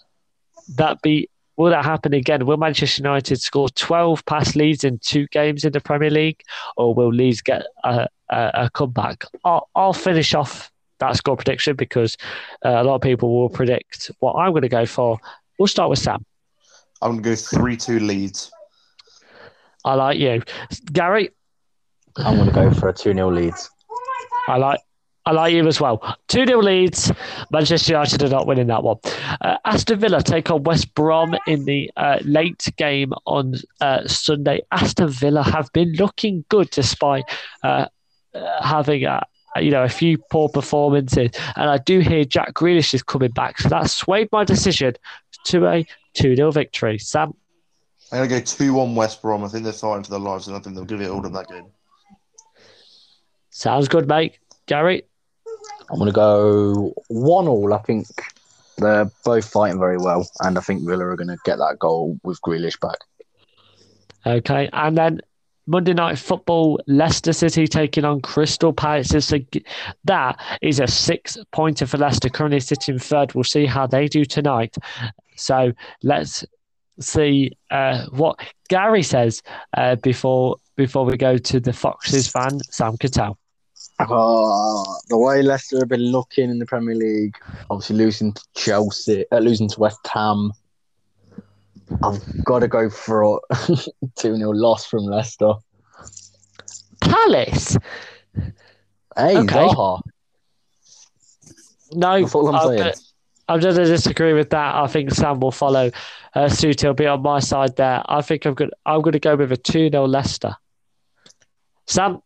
that 0.78 1.02
be 1.02 1.30
Will 1.58 1.72
that 1.72 1.86
happen 1.86 2.14
again? 2.14 2.46
Will 2.46 2.58
Manchester 2.58 3.02
United 3.02 3.40
score 3.40 3.70
12 3.70 4.26
past 4.26 4.58
Leeds 4.58 4.84
in 4.84 5.00
two 5.00 5.26
games 5.28 5.64
in 5.64 5.72
the 5.72 5.80
Premier 5.80 6.10
League, 6.10 6.42
or 6.76 6.94
will 6.94 7.14
Leeds 7.14 7.42
get 7.42 7.64
a, 7.86 8.08
a, 8.30 8.52
a 8.54 8.70
comeback? 8.72 9.24
I'll, 9.46 9.70
I'll, 9.74 9.94
finish 9.94 10.34
off 10.34 10.70
that 11.00 11.16
score 11.16 11.38
prediction 11.38 11.78
because 11.78 12.18
uh, 12.66 12.70
a 12.70 12.84
lot 12.84 12.96
of 12.96 13.02
people 13.02 13.34
will 13.34 13.48
predict 13.48 14.12
what 14.20 14.34
I'm 14.34 14.52
going 14.52 14.64
to 14.64 14.70
go 14.70 14.86
for. 14.86 15.18
We'll 15.58 15.68
start 15.68 15.90
with 15.90 16.00
Sam. 16.00 16.26
I'm 17.02 17.22
going 17.22 17.24
to 17.24 17.30
go 17.30 17.36
3 17.36 17.78
2 17.78 18.00
Leeds. 18.00 18.52
I 19.86 19.94
like 19.94 20.20
you. 20.20 20.42
Gary? 20.92 21.30
I'm 22.18 22.36
going 22.36 22.48
to 22.48 22.54
go 22.54 22.72
for 22.72 22.90
a 22.90 22.94
2 22.94 23.14
0 23.14 23.32
Leeds. 23.32 23.70
I 24.48 24.58
like 24.58 24.80
I 25.28 25.32
like 25.32 25.54
you 25.54 25.68
as 25.68 25.82
well. 25.82 26.18
2 26.28 26.46
0 26.46 26.60
Leeds. 26.60 27.12
Manchester 27.52 27.94
United 27.94 28.24
are 28.24 28.30
not 28.30 28.46
winning 28.46 28.68
that 28.68 28.84
one. 28.84 28.98
Uh, 29.42 29.58
Aston 29.66 30.00
Villa 30.00 30.22
take 30.22 30.52
on 30.52 30.64
West 30.64 30.94
Brom 30.94 31.36
in 31.48 31.66
the 31.66 31.92
uh, 31.98 32.20
late 32.24 32.72
game 32.78 33.12
on 33.26 33.56
uh, 33.82 34.08
Sunday. 34.08 34.62
Aston 34.72 35.10
Villa 35.10 35.42
have 35.42 35.72
been 35.74 35.94
looking 35.94 36.46
good 36.50 36.70
despite 36.70 37.24
uh, 37.64 37.88
uh, 38.36 38.64
having 38.64 39.06
a, 39.06 39.26
you 39.58 39.72
know, 39.72 39.84
a 39.84 39.90
few 39.90 40.20
poor 40.30 40.48
performances. 40.48 41.32
And 41.56 41.70
I 41.72 41.80
do 41.80 42.02
hear 42.02 42.24
Jack 42.24 42.54
Grealish 42.54 42.94
is 42.94 43.02
coming 43.02 43.32
back. 43.32 43.58
So 43.58 43.70
that 43.70 43.90
swayed 43.90 44.30
my 44.32 44.44
decision 44.44 44.94
to 45.46 45.66
a 45.66 45.88
2 46.14 46.36
0 46.36 46.52
victory. 46.52 47.00
Sam? 47.00 47.34
I'm 48.12 48.20
going 48.20 48.30
to 48.30 48.36
go 48.36 48.42
2 48.42 48.74
1 48.76 48.96
West 48.96 49.24
Brom. 49.24 49.44
I 49.44 49.48
think 49.48 49.64
they're 49.64 49.74
fighting 49.74 50.04
for 50.04 50.12
their 50.12 50.20
lives, 50.20 50.48
and 50.48 50.56
I 50.56 50.60
think 50.60 50.76
they'll 50.76 50.86
give 50.86 51.02
it 51.02 51.10
all 51.10 51.26
of 51.26 51.34
that 51.34 51.48
game. 51.48 51.72
Sounds 53.56 53.88
good, 53.88 54.06
mate. 54.10 54.38
Gary? 54.66 55.04
I'm 55.90 55.98
going 55.98 56.08
to 56.08 56.14
go 56.14 56.94
1 57.08 57.48
all. 57.48 57.74
I 57.74 57.78
think 57.78 58.06
they're 58.78 59.10
both 59.24 59.50
fighting 59.50 59.80
very 59.80 59.98
well, 59.98 60.30
and 60.42 60.58
I 60.58 60.62
think 60.62 60.86
Villa 60.86 61.06
are 61.06 61.16
going 61.16 61.30
to 61.30 61.38
get 61.46 61.60
that 61.60 61.80
goal 61.80 62.20
with 62.22 62.42
Grealish 62.42 62.78
back. 62.82 62.98
Okay, 64.26 64.70
and 64.74 64.98
then 64.98 65.22
Monday 65.68 65.94
Night 65.94 66.20
Football, 66.20 66.82
Leicester 66.88 67.32
City 67.32 67.66
taking 67.66 68.04
on 68.04 68.20
Crystal 68.20 68.74
Palace. 68.74 69.26
So 69.26 69.40
that 70.04 70.38
is 70.62 70.82
a 70.82 70.88
six 70.88 71.38
pointer 71.54 71.86
for 71.86 71.98
Leicester, 71.98 72.28
currently 72.28 72.60
sitting 72.60 73.00
third. 73.00 73.36
We'll 73.36 73.46
see 73.46 73.66
how 73.66 73.88
they 73.88 74.10
do 74.10 74.26
tonight. 74.26 74.76
So 75.38 75.72
let's 76.04 76.44
see 77.00 77.54
uh, 77.72 78.08
what 78.08 78.38
Gary 78.68 79.04
says 79.04 79.42
uh, 79.78 79.96
before 79.96 80.58
before 80.76 81.06
we 81.06 81.16
go 81.16 81.38
to 81.38 81.62
the 81.62 81.72
Foxes 81.72 82.28
fan, 82.28 82.60
Sam 82.70 82.98
Cattell. 82.98 83.38
Uh, 83.98 84.84
the 85.08 85.18
way 85.18 85.42
Leicester 85.42 85.80
have 85.80 85.88
been 85.88 86.12
looking 86.12 86.50
in 86.50 86.60
the 86.60 86.66
Premier 86.66 86.96
League, 86.96 87.38
obviously 87.70 87.96
losing 87.96 88.34
to 88.34 88.42
Chelsea, 88.56 89.26
uh, 89.32 89.40
losing 89.40 89.70
to 89.70 89.80
West 89.80 90.06
Ham, 90.14 90.52
I've 92.04 92.44
got 92.44 92.60
to 92.60 92.68
go 92.68 92.90
for 92.90 93.24
a 93.24 93.38
2 94.16 94.36
0 94.38 94.52
loss 94.52 94.86
from 94.86 95.04
Leicester. 95.04 95.54
Palace? 97.02 97.78
Hey, 99.16 99.38
okay. 99.38 99.68
Zaha. 99.68 100.02
No, 101.94 102.10
I'm, 102.10 102.28
saying. 102.28 102.94
I'm 103.48 103.60
going 103.60 103.76
to 103.76 103.86
disagree 103.86 104.34
with 104.34 104.50
that. 104.50 104.76
I 104.76 104.88
think 104.88 105.12
Sam 105.12 105.40
will 105.40 105.52
follow 105.52 105.92
uh, 106.34 106.50
suit. 106.50 106.82
He'll 106.82 106.94
be 106.94 107.06
on 107.06 107.22
my 107.22 107.40
side 107.40 107.76
there. 107.76 108.02
I 108.06 108.22
think 108.22 108.46
I'm 108.46 108.56
going. 108.56 108.72
I'm 108.86 109.02
going 109.02 109.14
to 109.14 109.20
go 109.20 109.36
with 109.36 109.52
a 109.52 109.58
two 109.58 109.90
0 109.90 110.06
Leicester. 110.08 110.56
Sam. 111.86 112.22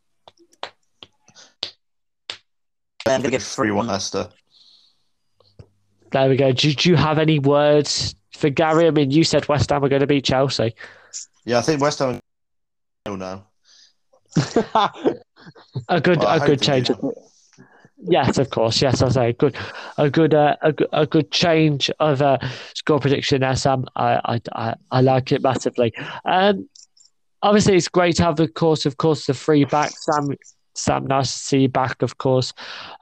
I'm 3.14 3.22
going 3.22 3.32
to 3.32 3.38
get 3.38 3.41
three 3.41 3.72
one 3.72 3.88
Leicester. 3.88 4.30
There 6.12 6.30
we 6.30 6.38
go. 6.38 6.51
Did 6.51 6.86
you 6.86 6.95
have 6.95 7.20
any 7.20 7.39
words 7.39 8.16
for 8.34 8.49
Gary? 8.49 8.88
I 8.88 8.91
mean, 8.91 9.12
you 9.12 9.24
said 9.24 9.47
West 9.47 9.70
Ham 9.70 9.84
are 9.84 9.89
going 9.89 10.01
to 10.01 10.07
beat 10.07 10.26
Chelsea. 10.26 10.74
Yeah, 11.45 11.60
I 11.60 11.62
think 11.62 11.82
West 11.82 11.99
Ham. 11.99 12.20
Are 13.05 13.18
now. 13.18 13.45
a 15.89 16.01
good, 16.01 16.20
well, 16.20 16.41
a 16.41 16.45
good 16.45 16.62
change. 16.62 16.91
Yes, 18.01 18.38
of 18.38 18.49
course. 18.49 18.82
Yes, 18.82 19.01
I 19.01 19.10
say 19.10 19.34
good, 19.34 19.57
a 19.97 20.10
good, 20.10 20.34
uh, 20.34 20.55
a, 20.62 20.74
a 20.93 21.05
good 21.05 21.32
change 21.32 21.89
of 21.99 22.22
uh, 22.22 22.38
score 22.74 22.99
prediction 22.99 23.41
there, 23.41 23.55
Sam. 23.55 23.86
I, 23.95 24.39
I, 24.53 24.76
I, 24.91 25.01
like 25.01 25.32
it 25.32 25.43
massively. 25.43 25.93
Um, 26.26 26.70
obviously, 27.41 27.76
it's 27.76 27.89
great 27.89 28.16
to 28.18 28.24
have, 28.24 28.39
of 28.39 28.53
course, 28.53 28.86
of 28.86 28.97
course, 28.97 29.26
the 29.26 29.34
free 29.34 29.66
back. 29.66 29.91
Sam, 29.91 30.30
Sam, 30.80 31.08
nice 31.08 31.32
to 31.32 31.38
see 31.40 31.60
you 31.62 31.70
back, 31.70 32.02
of 32.02 32.18
course, 32.18 32.54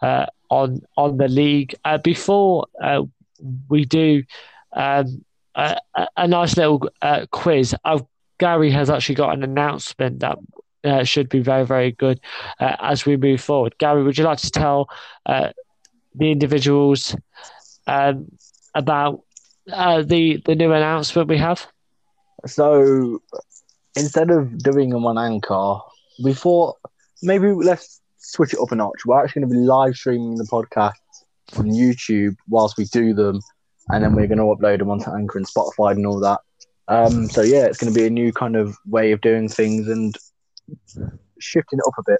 uh, 0.01 0.25
on 0.49 0.82
on 0.95 1.17
the 1.17 1.28
league. 1.28 1.75
Uh, 1.86 1.97
before 1.97 2.67
uh, 2.82 3.03
we 3.69 3.86
do 3.86 4.23
um, 4.73 5.23
a, 5.55 5.78
a, 6.15 6.28
nice 6.28 6.55
little 6.57 6.88
uh, 7.01 7.25
quiz, 7.32 7.75
Gary 8.39 8.71
has 8.71 8.89
actually 8.89 9.15
got 9.15 9.34
an 9.34 9.43
announcement 9.43 10.19
that 10.19 10.38
uh, 10.84 11.03
should 11.03 11.30
be 11.30 11.39
very, 11.39 11.65
very 11.65 11.91
good 11.91 12.19
uh, 12.59 12.75
as 12.80 13.05
we 13.05 13.17
move 13.17 13.41
forward. 13.41 13.78
Gary, 13.78 14.03
would 14.03 14.17
you 14.17 14.23
like 14.23 14.39
to 14.39 14.51
tell 14.51 14.89
uh, 15.25 15.51
the 16.15 16.32
individuals 16.32 17.15
um, 17.88 18.28
about 18.75 19.23
uh, 19.71 20.01
the 20.03 20.41
the 20.45 20.55
new 20.55 20.71
announcement 20.71 21.28
we 21.28 21.38
have? 21.38 21.67
So 22.45 23.21
instead 23.95 24.30
of 24.30 24.57
doing 24.59 24.91
them 24.91 25.05
on 25.05 25.17
Anchor, 25.17 25.80
we 26.23 26.34
thought 26.34 26.78
maybe 27.22 27.51
let's 27.51 28.01
switch 28.18 28.53
it 28.53 28.59
up 28.59 28.72
a 28.72 28.76
notch. 28.76 29.05
We're 29.05 29.24
actually 29.24 29.41
going 29.41 29.53
to 29.53 29.59
be 29.59 29.65
live 29.65 29.95
streaming 29.95 30.36
the 30.36 30.43
podcast 30.45 30.93
on 31.57 31.65
YouTube 31.65 32.36
whilst 32.47 32.78
we 32.78 32.86
do 32.86 33.13
them, 33.13 33.41
and 33.89 34.03
then 34.03 34.15
we're 34.15 34.28
going 34.28 34.38
to 34.38 34.43
upload 34.43 34.80
them 34.80 34.89
onto 34.89 35.11
Anchor 35.11 35.38
and 35.38 35.47
Spotify 35.47 35.91
and 35.91 36.05
all 36.05 36.20
that. 36.20 36.39
Um, 36.88 37.30
so 37.30 37.41
yeah, 37.41 37.65
it's 37.65 37.78
going 37.78 37.93
to 37.93 37.99
be 37.99 38.05
a 38.05 38.09
new 38.09 38.32
kind 38.32 38.55
of 38.55 38.78
way 38.86 39.11
of 39.11 39.22
doing 39.22 39.49
things, 39.49 39.88
and 39.88 40.15
shifting 41.39 41.80
it 41.80 41.88
up 41.88 41.93
a 41.97 42.11
bit. 42.11 42.20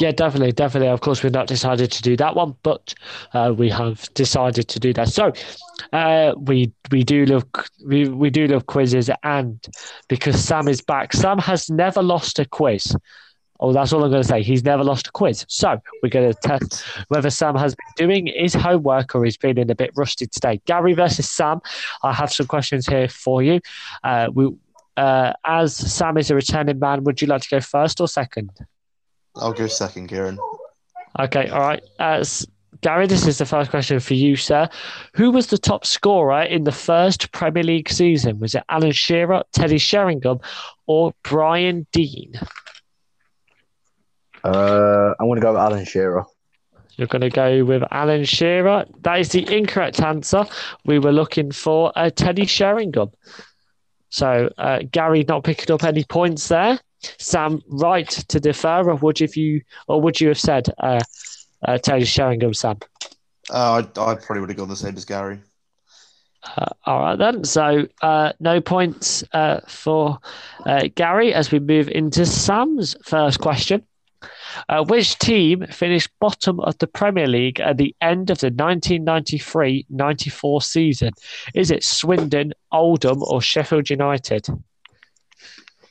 Yeah, 0.00 0.10
definitely, 0.10 0.52
definitely. 0.52 0.88
Of 0.88 1.00
course, 1.00 1.22
we've 1.22 1.32
not 1.32 1.46
decided 1.46 1.92
to 1.92 2.02
do 2.02 2.16
that 2.16 2.34
one, 2.34 2.56
but 2.62 2.94
uh, 3.34 3.54
we 3.56 3.68
have 3.68 4.12
decided 4.14 4.68
to 4.68 4.80
do 4.80 4.92
that. 4.94 5.08
So, 5.08 5.32
uh, 5.92 6.32
we 6.36 6.72
we 6.90 7.04
do 7.04 7.26
love 7.26 7.44
we, 7.86 8.08
we 8.08 8.30
do 8.30 8.46
love 8.46 8.66
quizzes, 8.66 9.10
and 9.22 9.64
because 10.08 10.42
Sam 10.42 10.66
is 10.68 10.80
back, 10.80 11.12
Sam 11.12 11.38
has 11.38 11.68
never 11.70 12.02
lost 12.02 12.38
a 12.38 12.44
quiz. 12.44 12.96
Oh, 13.62 13.72
that's 13.72 13.92
all 13.92 14.02
I'm 14.02 14.10
going 14.10 14.22
to 14.22 14.28
say. 14.28 14.42
He's 14.42 14.64
never 14.64 14.82
lost 14.82 15.06
a 15.06 15.12
quiz. 15.12 15.46
So 15.48 15.80
we're 16.02 16.08
going 16.08 16.32
to 16.32 16.38
test 16.40 16.82
whether 17.08 17.30
Sam 17.30 17.54
has 17.54 17.76
been 17.76 18.08
doing 18.08 18.26
his 18.34 18.54
homework 18.54 19.14
or 19.14 19.24
he's 19.24 19.36
been 19.36 19.56
in 19.56 19.70
a 19.70 19.74
bit 19.76 19.92
rusty 19.94 20.26
today. 20.26 20.60
Gary 20.66 20.94
versus 20.94 21.30
Sam. 21.30 21.60
I 22.02 22.12
have 22.12 22.32
some 22.32 22.48
questions 22.48 22.88
here 22.88 23.08
for 23.08 23.40
you. 23.40 23.60
Uh, 24.02 24.28
we 24.34 24.50
uh, 24.96 25.32
as 25.44 25.76
Sam 25.76 26.18
is 26.18 26.28
a 26.30 26.34
returning 26.34 26.80
man, 26.80 27.04
would 27.04 27.22
you 27.22 27.28
like 27.28 27.42
to 27.42 27.48
go 27.48 27.60
first 27.60 28.00
or 28.00 28.08
second? 28.08 28.50
I'll 29.36 29.52
go 29.52 29.68
second, 29.68 30.08
Kieran. 30.08 30.40
Okay, 31.20 31.48
all 31.48 31.60
right. 31.60 31.82
As 32.00 32.46
Gary, 32.80 33.06
this 33.06 33.28
is 33.28 33.38
the 33.38 33.46
first 33.46 33.70
question 33.70 34.00
for 34.00 34.14
you, 34.14 34.34
sir. 34.34 34.68
Who 35.14 35.30
was 35.30 35.46
the 35.46 35.56
top 35.56 35.86
scorer 35.86 36.42
in 36.42 36.64
the 36.64 36.72
first 36.72 37.30
Premier 37.30 37.62
League 37.62 37.88
season? 37.88 38.40
Was 38.40 38.56
it 38.56 38.64
Alan 38.68 38.90
Shearer, 38.90 39.44
Teddy 39.52 39.78
Sheringham, 39.78 40.40
or 40.86 41.14
Brian 41.22 41.86
Deane? 41.92 42.34
Uh, 44.44 45.14
I'm 45.18 45.26
going 45.26 45.36
to 45.36 45.42
go 45.42 45.52
with 45.52 45.60
Alan 45.60 45.84
Shearer. 45.84 46.24
You're 46.96 47.08
going 47.08 47.22
to 47.22 47.30
go 47.30 47.64
with 47.64 47.82
Alan 47.90 48.24
Shearer. 48.24 48.84
That 49.00 49.20
is 49.20 49.30
the 49.30 49.50
incorrect 49.54 50.00
answer. 50.00 50.44
We 50.84 50.98
were 50.98 51.12
looking 51.12 51.50
for 51.52 51.92
uh, 51.96 52.10
Teddy 52.10 52.46
Sheringham. 52.46 53.10
So 54.10 54.52
uh, 54.58 54.80
Gary 54.90 55.24
not 55.26 55.44
picking 55.44 55.72
up 55.72 55.84
any 55.84 56.04
points 56.04 56.48
there. 56.48 56.78
Sam, 57.18 57.62
right 57.68 58.08
to 58.08 58.38
defer, 58.38 58.88
or 58.88 58.96
would 58.96 59.20
you, 59.20 59.24
if 59.24 59.36
you, 59.36 59.62
or 59.88 60.00
would 60.00 60.20
you 60.20 60.28
have 60.28 60.38
said 60.38 60.68
uh, 60.78 61.00
uh, 61.66 61.78
Taylor 61.78 62.04
Sheringham, 62.04 62.54
Sam? 62.54 62.78
Uh, 63.50 63.82
I, 63.96 64.00
I 64.00 64.14
probably 64.14 64.40
would 64.40 64.50
have 64.50 64.58
gone 64.58 64.68
the 64.68 64.76
same 64.76 64.96
as 64.96 65.04
Gary. 65.04 65.40
Uh, 66.44 66.66
all 66.84 67.00
right 67.00 67.16
then. 67.16 67.44
So 67.44 67.86
uh, 68.02 68.32
no 68.40 68.60
points 68.60 69.24
uh, 69.32 69.60
for 69.66 70.18
uh, 70.66 70.88
Gary 70.94 71.32
as 71.32 71.50
we 71.50 71.58
move 71.58 71.88
into 71.88 72.26
Sam's 72.26 72.96
first 73.04 73.40
question. 73.40 73.84
Uh, 74.68 74.84
which 74.84 75.18
team 75.18 75.66
finished 75.66 76.10
bottom 76.20 76.60
of 76.60 76.76
the 76.78 76.86
Premier 76.86 77.26
League 77.26 77.60
at 77.60 77.76
the 77.76 77.94
end 78.00 78.30
of 78.30 78.38
the 78.38 78.48
1993 78.48 79.86
94 79.90 80.62
season? 80.62 81.10
Is 81.54 81.70
it 81.70 81.84
Swindon, 81.84 82.52
Oldham, 82.70 83.22
or 83.22 83.40
Sheffield 83.40 83.90
United? 83.90 84.48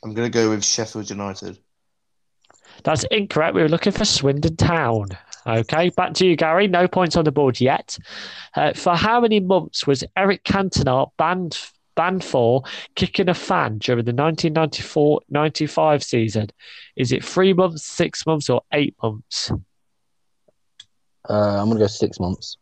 I'm 0.04 0.14
going 0.14 0.30
to 0.30 0.36
go 0.36 0.50
with 0.50 0.66
Sheffield 0.66 1.10
United. 1.10 1.58
That's 2.84 3.04
incorrect. 3.12 3.56
We 3.56 3.62
were 3.62 3.70
looking 3.70 3.92
for 3.92 4.06
Swindon 4.06 4.56
Town. 4.56 5.10
Okay, 5.46 5.90
back 5.90 6.14
to 6.16 6.26
you, 6.26 6.36
Gary. 6.36 6.68
No 6.68 6.88
points 6.88 7.16
on 7.16 7.26
the 7.26 7.32
board 7.32 7.60
yet. 7.60 7.98
Uh, 8.56 8.74
for 8.74 8.96
how 8.96 9.22
many 9.22 9.40
months 9.40 9.88
was 9.88 10.04
Eric 10.16 10.44
Cantona 10.44 11.10
banned 11.18 11.58
banned 11.96 12.24
for 12.24 12.64
kicking 12.96 13.30
a 13.30 13.34
fan 13.34 13.78
during 13.80 14.06
the 14.06 14.14
1994-95 14.14 16.04
season? 16.04 16.48
Is 16.96 17.12
it 17.12 17.24
three 17.24 17.54
months, 17.54 17.84
six 17.84 18.26
months, 18.26 18.50
or 18.50 18.62
eight 18.74 18.96
months? 19.02 19.52
Uh, 21.30 21.60
I'm 21.60 21.68
going 21.68 21.78
to 21.78 21.84
go 21.84 21.88
six 21.88 22.20
months. 22.20 22.58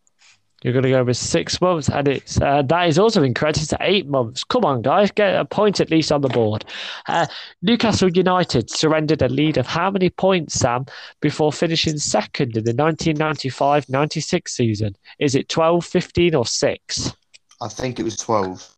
You're 0.63 0.73
going 0.73 0.83
to 0.83 0.89
go 0.89 1.03
with 1.05 1.15
six 1.15 1.61
months, 1.61 1.87
and 1.87 2.05
it's 2.05 2.39
uh, 2.41 2.61
that 2.63 2.89
is 2.89 2.99
also 2.99 3.21
in 3.21 3.27
incorrect. 3.27 3.61
It's 3.61 3.73
eight 3.79 4.07
months. 4.07 4.43
Come 4.43 4.65
on, 4.65 4.81
guys, 4.81 5.09
get 5.09 5.39
a 5.39 5.45
point 5.45 5.79
at 5.79 5.89
least 5.89 6.11
on 6.11 6.19
the 6.19 6.27
board. 6.27 6.65
Uh, 7.07 7.27
Newcastle 7.61 8.09
United 8.09 8.69
surrendered 8.69 9.21
a 9.21 9.29
lead 9.29 9.57
of 9.57 9.67
how 9.67 9.89
many 9.89 10.09
points, 10.09 10.55
Sam, 10.55 10.85
before 11.21 11.53
finishing 11.53 11.97
second 11.97 12.57
in 12.57 12.65
the 12.65 12.73
1995-96 12.73 14.49
season? 14.49 14.97
Is 15.17 15.33
it 15.33 15.47
12, 15.47 15.85
15, 15.85 16.35
or 16.35 16.45
six? 16.45 17.13
I 17.61 17.69
think 17.69 17.97
it 17.97 18.03
was 18.03 18.17
12. 18.17 18.75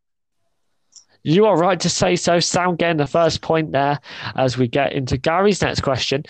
You 1.23 1.45
are 1.45 1.57
right 1.57 1.79
to 1.79 1.89
say 1.89 2.15
so. 2.15 2.39
Sound 2.39 2.79
getting 2.79 2.97
the 2.97 3.07
first 3.07 3.41
point 3.41 3.71
there 3.71 3.99
as 4.35 4.57
we 4.57 4.67
get 4.67 4.93
into 4.93 5.17
Gary's 5.17 5.61
next 5.61 5.81
question. 5.81 6.23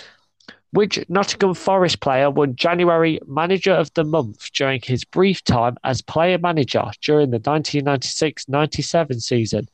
Which 0.73 1.03
Nottingham 1.09 1.53
Forest 1.53 1.99
player 1.99 2.29
won 2.29 2.55
January 2.55 3.19
Manager 3.27 3.73
of 3.73 3.93
the 3.93 4.05
Month 4.05 4.53
during 4.53 4.79
his 4.81 5.03
brief 5.03 5.43
time 5.43 5.75
as 5.83 6.01
player 6.01 6.37
manager 6.37 6.85
during 7.01 7.31
the 7.31 7.39
1996 7.39 8.47
97 8.47 9.19
season? 9.19 9.69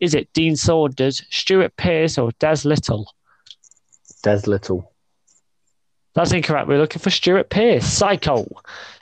Is 0.00 0.12
it 0.12 0.32
Dean 0.32 0.56
Saunders, 0.56 1.22
Stuart 1.30 1.76
Pearce, 1.76 2.18
or 2.18 2.32
Des 2.40 2.62
Lyttle? 2.64 3.14
Des 4.24 4.42
Lyttle. 4.46 4.92
That's 6.14 6.32
incorrect. 6.32 6.66
We're 6.66 6.78
looking 6.80 7.00
for 7.00 7.10
Stuart 7.10 7.50
Pearce. 7.50 7.86
Psycho. 7.86 8.44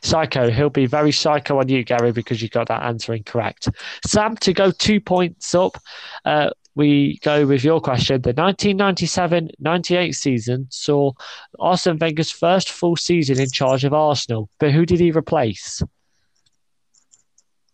Psycho. 0.03 0.51
He'll 0.51 0.69
be 0.69 0.87
very 0.87 1.11
psycho 1.11 1.59
on 1.59 1.69
you, 1.69 1.83
Gary, 1.83 2.13
because 2.13 2.43
you 2.43 2.49
got 2.49 2.69
that 2.69 2.83
answer 2.83 3.15
incorrect. 3.15 3.69
Sam, 4.05 4.37
to 4.37 4.53
go 4.53 4.71
two 4.71 5.01
points 5.01 5.55
up, 5.55 5.79
uh, 6.27 6.51
we 6.75 7.19
go 7.25 7.47
with 7.47 7.65
your 7.65 7.81
question. 7.81 8.21
The 8.23 8.35
1997 8.35 9.51
98 9.59 10.15
season 10.15 10.67
saw 10.71 11.13
Arsene 11.59 11.99
Wenger's 11.99 12.31
first 12.31 12.71
full 12.71 12.95
season 12.97 13.41
in 13.41 13.51
charge 13.51 13.85
of 13.85 13.95
Arsenal, 13.95 14.49
but 14.61 14.71
who 14.73 14.85
did 14.87 15.01
he 15.01 15.11
replace? 15.11 15.83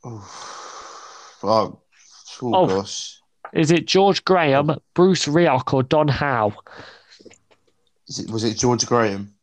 Oh, 0.04 0.28
oh, 1.42 1.80
Oh. 2.42 2.66
gosh. 2.66 3.20
Is 3.52 3.70
it 3.70 3.86
George 3.86 4.24
Graham, 4.24 4.78
Bruce 4.94 5.26
Rioch, 5.26 5.72
or 5.72 5.82
Don 5.82 6.08
Howe? 6.08 6.52
Is 8.08 8.18
it, 8.18 8.30
was 8.30 8.44
it 8.44 8.58
George 8.58 8.86
Graham? 8.86 9.34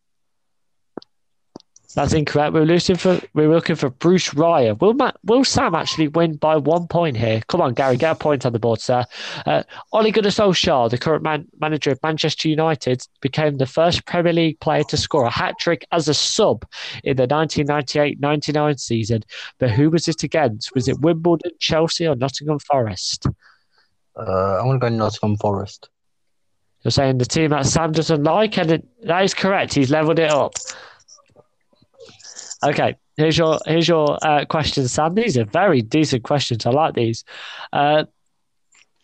That's 1.94 2.14
incorrect. 2.14 2.54
We're 2.54 2.64
looking 2.64 2.96
for 2.96 3.20
we're 3.34 3.50
looking 3.50 3.76
for 3.76 3.90
Bruce 3.90 4.30
Rioch. 4.30 4.80
Will 4.80 4.94
Ma- 4.94 5.12
Will 5.26 5.44
Sam 5.44 5.76
actually 5.76 6.08
win 6.08 6.36
by 6.38 6.56
one 6.56 6.88
point 6.88 7.18
here? 7.18 7.42
Come 7.50 7.60
on, 7.60 7.74
Gary, 7.74 7.98
get 7.98 8.14
a 8.14 8.16
point 8.16 8.46
on 8.46 8.54
the 8.54 8.60
board, 8.60 8.80
sir. 8.80 9.04
Uh, 9.46 9.64
Ole 9.92 10.12
Gunnar 10.12 10.30
Solskjaer, 10.30 10.90
the 10.90 10.98
current 10.98 11.24
man- 11.24 11.48
manager 11.60 11.92
of 11.92 12.00
Manchester 12.02 12.48
United, 12.48 13.06
became 13.22 13.58
the 13.58 13.66
first 13.66 14.06
Premier 14.06 14.34
League 14.34 14.60
player 14.62 14.84
to 14.86 14.96
score 14.96 15.26
a 15.26 15.30
hat 15.30 15.56
trick 15.60 15.86
as 15.92 16.08
a 16.08 16.14
sub 16.14 16.66
in 17.04 17.18
the 17.18 17.28
1998-99 17.28 18.80
season. 18.80 19.24
But 19.60 19.72
who 19.72 19.90
was 19.90 20.08
it 20.08 20.24
against? 20.24 20.74
Was 20.74 20.88
it 20.88 21.02
Wimbledon, 21.02 21.52
Chelsea, 21.60 22.08
or 22.08 22.16
Nottingham 22.16 22.60
Forest? 22.60 23.28
Uh, 24.16 24.22
I 24.62 24.66
want 24.66 24.80
to 24.82 24.86
go 24.86 24.90
to 24.90 24.96
Nottingham 24.96 25.36
Forest. 25.38 25.90
You're 26.84 26.92
saying 26.92 27.20
the 27.20 27.26
team 27.26 27.52
that 27.52 27.66
Sam 27.68 27.92
doesn't 27.92 28.24
like, 28.24 28.58
and 28.58 28.72
it, 28.72 28.88
that 29.06 29.24
is 29.24 29.34
correct. 29.34 29.74
He's 29.74 29.92
leveled 29.92 30.20
it 30.20 30.32
up. 30.32 30.54
Okay, 32.64 32.96
here's 33.18 33.38
your 33.38 33.60
here's 33.66 33.88
your 33.88 34.18
uh, 34.22 34.46
question, 34.46 34.88
Sam. 34.88 35.16
These 35.16 35.38
are 35.38 35.46
very 35.46 35.82
decent 35.82 36.24
questions. 36.24 36.66
I 36.66 36.72
like 36.72 36.96
these. 36.96 37.24
Uh, 37.72 38.06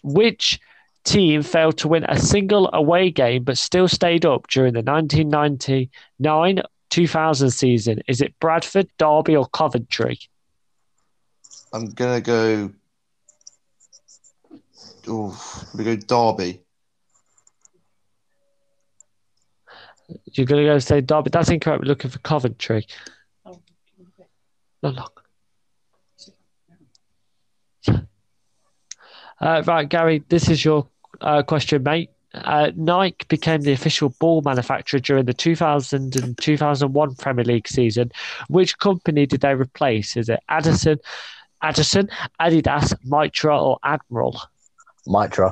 which 0.03 0.59
team 1.03 1.41
failed 1.41 1.77
to 1.79 1.87
win 1.87 2.03
a 2.03 2.19
single 2.19 2.69
away 2.73 3.09
game 3.09 3.43
but 3.43 3.57
still 3.57 3.87
stayed 3.87 4.25
up 4.25 4.47
during 4.47 4.73
the 4.73 4.81
1999 4.81 6.61
2000 6.89 7.49
season? 7.51 8.01
Is 8.07 8.21
it 8.21 8.39
Bradford, 8.39 8.87
Derby, 8.97 9.35
or 9.35 9.47
Coventry? 9.47 10.19
I'm 11.73 11.89
gonna 11.91 12.21
go. 12.21 12.71
Oh, 15.07 15.65
I'm 15.73 15.83
go 15.83 15.95
Derby. 15.95 16.61
You're 20.31 20.45
going 20.45 20.63
to 20.63 20.69
go 20.69 20.79
say 20.79 21.01
Derby. 21.01 21.29
That's 21.29 21.49
incorrect. 21.49 21.81
We're 21.81 21.87
looking 21.87 22.11
for 22.11 22.19
Coventry. 22.19 22.85
No, 24.83 24.89
look. 24.89 25.23
Uh, 29.39 29.61
right, 29.65 29.87
Gary, 29.87 30.23
this 30.29 30.49
is 30.49 30.65
your 30.65 30.87
uh, 31.21 31.43
question, 31.43 31.83
mate. 31.83 32.09
Uh, 32.33 32.71
Nike 32.75 33.25
became 33.29 33.61
the 33.61 33.71
official 33.71 34.09
ball 34.19 34.41
manufacturer 34.41 34.99
during 34.99 35.25
the 35.25 35.33
2000 35.33 36.15
and 36.15 36.37
2001 36.37 37.15
Premier 37.15 37.45
League 37.45 37.67
season. 37.67 38.11
Which 38.47 38.77
company 38.77 39.25
did 39.25 39.41
they 39.41 39.53
replace? 39.53 40.17
Is 40.17 40.29
it 40.29 40.39
Addison, 40.49 40.99
Addison, 41.61 42.09
Adidas, 42.39 42.93
Mitre, 43.03 43.51
or 43.51 43.77
Admiral? 43.83 44.39
Mitre. 45.05 45.51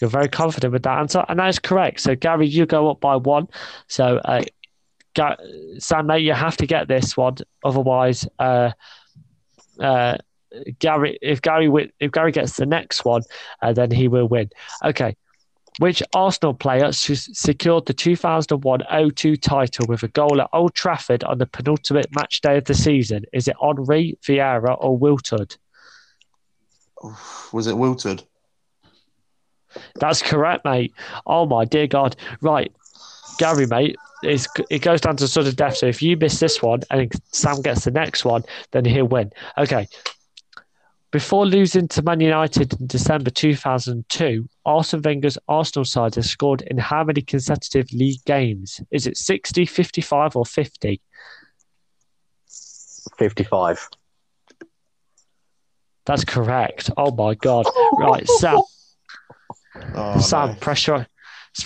You're 0.00 0.10
very 0.10 0.28
confident 0.28 0.72
with 0.72 0.82
that 0.84 0.98
answer, 0.98 1.24
and 1.28 1.38
that 1.38 1.48
is 1.48 1.58
correct. 1.58 2.00
So, 2.00 2.14
Gary, 2.14 2.46
you 2.46 2.66
go 2.66 2.90
up 2.90 3.00
by 3.00 3.16
one. 3.16 3.48
So, 3.88 4.18
uh, 4.18 4.42
Ga- 5.14 5.36
Sam, 5.78 6.06
mate, 6.06 6.22
you 6.22 6.32
have 6.32 6.56
to 6.58 6.66
get 6.66 6.88
this 6.88 7.16
one. 7.16 7.36
Otherwise, 7.64 8.26
uh, 8.38 8.70
uh, 9.80 10.16
Gary, 10.78 11.18
if 11.20 11.42
Gary 11.42 11.92
if 12.00 12.12
Gary 12.12 12.32
gets 12.32 12.56
the 12.56 12.66
next 12.66 13.04
one, 13.04 13.22
uh, 13.62 13.72
then 13.72 13.90
he 13.90 14.08
will 14.08 14.28
win. 14.28 14.50
Okay. 14.84 15.16
Which 15.78 16.02
Arsenal 16.12 16.54
player 16.54 16.90
secured 16.90 17.86
the 17.86 17.94
2001-02 17.94 19.40
title 19.40 19.86
with 19.86 20.02
a 20.02 20.08
goal 20.08 20.40
at 20.40 20.48
Old 20.52 20.74
Trafford 20.74 21.22
on 21.22 21.38
the 21.38 21.46
penultimate 21.46 22.12
match 22.12 22.40
day 22.40 22.58
of 22.58 22.64
the 22.64 22.74
season? 22.74 23.24
Is 23.32 23.46
it 23.46 23.54
Henry, 23.62 24.18
Vieira, 24.22 24.76
or 24.80 24.98
Wiltord? 24.98 25.56
Was 27.52 27.68
it 27.68 27.76
Wiltord? 27.76 28.24
That's 29.96 30.22
correct, 30.22 30.64
mate. 30.64 30.94
Oh 31.26 31.46
my 31.46 31.64
dear 31.64 31.86
God! 31.86 32.16
Right, 32.40 32.72
Gary, 33.38 33.66
mate. 33.66 33.96
It's, 34.22 34.48
it 34.68 34.80
goes 34.80 35.00
down 35.00 35.16
to 35.16 35.28
sudden 35.28 35.54
death. 35.54 35.76
So 35.76 35.86
if 35.86 36.02
you 36.02 36.16
miss 36.16 36.40
this 36.40 36.60
one 36.60 36.80
and 36.90 37.12
Sam 37.32 37.62
gets 37.62 37.84
the 37.84 37.92
next 37.92 38.24
one, 38.24 38.42
then 38.72 38.84
he'll 38.84 39.06
win. 39.06 39.30
Okay. 39.56 39.86
Before 41.10 41.46
losing 41.46 41.88
to 41.88 42.02
Man 42.02 42.20
United 42.20 42.78
in 42.78 42.86
December 42.86 43.30
2002, 43.30 44.46
Arsene 44.66 45.00
Wenger's 45.00 45.38
Arsenal 45.48 45.86
side 45.86 46.16
has 46.16 46.28
scored 46.28 46.60
in 46.62 46.76
how 46.76 47.02
many 47.02 47.22
consecutive 47.22 47.90
league 47.92 48.22
games? 48.26 48.82
Is 48.90 49.06
it 49.06 49.16
60, 49.16 49.64
55, 49.64 50.36
or 50.36 50.44
50? 50.44 51.00
55. 53.16 53.88
That's 56.04 56.24
correct. 56.24 56.90
Oh 56.96 57.10
my 57.10 57.34
God! 57.34 57.66
Right, 57.98 58.26
Sam. 58.38 58.60
Oh, 59.94 60.20
Sam, 60.20 60.50
no. 60.50 60.54
pressure, 60.56 61.06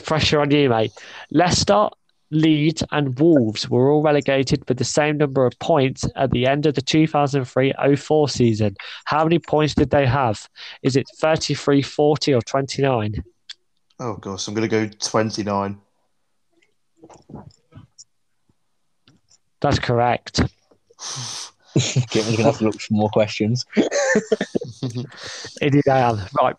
pressure 0.04 0.40
on 0.40 0.50
you, 0.50 0.68
mate. 0.68 0.92
Leicester, 1.30 1.88
Leeds, 2.30 2.82
and 2.92 3.18
Wolves 3.18 3.68
were 3.68 3.90
all 3.90 4.02
relegated 4.02 4.66
with 4.68 4.78
the 4.78 4.84
same 4.84 5.18
number 5.18 5.44
of 5.44 5.58
points 5.58 6.04
at 6.16 6.30
the 6.30 6.46
end 6.46 6.66
of 6.66 6.74
the 6.74 6.82
2003-04 6.82 8.30
season. 8.30 8.76
How 9.04 9.24
many 9.24 9.38
points 9.38 9.74
did 9.74 9.90
they 9.90 10.06
have? 10.06 10.48
Is 10.82 10.96
it 10.96 11.06
33, 11.20 11.82
40, 11.82 12.34
or 12.34 12.40
29? 12.42 13.22
Oh 14.00 14.14
gosh, 14.14 14.48
I'm 14.48 14.54
gonna 14.54 14.68
go 14.68 14.88
29. 14.88 15.78
That's 19.60 19.78
correct. 19.78 20.40
Okay, 21.76 22.20
we're 22.20 22.24
going 22.24 22.36
to 22.36 22.42
have 22.42 22.58
to 22.58 22.64
look 22.64 22.80
for 22.80 22.94
more 22.94 23.08
questions. 23.10 23.64
Indeed, 25.62 25.88
I 25.88 26.00
am. 26.00 26.20
Right. 26.40 26.56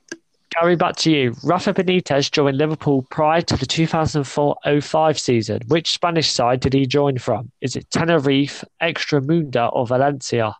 Gary, 0.59 0.75
back 0.75 0.95
to 0.97 1.11
you. 1.11 1.35
Rafa 1.43 1.73
Benitez 1.73 2.31
joined 2.31 2.57
Liverpool 2.57 3.05
prior 3.09 3.41
to 3.41 3.57
the 3.57 3.65
2004-05 3.65 5.19
season. 5.19 5.61
Which 5.67 5.91
Spanish 5.93 6.31
side 6.31 6.59
did 6.59 6.73
he 6.73 6.85
join 6.85 7.17
from? 7.17 7.51
Is 7.61 7.75
it 7.75 7.89
Tenerife, 7.89 8.63
Extremadura, 8.81 9.71
or 9.73 9.87
Valencia? 9.87 10.55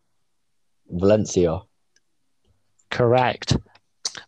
Valencia. 0.89 1.61
Correct. 2.89 3.57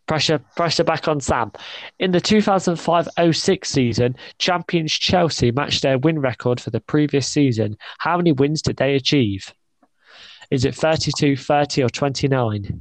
Pressure, 0.08 0.40
pressure 0.56 0.84
back 0.84 1.08
on 1.08 1.20
Sam. 1.20 1.52
In 2.00 2.12
the 2.12 2.22
2005-06 2.22 3.66
season, 3.66 4.16
champions 4.38 4.92
Chelsea 4.94 5.52
matched 5.52 5.82
their 5.84 5.98
win 5.98 6.20
record 6.20 6.60
for 6.60 6.70
the 6.70 6.80
previous 6.80 7.28
season. 7.28 7.78
How 8.00 8.18
many 8.18 8.32
wins 8.32 8.62
did 8.62 8.78
they 8.78 8.96
achieve? 8.96 9.54
Is 10.52 10.66
it 10.66 10.76
32, 10.76 11.38
30, 11.38 11.84
or 11.84 11.90
29? 11.90 12.80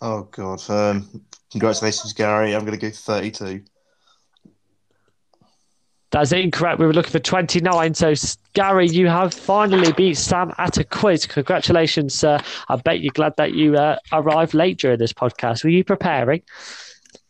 Oh 0.00 0.22
god. 0.24 0.68
Um, 0.68 1.24
congratulations, 1.50 2.12
Gary. 2.12 2.54
I'm 2.54 2.64
gonna 2.64 2.76
go 2.76 2.90
32. 2.90 3.62
That's 6.12 6.32
incorrect. 6.32 6.78
We 6.78 6.86
were 6.86 6.92
looking 6.92 7.10
for 7.10 7.18
29. 7.18 7.94
So, 7.94 8.14
Gary, 8.54 8.88
you 8.88 9.08
have 9.08 9.34
finally 9.34 9.92
beat 9.92 10.16
Sam 10.16 10.52
at 10.56 10.78
a 10.78 10.84
quiz. 10.84 11.26
Congratulations, 11.26 12.14
sir. 12.14 12.38
I 12.68 12.76
bet 12.76 13.00
you're 13.00 13.12
glad 13.12 13.34
that 13.36 13.52
you 13.52 13.76
uh, 13.76 13.98
arrived 14.12 14.54
late 14.54 14.78
during 14.78 14.98
this 14.98 15.12
podcast. 15.12 15.64
Were 15.64 15.70
you 15.70 15.84
preparing? 15.84 16.42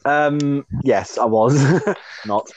Um, 0.04 0.66
yes, 0.84 1.18
I 1.18 1.24
was. 1.24 1.60
Not. 2.26 2.48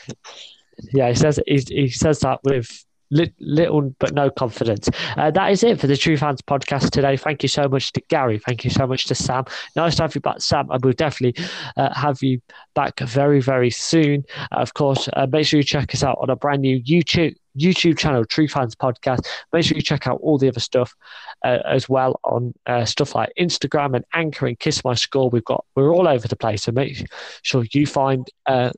Yeah, 0.93 1.09
he 1.09 1.15
says 1.15 1.39
he, 1.47 1.63
he 1.67 1.89
says 1.89 2.19
that 2.19 2.43
with 2.43 2.69
li- 2.69 2.88
little 3.11 3.93
but 3.99 4.13
no 4.13 4.29
confidence. 4.29 4.89
Uh, 5.17 5.31
that 5.31 5.51
is 5.51 5.63
it 5.63 5.79
for 5.79 5.87
the 5.87 5.97
True 5.97 6.17
Fans 6.17 6.41
podcast 6.41 6.91
today. 6.91 7.17
Thank 7.17 7.43
you 7.43 7.49
so 7.49 7.67
much 7.67 7.91
to 7.93 8.01
Gary. 8.09 8.39
Thank 8.39 8.63
you 8.63 8.69
so 8.69 8.85
much 8.85 9.05
to 9.05 9.15
Sam. 9.15 9.45
Nice 9.75 9.95
to 9.95 10.03
have 10.03 10.15
you 10.15 10.21
back, 10.21 10.41
Sam. 10.41 10.69
And 10.69 10.83
we'll 10.83 10.93
definitely 10.93 11.43
uh, 11.77 11.93
have 11.93 12.21
you 12.21 12.41
back 12.75 12.99
very, 12.99 13.41
very 13.41 13.69
soon. 13.71 14.23
Uh, 14.51 14.59
of 14.59 14.73
course, 14.73 15.09
uh, 15.13 15.27
make 15.31 15.45
sure 15.45 15.57
you 15.57 15.63
check 15.63 15.93
us 15.93 16.03
out 16.03 16.17
on 16.21 16.29
a 16.29 16.35
brand 16.35 16.61
new 16.61 16.81
YouTube. 16.81 17.35
YouTube 17.57 17.97
channel, 17.97 18.23
True 18.23 18.47
Fans 18.47 18.75
Podcast. 18.75 19.25
Make 19.51 19.65
sure 19.65 19.75
you 19.75 19.81
check 19.81 20.07
out 20.07 20.19
all 20.21 20.37
the 20.37 20.47
other 20.47 20.59
stuff 20.59 20.95
uh, 21.43 21.59
as 21.65 21.89
well 21.89 22.19
on 22.23 22.53
uh, 22.67 22.85
stuff 22.85 23.15
like 23.15 23.33
Instagram 23.39 23.95
and 23.95 24.05
Anchor 24.13 24.47
and 24.47 24.57
Kiss 24.57 24.83
My 24.85 24.93
Score. 24.93 25.29
We've 25.29 25.43
got 25.43 25.65
we're 25.75 25.93
all 25.93 26.07
over 26.07 26.27
the 26.27 26.35
place, 26.35 26.63
so 26.63 26.71
make 26.71 27.05
sure 27.41 27.65
you 27.73 27.85
find 27.85 28.27
uh, 28.45 28.69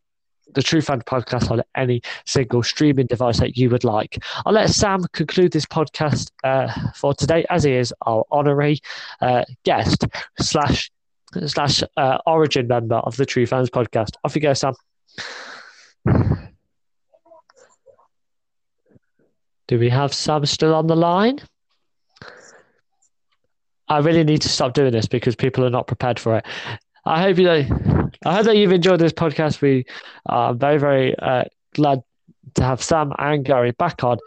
the 0.54 0.62
True 0.62 0.82
Fan 0.82 1.02
Podcast 1.02 1.52
on 1.52 1.62
any 1.76 2.02
single 2.26 2.64
streaming 2.64 3.08
device 3.08 3.40
that 3.40 3.58
you 3.58 3.70
would 3.70 3.84
like. 3.84 4.22
I'll 4.46 4.54
let 4.54 4.70
Sam 4.70 5.04
conclude 5.14 5.52
this 5.52 5.66
podcast 5.66 6.32
uh, 6.44 6.72
for 6.96 7.14
today, 7.14 7.46
as 7.50 7.64
he 7.64 7.74
is 7.74 7.94
our 8.06 8.24
honorary 8.32 8.80
uh, 9.22 9.46
guest 9.64 10.06
slash 10.40 10.92
slash 11.46 11.82
uh, 11.98 12.18
origin 12.26 12.68
member 12.68 12.96
of 12.96 13.16
the 13.16 13.26
True 13.26 13.46
Fans 13.46 13.70
Podcast. 13.70 14.12
Off 14.24 14.36
you 14.36 14.42
go, 14.42 14.54
Sam. 14.54 14.74
Do 19.68 19.80
we 19.80 19.90
have 19.90 20.14
Sam 20.14 20.46
still 20.46 20.76
on 20.76 20.88
the 20.88 20.96
line? 20.96 21.40
I 23.88 24.00
really 24.00 24.24
need 24.24 24.42
to 24.42 24.50
stop 24.50 24.74
doing 24.74 24.92
this 24.92 25.08
because 25.08 25.36
people 25.36 25.66
are 25.66 25.70
not 25.70 25.88
prepared 25.88 26.20
for 26.20 26.38
it. 26.38 26.46
I 27.06 27.22
hope 27.22 27.38
you. 27.38 27.50
I 27.50 28.36
hope 28.36 28.46
that 28.46 28.58
you've 28.58 28.72
enjoyed 28.72 29.00
this 29.00 29.14
podcast. 29.14 29.62
We 29.62 29.86
are 30.28 30.54
very, 30.54 30.78
very 30.78 31.16
uh, 31.18 31.46
glad 31.74 32.04
to 32.56 32.64
have 32.64 32.82
Sam 32.82 33.14
and 33.18 33.44
Gary 33.44 33.72
back 33.72 34.04
on. 34.04 34.18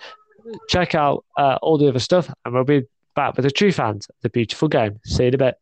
Check 0.68 0.94
out 0.94 1.24
uh, 1.38 1.58
all 1.62 1.78
the 1.78 1.88
other 1.88 1.98
stuff, 1.98 2.32
and 2.44 2.54
we'll 2.54 2.64
be 2.64 2.82
back 3.14 3.36
with 3.36 3.44
the 3.44 3.50
true 3.50 3.72
fans 3.72 4.08
the 4.22 4.28
beautiful 4.28 4.68
game. 4.68 4.98
See 5.04 5.24
you 5.24 5.28
in 5.28 5.34
a 5.34 5.38
bit. 5.38 5.54